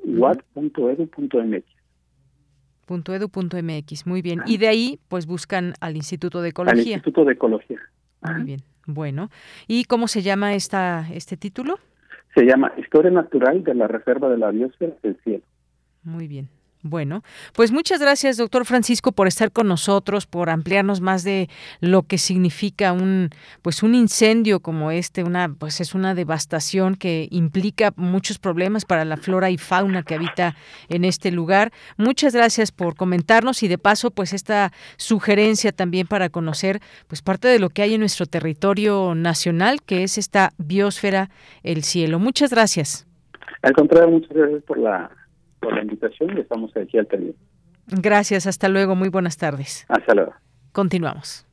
[2.89, 4.41] edu.mx, muy bien.
[4.45, 6.81] Y de ahí, pues buscan al Instituto de Ecología.
[6.81, 7.79] Al Instituto de Ecología.
[8.21, 9.29] Muy bien, bueno.
[9.67, 11.79] ¿Y cómo se llama esta este título?
[12.35, 15.43] Se llama Historia Natural de la Reserva de la Biosfera del Cielo.
[16.03, 16.49] Muy bien.
[16.87, 17.23] Bueno,
[17.53, 21.49] pues muchas gracias, doctor Francisco, por estar con nosotros, por ampliarnos más de
[21.79, 23.29] lo que significa un,
[23.61, 29.05] pues un incendio como este, una, pues es una devastación que implica muchos problemas para
[29.05, 30.55] la flora y fauna que habita
[30.89, 31.71] en este lugar.
[31.97, 37.47] Muchas gracias por comentarnos y de paso, pues esta sugerencia también para conocer, pues parte
[37.47, 41.29] de lo que hay en nuestro territorio nacional, que es esta biosfera,
[41.63, 42.19] el cielo.
[42.19, 43.05] Muchas gracias.
[43.61, 45.09] Al contrario, muchas gracias por la
[45.59, 47.39] por la invitación y estamos aquí al pendiente.
[47.87, 49.85] Gracias, hasta luego, muy buenas tardes.
[49.87, 50.33] Hasta luego.
[50.71, 51.45] Continuamos.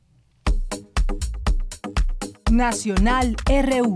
[2.51, 3.95] Nacional RU.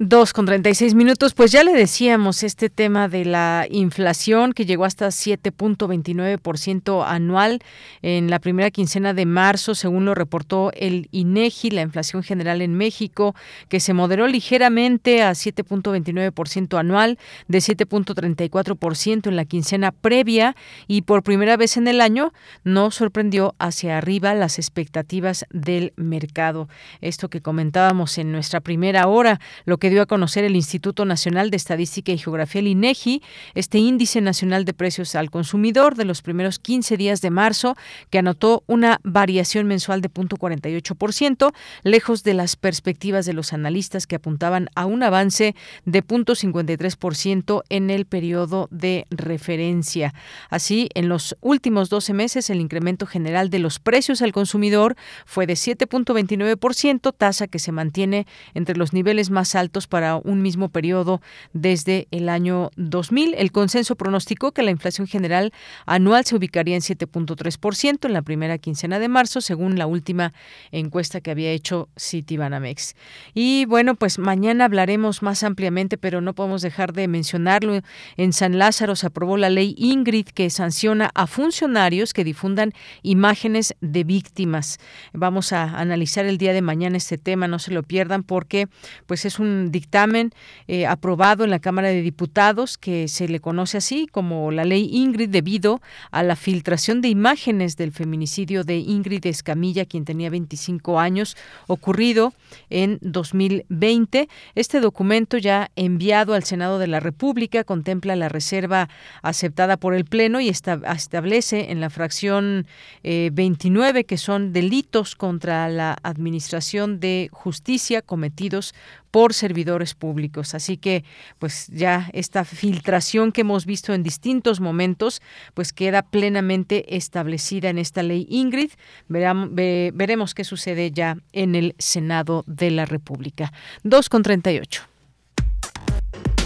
[0.00, 4.52] Dos con treinta y seis minutos, pues ya le decíamos este tema de la inflación
[4.52, 7.58] que llegó hasta 7.29% anual
[8.02, 12.76] en la primera quincena de marzo, según lo reportó el INEGI, la inflación general en
[12.76, 13.34] México,
[13.68, 17.18] que se moderó ligeramente a 7.29% anual,
[17.48, 20.54] de 7.34% en la quincena previa
[20.86, 26.68] y por primera vez en el año no sorprendió hacia arriba las expectativas del mercado.
[27.00, 31.50] Esto que comentábamos en nuestra primera hora, lo que dio a conocer el Instituto Nacional
[31.50, 33.22] de Estadística y Geografía, el INEGI,
[33.54, 37.76] este índice nacional de precios al consumidor de los primeros 15 días de marzo,
[38.10, 41.52] que anotó una variación mensual de 0.48%,
[41.82, 45.54] lejos de las perspectivas de los analistas que apuntaban a un avance
[45.84, 50.14] de 0.53% en el periodo de referencia.
[50.50, 54.96] Así, en los últimos 12 meses, el incremento general de los precios al consumidor
[55.26, 60.68] fue de 7.29%, tasa que se mantiene entre los niveles más altos para un mismo
[60.68, 61.20] periodo
[61.52, 63.34] desde el año 2000.
[63.34, 65.52] El consenso pronosticó que la inflación general
[65.86, 70.32] anual se ubicaría en 7.3% en la primera quincena de marzo, según la última
[70.72, 72.94] encuesta que había hecho Citibanamex.
[73.34, 77.80] Y bueno, pues mañana hablaremos más ampliamente, pero no podemos dejar de mencionarlo.
[78.16, 82.72] En San Lázaro se aprobó la ley Ingrid que sanciona a funcionarios que difundan
[83.02, 84.78] imágenes de víctimas.
[85.12, 88.68] Vamos a analizar el día de mañana este tema, no se lo pierdan porque
[89.06, 90.32] pues es un dictamen
[90.66, 94.88] eh, aprobado en la Cámara de Diputados que se le conoce así como la ley
[94.92, 95.80] Ingrid debido
[96.10, 101.36] a la filtración de imágenes del feminicidio de Ingrid Escamilla, quien tenía 25 años,
[101.66, 102.32] ocurrido
[102.70, 104.28] en 2020.
[104.54, 108.88] Este documento ya enviado al Senado de la República contempla la reserva
[109.22, 112.66] aceptada por el Pleno y establece en la fracción
[113.02, 118.74] 29 eh, que son delitos contra la Administración de Justicia cometidos
[119.10, 120.54] por servidores públicos.
[120.54, 121.04] Así que,
[121.38, 125.22] pues ya esta filtración que hemos visto en distintos momentos,
[125.54, 128.70] pues queda plenamente establecida en esta ley Ingrid.
[129.08, 133.52] veremos qué sucede ya en el Senado de la República.
[133.84, 134.82] 2 con 38.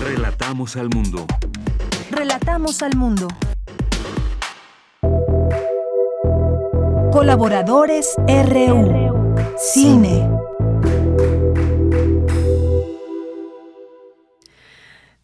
[0.00, 1.26] Relatamos al mundo.
[2.10, 3.28] Relatamos al mundo.
[7.12, 9.34] Colaboradores RU.
[9.56, 10.31] Cine.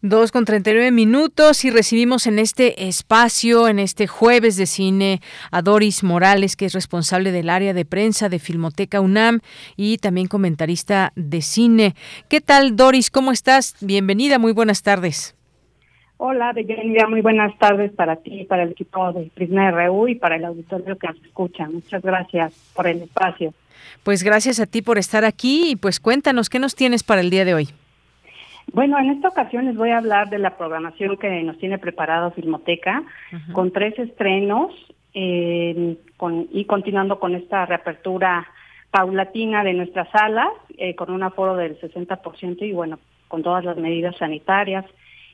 [0.09, 4.65] Dos con treinta y nueve minutos y recibimos en este espacio, en este jueves de
[4.65, 5.21] cine,
[5.51, 9.41] a Doris Morales, que es responsable del área de prensa de Filmoteca UNAM
[9.77, 11.93] y también comentarista de cine.
[12.27, 13.11] ¿Qué tal, Doris?
[13.11, 13.75] ¿Cómo estás?
[13.81, 15.35] Bienvenida, muy buenas tardes.
[16.17, 20.37] Hola, Deyanira, muy buenas tardes para ti, para el equipo de Prisma RU y para
[20.37, 21.69] el auditorio que nos escucha.
[21.69, 23.53] Muchas gracias por el espacio.
[24.01, 27.29] Pues gracias a ti por estar aquí y pues cuéntanos, ¿qué nos tienes para el
[27.29, 27.69] día de hoy?
[28.73, 32.31] Bueno, en esta ocasión les voy a hablar de la programación que nos tiene preparado
[32.31, 33.03] Filmoteca,
[33.53, 34.71] con tres estrenos
[35.13, 35.97] eh,
[36.51, 38.47] y continuando con esta reapertura
[38.91, 43.77] paulatina de nuestras salas, eh, con un aforo del 60% y bueno, con todas las
[43.77, 44.85] medidas sanitarias.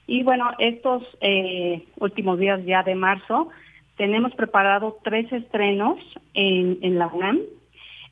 [0.08, 3.50] Y bueno, estos eh, últimos días ya de marzo,
[3.98, 5.98] tenemos preparado tres estrenos
[6.34, 7.40] en, en la UNAM,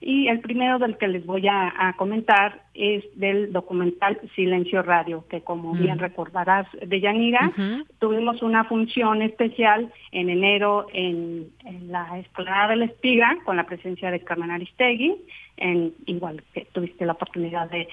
[0.05, 5.41] y el primero del que les voy a, comentar es del documental Silencio Radio, que
[5.41, 7.53] como bien recordarás de Yanira,
[7.99, 11.47] tuvimos una función especial en enero en,
[11.87, 15.15] la Esplanada de la Espiga, con la presencia de Carmen Aristegui,
[15.55, 17.87] en, igual que tuviste la oportunidad de,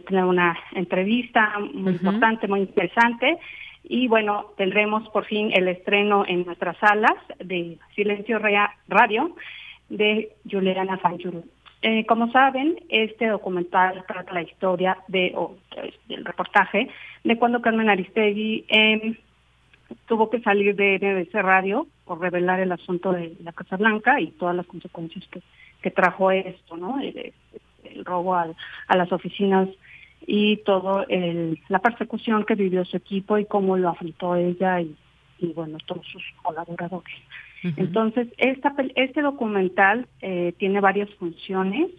[0.00, 3.38] tener una entrevista muy importante, muy interesante.
[3.82, 9.34] Y bueno, tendremos por fin el estreno en nuestras salas de Silencio Radio
[9.88, 11.44] de Juliana Fanchuru.
[11.88, 15.56] Eh, como saben, este documental trata la historia de, o,
[16.08, 16.88] del reportaje
[17.22, 19.14] de cuando Carmen Aristegui em,
[20.08, 24.32] tuvo que salir de NBC Radio por revelar el asunto de la Casa Blanca y
[24.32, 25.40] todas las consecuencias que,
[25.80, 26.98] que trajo esto, ¿no?
[26.98, 27.32] El,
[28.04, 28.52] robo a
[28.96, 29.68] las oficinas
[30.26, 34.96] y todo el, la persecución que vivió su equipo y cómo lo afrontó ella y,
[35.38, 37.14] y bueno, todos sus colaboradores.
[37.76, 41.90] Entonces, esta, este documental eh, tiene varias funciones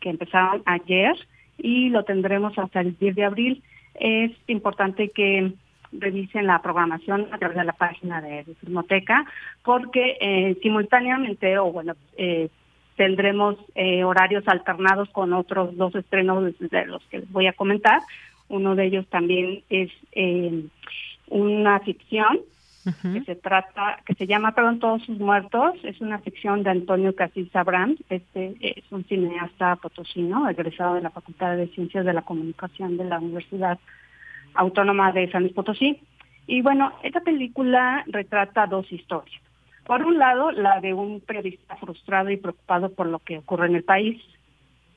[0.00, 1.14] que empezaron ayer
[1.58, 3.62] y lo tendremos hasta el 10 de abril.
[3.94, 5.52] Es importante que
[5.92, 9.26] revisen la programación a través de la página de, Filmoteca,
[9.62, 12.48] porque eh, simultáneamente, o bueno, eh,
[12.96, 13.56] tendremos
[14.04, 18.00] horarios alternados con otros dos estrenos de los que les voy a comentar.
[18.52, 20.64] Uno de ellos también es eh,
[21.28, 22.40] una ficción
[22.84, 27.14] que se trata, que se llama Perdón todos sus muertos, es una ficción de Antonio
[27.14, 32.22] Casís Abrams, este es un cineasta potosino, egresado de la Facultad de Ciencias de la
[32.22, 33.78] Comunicación de la Universidad
[34.54, 36.00] Autónoma de San Luis Potosí.
[36.46, 39.40] Y bueno, esta película retrata dos historias.
[39.84, 43.76] Por un lado, la de un periodista frustrado y preocupado por lo que ocurre en
[43.76, 44.20] el país,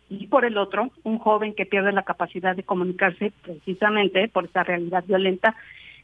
[0.10, 4.64] y por el otro, un joven que pierde la capacidad de comunicarse precisamente por esa
[4.64, 5.56] realidad violenta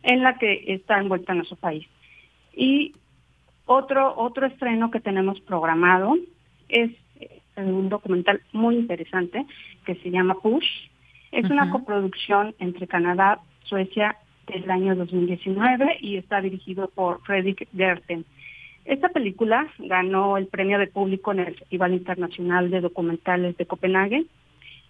[0.03, 1.87] en la que está envuelta nuestro país.
[2.53, 2.93] Y
[3.65, 6.17] otro, otro estreno que tenemos programado
[6.67, 9.45] es eh, un documental muy interesante
[9.85, 10.89] que se llama Push.
[11.31, 14.17] Es una coproducción entre Canadá, Suecia
[14.47, 18.25] del año 2019 y está dirigido por Fredrik Gerten.
[18.83, 24.25] Esta película ganó el premio de público en el Festival Internacional de Documentales de Copenhague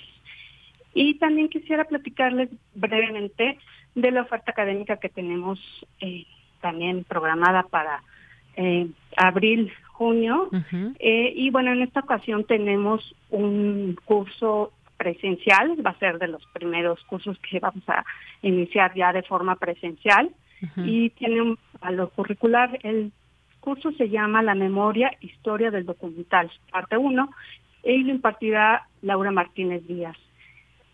[0.93, 3.57] Y también quisiera platicarles brevemente
[3.93, 5.59] de la oferta académica que tenemos
[5.99, 6.25] eh,
[6.65, 8.01] también programada para
[8.55, 10.49] eh, abril, junio.
[10.97, 16.43] eh, y bueno, en esta ocasión tenemos un curso presencial, va a ser de los
[16.53, 18.03] primeros cursos que vamos a
[18.41, 20.31] iniciar ya de forma presencial.
[20.77, 22.79] Y tiene un valor curricular.
[22.81, 23.11] El
[23.59, 27.29] curso se llama La Memoria, Historia del Documental, parte 1,
[27.83, 30.17] y lo impartirá Laura Martínez Díaz.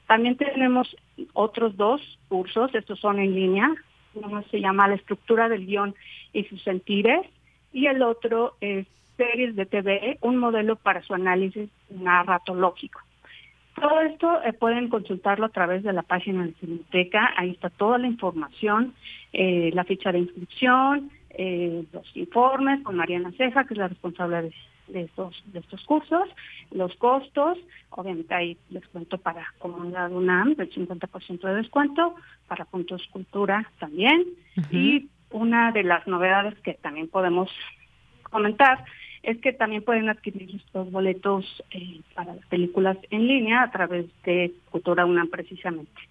[0.07, 0.93] También tenemos
[1.31, 3.69] otros dos cursos, estos son en línea,
[4.13, 5.95] uno se llama La estructura del guion
[6.33, 7.25] y sus sentires
[7.73, 13.01] y el otro es Series de TV, un modelo para su análisis narratológico.
[13.75, 17.97] Todo esto eh, pueden consultarlo a través de la página de Cineteca, ahí está toda
[17.97, 18.93] la información,
[19.33, 24.41] eh, la ficha de inscripción, eh, los informes con Mariana Ceja, que es la responsable
[24.43, 24.53] de,
[24.91, 26.30] de estos de estos cursos,
[26.72, 27.57] los costos,
[27.89, 32.15] obviamente hay descuento para comunidad UNAM del 50% de descuento,
[32.47, 34.26] para Puntos Cultura también,
[34.72, 37.49] y una de las novedades que también podemos
[38.23, 38.84] comentar
[39.23, 44.07] es que también pueden adquirir estos boletos eh, para las películas en línea a través
[44.23, 46.01] de Cultura UNAM precisamente.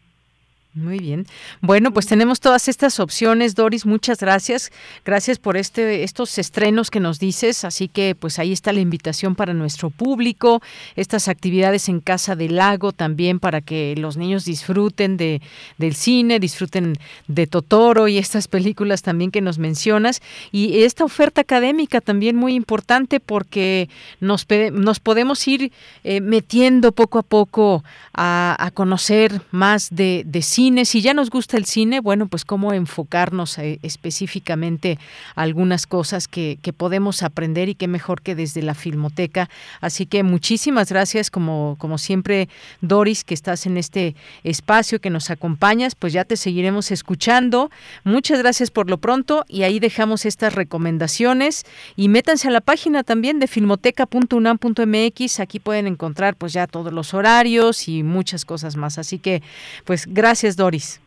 [0.72, 1.26] Muy bien.
[1.62, 3.86] Bueno, pues tenemos todas estas opciones, Doris.
[3.86, 4.70] Muchas gracias.
[5.04, 7.64] Gracias por este estos estrenos que nos dices.
[7.64, 10.62] Así que, pues ahí está la invitación para nuestro público.
[10.94, 15.42] Estas actividades en Casa del Lago también para que los niños disfruten de
[15.78, 20.22] del cine, disfruten de Totoro y estas películas también que nos mencionas.
[20.52, 23.88] Y esta oferta académica también muy importante porque
[24.20, 25.72] nos nos podemos ir
[26.04, 27.82] eh, metiendo poco a poco
[28.14, 32.44] a, a conocer más de, de cine Si ya nos gusta el cine, bueno, pues
[32.44, 34.98] cómo enfocarnos eh, específicamente
[35.34, 39.48] algunas cosas que, que podemos aprender y qué mejor que desde la filmoteca.
[39.80, 42.50] Así que muchísimas gracias, como, como siempre,
[42.82, 44.14] Doris, que estás en este
[44.44, 47.70] espacio, que nos acompañas, pues ya te seguiremos escuchando.
[48.04, 51.64] Muchas gracias por lo pronto y ahí dejamos estas recomendaciones
[51.96, 57.14] y métanse a la página también de filmoteca.unam.mx, aquí pueden encontrar pues ya todos los
[57.14, 58.98] horarios y muchas cosas más.
[58.98, 59.42] Así que
[59.86, 61.00] pues gracias Doris.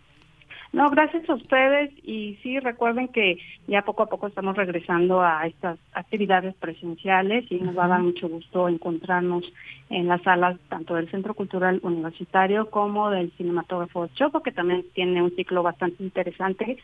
[0.74, 1.92] No, gracias a ustedes.
[2.04, 3.38] Y sí recuerden que
[3.68, 8.02] ya poco a poco estamos regresando a estas actividades presenciales y nos va a dar
[8.02, 9.44] mucho gusto encontrarnos
[9.92, 15.22] en las salas tanto del Centro Cultural Universitario como del Cinematógrafo Choco, que también tiene
[15.22, 16.80] un ciclo bastante interesante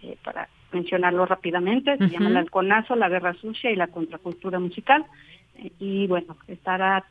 [0.00, 5.04] eh, para mencionarlo rápidamente, se llama El Halconazo, La Guerra Sucia y la Contracultura Musical.
[5.56, 7.04] Eh, y bueno, estará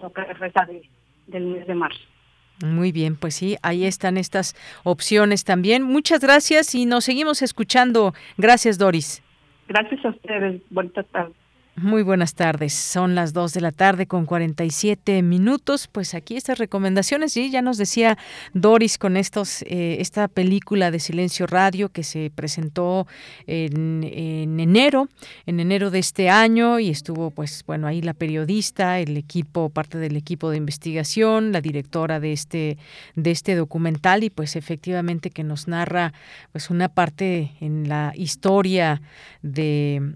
[0.00, 0.24] toca
[0.66, 0.82] de,
[1.26, 2.13] del mes de marzo.
[2.62, 4.54] Muy bien, pues sí, ahí están estas
[4.84, 5.82] opciones también.
[5.82, 8.14] Muchas gracias y nos seguimos escuchando.
[8.36, 9.22] Gracias, Doris.
[9.68, 10.62] Gracias a ustedes.
[10.70, 11.43] Buenas tardes.
[11.76, 12.72] Muy buenas tardes.
[12.72, 15.88] Son las 2 de la tarde con 47 minutos.
[15.88, 18.16] Pues aquí estas recomendaciones, sí, ya nos decía
[18.52, 23.08] Doris con estos, eh, esta película de Silencio Radio que se presentó
[23.48, 25.08] en, en, enero,
[25.46, 29.98] en enero de este año y estuvo, pues, bueno, ahí la periodista, el equipo, parte
[29.98, 32.78] del equipo de investigación, la directora de este,
[33.16, 36.12] de este documental y pues efectivamente que nos narra,
[36.52, 39.02] pues, una parte en la historia
[39.42, 40.14] de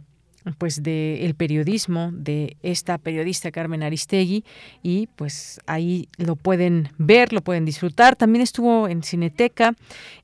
[0.56, 4.44] pues de el periodismo de esta periodista Carmen Aristegui
[4.82, 8.16] y pues ahí lo pueden ver, lo pueden disfrutar.
[8.16, 9.74] También estuvo en Cineteca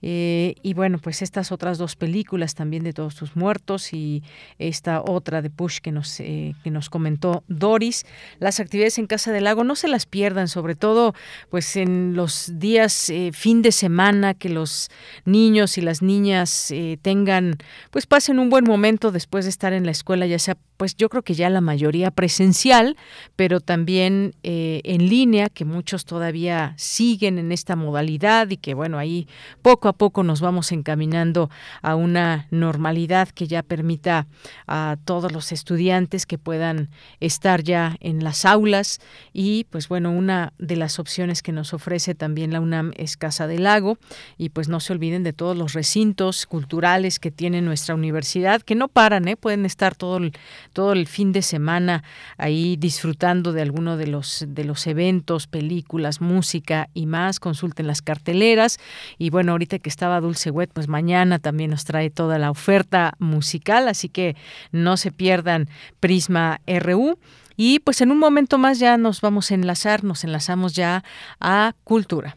[0.02, 4.22] eh, y bueno, pues estas otras dos películas también de Todos tus muertos y
[4.58, 8.06] esta otra de Push que nos, eh, que nos comentó Doris.
[8.38, 11.14] Las actividades en Casa del Lago no se las pierdan, sobre todo
[11.50, 14.90] pues en los días eh, fin de semana que los
[15.24, 16.72] niños y las niñas
[17.02, 17.56] tengan
[17.90, 21.08] pues pasen un buen momento después de estar en la escuela ya sea, pues yo
[21.08, 22.96] creo que ya la mayoría presencial,
[23.36, 28.98] pero también eh, en línea, que muchos todavía siguen en esta modalidad y que bueno,
[28.98, 29.28] ahí
[29.62, 31.50] poco a poco nos vamos encaminando
[31.82, 34.26] a una normalidad que ya permita
[34.66, 39.00] a todos los estudiantes que puedan estar ya en las aulas
[39.32, 43.46] y pues bueno, una de las opciones que nos ofrece también la UNAM es Casa
[43.46, 43.98] del Lago
[44.38, 48.74] y pues no se olviden de todos los recintos culturales que tiene nuestra universidad, que
[48.74, 49.36] no paran, ¿eh?
[49.36, 50.32] pueden estar todo el,
[50.74, 52.04] todo el fin de semana
[52.36, 57.40] ahí disfrutando de alguno de los, de los eventos, películas, música y más.
[57.40, 58.78] Consulten las carteleras.
[59.16, 63.14] Y bueno, ahorita que estaba Dulce Wet, pues mañana también nos trae toda la oferta
[63.18, 64.36] musical, así que
[64.72, 65.70] no se pierdan
[66.00, 67.18] Prisma RU.
[67.56, 71.02] Y pues en un momento más ya nos vamos a enlazar, nos enlazamos ya
[71.40, 72.36] a Cultura.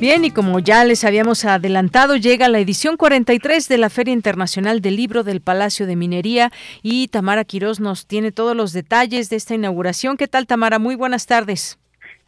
[0.00, 4.80] Bien, y como ya les habíamos adelantado, llega la edición 43 de la Feria Internacional
[4.80, 6.50] del Libro del Palacio de Minería
[6.84, 10.16] y Tamara Quirós nos tiene todos los detalles de esta inauguración.
[10.16, 10.78] ¿Qué tal, Tamara?
[10.78, 11.80] Muy buenas tardes.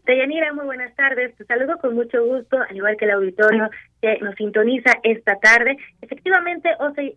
[0.05, 1.33] Deyanira, muy buenas tardes.
[1.37, 3.71] Te saludo con mucho gusto, al igual que el auditorio
[4.01, 5.77] que nos sintoniza esta tarde.
[6.01, 6.71] Efectivamente,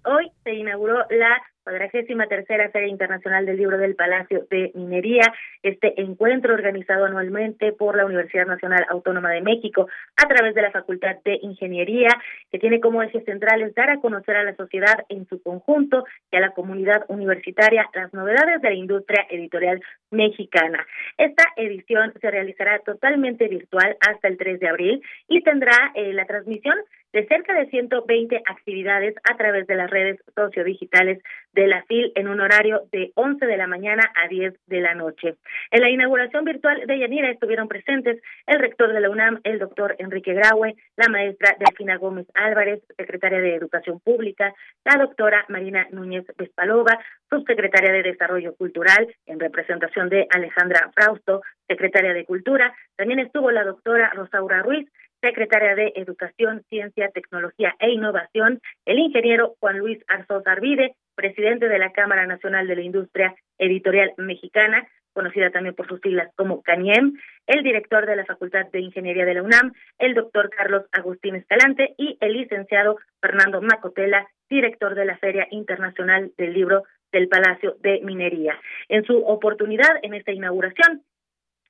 [0.03, 5.33] hoy se inauguró la cuadragésima tercera Feria Internacional del Libro del Palacio de Minería,
[5.63, 9.87] este encuentro organizado anualmente por la Universidad Nacional Autónoma de México
[10.17, 12.09] a través de la Facultad de Ingeniería,
[12.51, 16.37] que tiene como ejes centrales dar a conocer a la sociedad en su conjunto y
[16.37, 19.81] a la comunidad universitaria las novedades de la industria editorial
[20.11, 20.85] mexicana.
[21.17, 26.25] Esta edición se realizará totalmente virtual hasta el 3 de abril y tendrá eh, la
[26.25, 26.72] transmisión
[27.13, 31.21] de cerca de 120 actividades a través de las redes sociodigitales
[31.53, 34.95] de la FIL en un horario de 11 de la mañana a 10 de la
[34.95, 35.35] noche.
[35.69, 39.95] En la inauguración virtual de Yanira estuvieron presentes el rector de la UNAM, el doctor
[39.99, 46.25] Enrique Graue, la maestra Delfina Gómez Álvarez, secretaria de Educación Pública, la doctora Marina Núñez
[46.35, 46.97] Vespalova,
[47.29, 52.73] subsecretaria de Desarrollo Cultural, en representación de Alejandra Frausto, secretaria de Cultura.
[52.95, 54.89] También estuvo la doctora Rosaura Ruiz,
[55.23, 61.79] secretaria de Educación, Ciencia, Tecnología e Innovación, el ingeniero Juan Luis Arzoz Arvide, presidente de
[61.79, 67.13] la Cámara Nacional de la Industria Editorial Mexicana, conocida también por sus siglas como CANIEM,
[67.47, 71.93] el director de la Facultad de Ingeniería de la UNAM, el doctor Carlos Agustín Escalante
[71.97, 76.83] y el licenciado Fernando Macotela, director de la Feria Internacional del Libro
[77.13, 78.59] del Palacio de Minería.
[78.89, 81.03] En su oportunidad, en esta inauguración,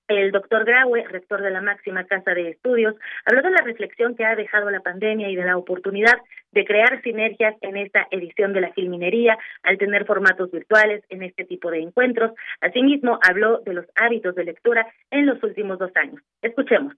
[0.07, 4.25] el doctor Graue, rector de la máxima casa de estudios, habló de la reflexión que
[4.25, 6.19] ha dejado la pandemia y de la oportunidad
[6.51, 11.45] de crear sinergias en esta edición de la filminería al tener formatos virtuales en este
[11.45, 12.31] tipo de encuentros.
[12.61, 16.21] Asimismo, habló de los hábitos de lectura en los últimos dos años.
[16.41, 16.93] Escuchemos.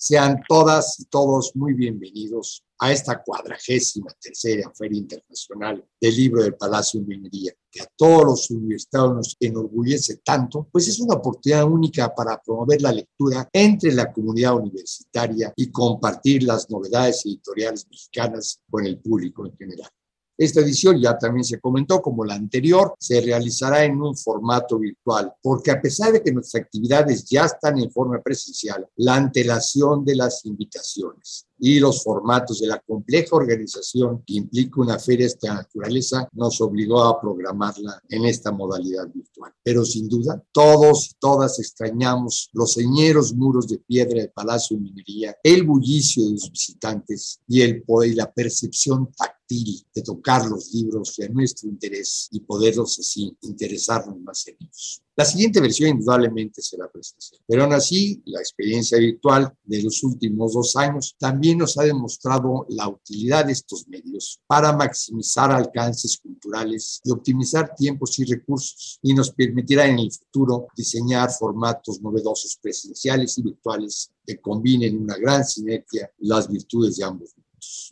[0.00, 6.54] Sean todas y todos muy bienvenidos a esta cuadragésima tercera Feria Internacional del Libro del
[6.54, 11.64] Palacio de Minería, que a todos los universitarios nos enorgullece tanto, pues es una oportunidad
[11.64, 18.60] única para promover la lectura entre la comunidad universitaria y compartir las novedades editoriales mexicanas
[18.70, 19.90] con el público en general.
[20.38, 25.34] Esta edición ya también se comentó, como la anterior, se realizará en un formato virtual,
[25.42, 30.14] porque a pesar de que nuestras actividades ya están en forma presencial, la antelación de
[30.14, 35.54] las invitaciones y los formatos de la compleja organización que implica una feria de esta
[35.54, 39.52] naturaleza nos obligó a programarla en esta modalidad virtual.
[39.62, 44.82] Pero sin duda, todos y todas extrañamos los señeros muros de piedra del Palacio de
[44.82, 50.72] Minería, el bullicio de los visitantes y, el, y la percepción táctil de tocar los
[50.72, 55.02] libros de nuestro interés y poderlos así interesarnos más en ellos.
[55.18, 60.54] La siguiente versión indudablemente será presencial, pero aún así la experiencia virtual de los últimos
[60.54, 67.00] dos años también nos ha demostrado la utilidad de estos medios para maximizar alcances culturales
[67.02, 73.36] y optimizar tiempos y recursos y nos permitirá en el futuro diseñar formatos novedosos presenciales
[73.38, 77.34] y virtuales que combinen una gran sinergia las virtudes de ambos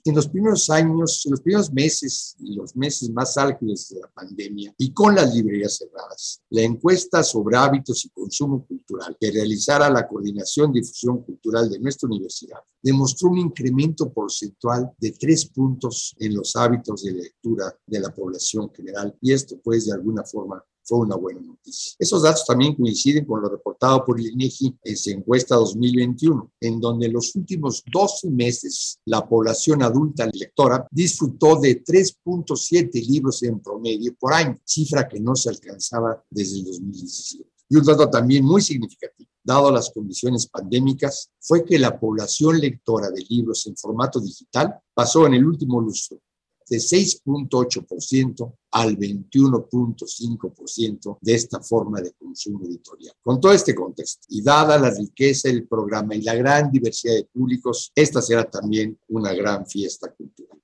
[0.05, 4.09] en los primeros años, en los primeros meses y los meses más álgidos de la
[4.09, 9.90] pandemia y con las librerías cerradas, la encuesta sobre hábitos y consumo cultural que realizara
[9.90, 16.34] la Coordinación Difusión Cultural de nuestra universidad demostró un incremento porcentual de tres puntos en
[16.34, 19.16] los hábitos de lectura de la población general.
[19.20, 21.96] Y esto pues de alguna forma fue una buena noticia.
[21.98, 26.80] Esos datos también coinciden con lo reportado por el INEGI en su encuesta 2021, en
[26.80, 33.60] donde en los últimos 12 meses la población adulta lectora disfrutó de 3.7 libros en
[33.60, 37.50] promedio por año, cifra que no se alcanzaba desde el 2017.
[37.68, 43.10] Y un dato también muy significativo, dado las condiciones pandémicas, fue que la población lectora
[43.10, 46.20] de libros en formato digital pasó en el último lustro
[46.68, 53.15] de 6.8% al 21.5% de esta forma de consumo editorial.
[53.23, 57.24] Con todo este contexto y dada la riqueza del programa y la gran diversidad de
[57.24, 60.61] públicos, esta será también una gran fiesta cultural.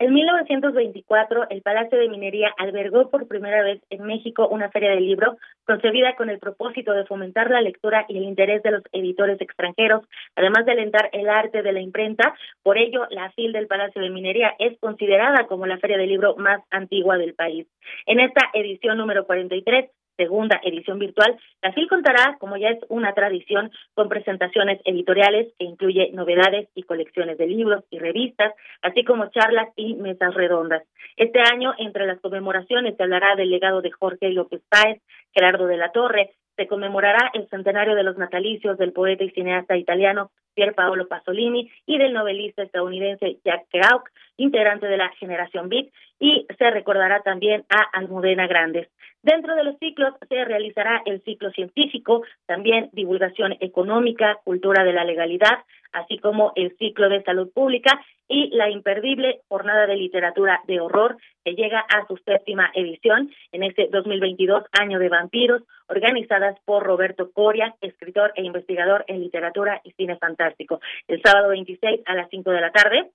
[0.00, 5.04] En 1924, el Palacio de Minería albergó por primera vez en México una feria del
[5.04, 9.40] libro concebida con el propósito de fomentar la lectura y el interés de los editores
[9.40, 10.04] extranjeros,
[10.36, 12.32] además de alentar el arte de la imprenta.
[12.62, 16.36] Por ello, la FIL del Palacio de Minería es considerada como la feria del libro
[16.36, 17.66] más antigua del país.
[18.06, 23.14] En esta edición número 43 segunda edición virtual, la FIL contará, como ya es una
[23.14, 29.30] tradición, con presentaciones editoriales que incluye novedades y colecciones de libros y revistas, así como
[29.30, 30.82] charlas y mesas redondas.
[31.16, 35.00] Este año, entre las conmemoraciones, se hablará del legado de Jorge López Páez,
[35.32, 39.76] Gerardo de la Torre, se conmemorará el centenario de los natalicios del poeta y cineasta
[39.76, 45.86] italiano Pier Paolo Pasolini y del novelista estadounidense Jack Kerouac, integrante de la generación Beat,
[46.18, 48.88] y se recordará también a Almudena Grandes.
[49.22, 55.04] Dentro de los ciclos se realizará el ciclo científico, también divulgación económica, cultura de la
[55.04, 55.58] legalidad,
[55.92, 61.16] así como el ciclo de salud pública y la imperdible jornada de literatura de horror
[61.44, 67.30] que llega a su séptima edición en este 2022 año de vampiros, organizadas por Roberto
[67.32, 70.80] Coria, escritor e investigador en literatura y cine fantástico.
[71.08, 73.10] El sábado 26 a las 5 de la tarde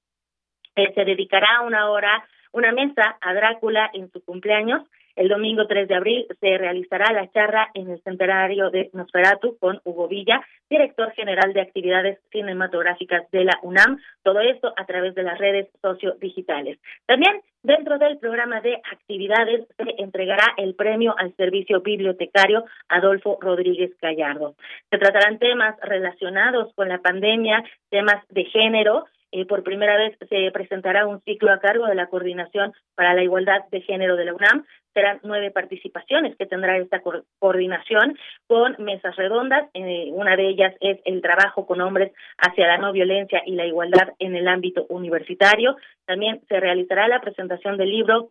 [0.76, 4.81] eh, se dedicará una hora, una mesa a Drácula en su cumpleaños
[5.15, 9.80] el domingo 3 de abril se realizará la charla en el centenario de Nosferatu con
[9.84, 13.99] Hugo Villa, director general de actividades cinematográficas de la UNAM.
[14.23, 16.80] Todo esto a través de las redes sociodigitales.
[17.06, 23.91] También dentro del programa de actividades se entregará el premio al servicio bibliotecario Adolfo Rodríguez
[24.02, 24.56] Gallardo.
[24.90, 30.51] Se tratarán temas relacionados con la pandemia, temas de género, eh, por primera vez se
[30.51, 34.34] presentará un ciclo a cargo de la Coordinación para la Igualdad de Género de la
[34.34, 34.65] UNAM.
[34.93, 37.01] Serán nueve participaciones que tendrá esta
[37.39, 39.69] coordinación con mesas redondas.
[39.73, 43.65] Eh, una de ellas es el trabajo con hombres hacia la no violencia y la
[43.65, 45.77] igualdad en el ámbito universitario.
[46.05, 48.30] También se realizará la presentación del libro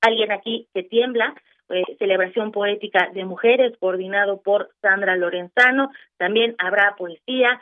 [0.00, 1.34] Alguien aquí que tiembla,
[1.70, 5.90] eh, celebración poética de mujeres coordinado por Sandra Lorenzano.
[6.18, 7.58] También habrá poesía,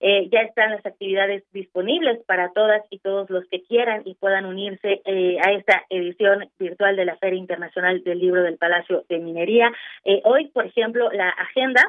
[0.00, 4.46] eh, ya están las actividades disponibles para todas y todos los que quieran y puedan
[4.46, 9.18] unirse eh, a esta edición virtual de la Feria Internacional del Libro del Palacio de
[9.18, 9.70] Minería.
[10.04, 11.82] Eh, hoy, por ejemplo, la agenda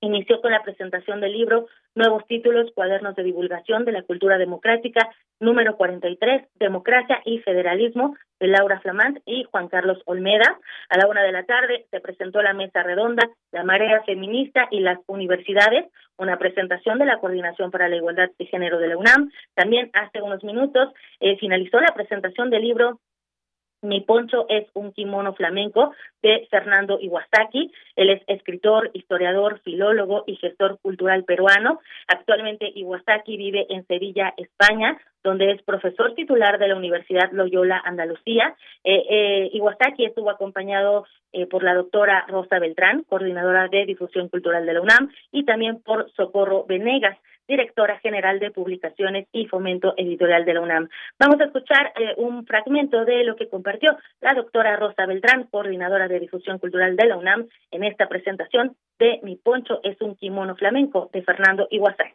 [0.00, 5.08] inició con la presentación del libro Nuevos títulos, cuadernos de divulgación de la cultura democrática,
[5.40, 10.60] número 43, Democracia y Federalismo, de Laura Flamant y Juan Carlos Olmeda.
[10.90, 14.80] A la una de la tarde se presentó la mesa redonda, la marea feminista y
[14.80, 15.86] las universidades,
[16.18, 19.30] una presentación de la Coordinación para la Igualdad de Género de la UNAM.
[19.54, 23.00] También hace unos minutos eh, finalizó la presentación del libro
[23.82, 25.92] mi poncho es un kimono flamenco
[26.22, 27.70] de Fernando Iwasaki.
[27.96, 31.80] Él es escritor, historiador, filólogo y gestor cultural peruano.
[32.08, 38.56] Actualmente Iwasaki vive en Sevilla, España, donde es profesor titular de la Universidad Loyola Andalucía.
[38.84, 44.66] Eh, eh, Iwasaki estuvo acompañado eh, por la doctora Rosa Beltrán, coordinadora de difusión cultural
[44.66, 47.18] de la UNAM, y también por Socorro Venegas
[47.48, 50.88] directora general de Publicaciones y Fomento Editorial de la UNAM.
[51.18, 56.06] Vamos a escuchar eh, un fragmento de lo que compartió la doctora Rosa Beltrán, coordinadora
[56.06, 60.54] de difusión cultural de la UNAM, en esta presentación de Mi Poncho es un kimono
[60.56, 62.14] flamenco de Fernando Iwasaki.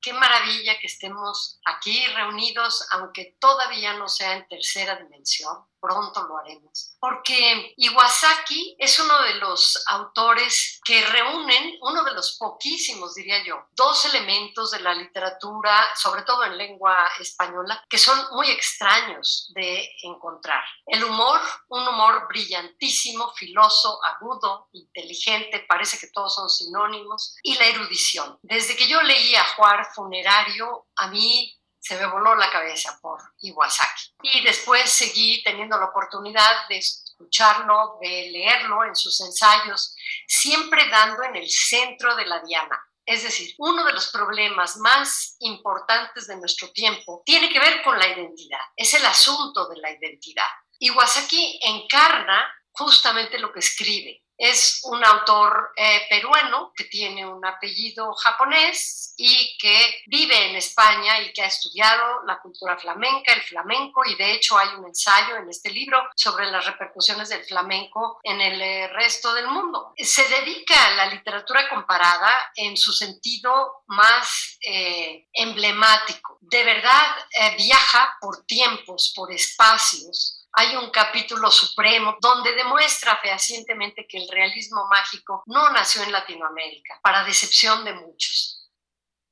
[0.00, 6.38] Qué maravilla que estemos aquí reunidos, aunque todavía no sea en tercera dimensión pronto lo
[6.38, 13.44] haremos, porque Iwasaki es uno de los autores que reúnen, uno de los poquísimos, diría
[13.44, 19.50] yo, dos elementos de la literatura, sobre todo en lengua española, que son muy extraños
[19.54, 20.62] de encontrar.
[20.86, 27.66] El humor, un humor brillantísimo, filoso, agudo, inteligente, parece que todos son sinónimos, y la
[27.66, 28.38] erudición.
[28.42, 31.59] Desde que yo leí a Juar Funerario, a mí
[31.90, 34.14] se me voló la cabeza por Iwasaki.
[34.22, 41.24] Y después seguí teniendo la oportunidad de escucharlo, de leerlo en sus ensayos, siempre dando
[41.24, 42.80] en el centro de la diana.
[43.04, 47.98] Es decir, uno de los problemas más importantes de nuestro tiempo tiene que ver con
[47.98, 50.46] la identidad, es el asunto de la identidad.
[50.78, 58.14] Iwasaki encarna justamente lo que escribe, es un autor eh, peruano que tiene un apellido
[58.14, 64.02] japonés y que vive en España y que ha estudiado la cultura flamenca, el flamenco,
[64.06, 68.40] y de hecho hay un ensayo en este libro sobre las repercusiones del flamenco en
[68.40, 69.92] el eh, resto del mundo.
[69.98, 76.38] Se dedica a la literatura comparada en su sentido más eh, emblemático.
[76.40, 77.14] De verdad
[77.58, 84.86] viaja por tiempos, por espacios hay un capítulo supremo donde demuestra fehacientemente que el realismo
[84.88, 88.60] mágico no nació en Latinoamérica, para decepción de muchos.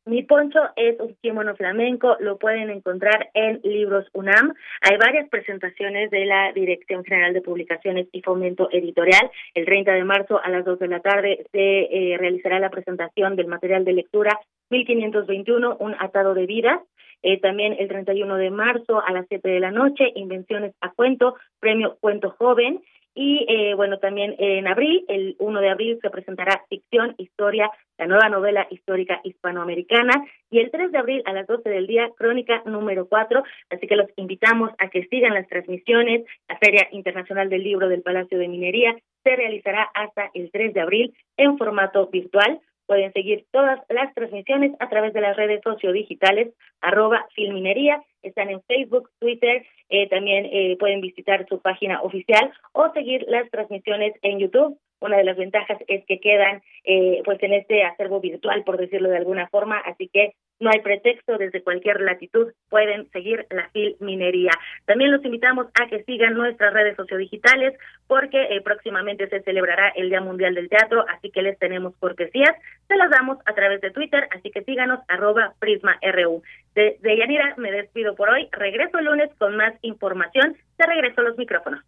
[0.09, 4.55] Mi poncho es un kimono flamenco, lo pueden encontrar en Libros UNAM.
[4.81, 9.31] Hay varias presentaciones de la Dirección General de Publicaciones y Fomento Editorial.
[9.53, 13.36] El 30 de marzo a las 2 de la tarde se eh, realizará la presentación
[13.36, 14.40] del material de lectura
[14.70, 16.81] 1521, un atado de vidas.
[17.23, 21.35] Eh, también el 31 de marzo a las 7 de la noche, Invenciones a Cuento,
[21.61, 22.82] Premio Cuento Joven.
[23.15, 27.69] Y eh, bueno, también en abril, el 1 de abril, se presentará Ficción, Historia,
[27.99, 30.24] la nueva novela histórica hispanoamericana.
[30.51, 33.43] Y el 3 de abril a las 12 del día, Crónica número 4.
[33.70, 36.27] Así que los invitamos a que sigan las transmisiones.
[36.49, 40.81] La Feria Internacional del Libro del Palacio de Minería se realizará hasta el 3 de
[40.81, 42.61] abril en formato virtual.
[42.89, 48.62] Pueden seguir todas las transmisiones a través de las redes sociodigitales, arroba filminería, están en
[48.62, 54.39] Facebook, Twitter, eh, también eh, pueden visitar su página oficial o seguir las transmisiones en
[54.39, 54.78] YouTube.
[55.01, 59.09] Una de las ventajas es que quedan eh, pues en este acervo virtual, por decirlo
[59.09, 63.97] de alguna forma, así que no hay pretexto, desde cualquier latitud pueden seguir la FIL
[64.01, 64.51] Minería.
[64.87, 70.09] También los invitamos a que sigan nuestras redes sociodigitales porque eh, próximamente se celebrará el
[70.09, 72.57] Día Mundial del Teatro, así que les tenemos cortesías.
[72.89, 76.43] Se las damos a través de Twitter, así que síganos arroba PrismaRU.
[76.75, 78.49] De, de Yanira me despido por hoy.
[78.51, 80.57] Regreso el lunes con más información.
[80.77, 81.85] Se regreso los micrófonos.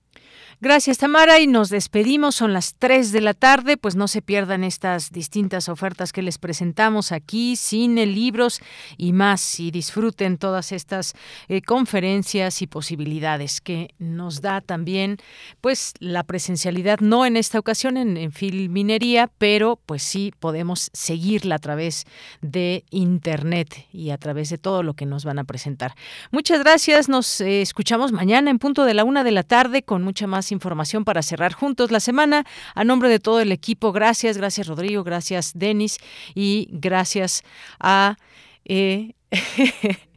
[0.63, 2.35] Gracias, Tamara, y nos despedimos.
[2.35, 6.37] Son las 3 de la tarde, pues no se pierdan estas distintas ofertas que les
[6.37, 8.61] presentamos aquí, cine, libros
[8.99, 11.15] y más, y disfruten todas estas
[11.49, 15.17] eh, conferencias y posibilidades que nos da también,
[15.63, 21.59] pues, la presencialidad, no en esta ocasión en, Filminería, pero pues sí podemos seguirla a
[21.59, 22.05] través
[22.43, 25.95] de Internet y a través de todo lo que nos van a presentar.
[26.31, 30.03] Muchas gracias, nos eh, escuchamos mañana en punto de la una de la tarde con
[30.03, 32.45] mucha más información para cerrar juntos la semana.
[32.75, 35.99] A nombre de todo el equipo, gracias, gracias Rodrigo, gracias Denis
[36.35, 37.43] y gracias
[37.79, 38.17] a...
[38.65, 39.15] Eh,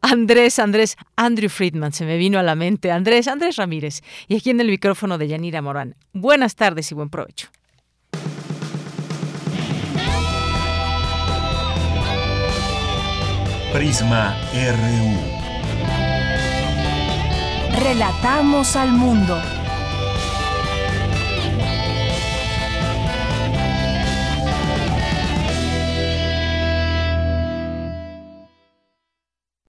[0.00, 2.90] Andrés, Andrés, Andrew Friedman, se me vino a la mente.
[2.90, 4.00] Andrés, Andrés Ramírez.
[4.26, 5.94] Y aquí en el micrófono de Yanira Morán.
[6.12, 7.48] Buenas tardes y buen provecho.
[13.72, 15.38] Prisma RU.
[17.78, 19.57] Relatamos al mundo.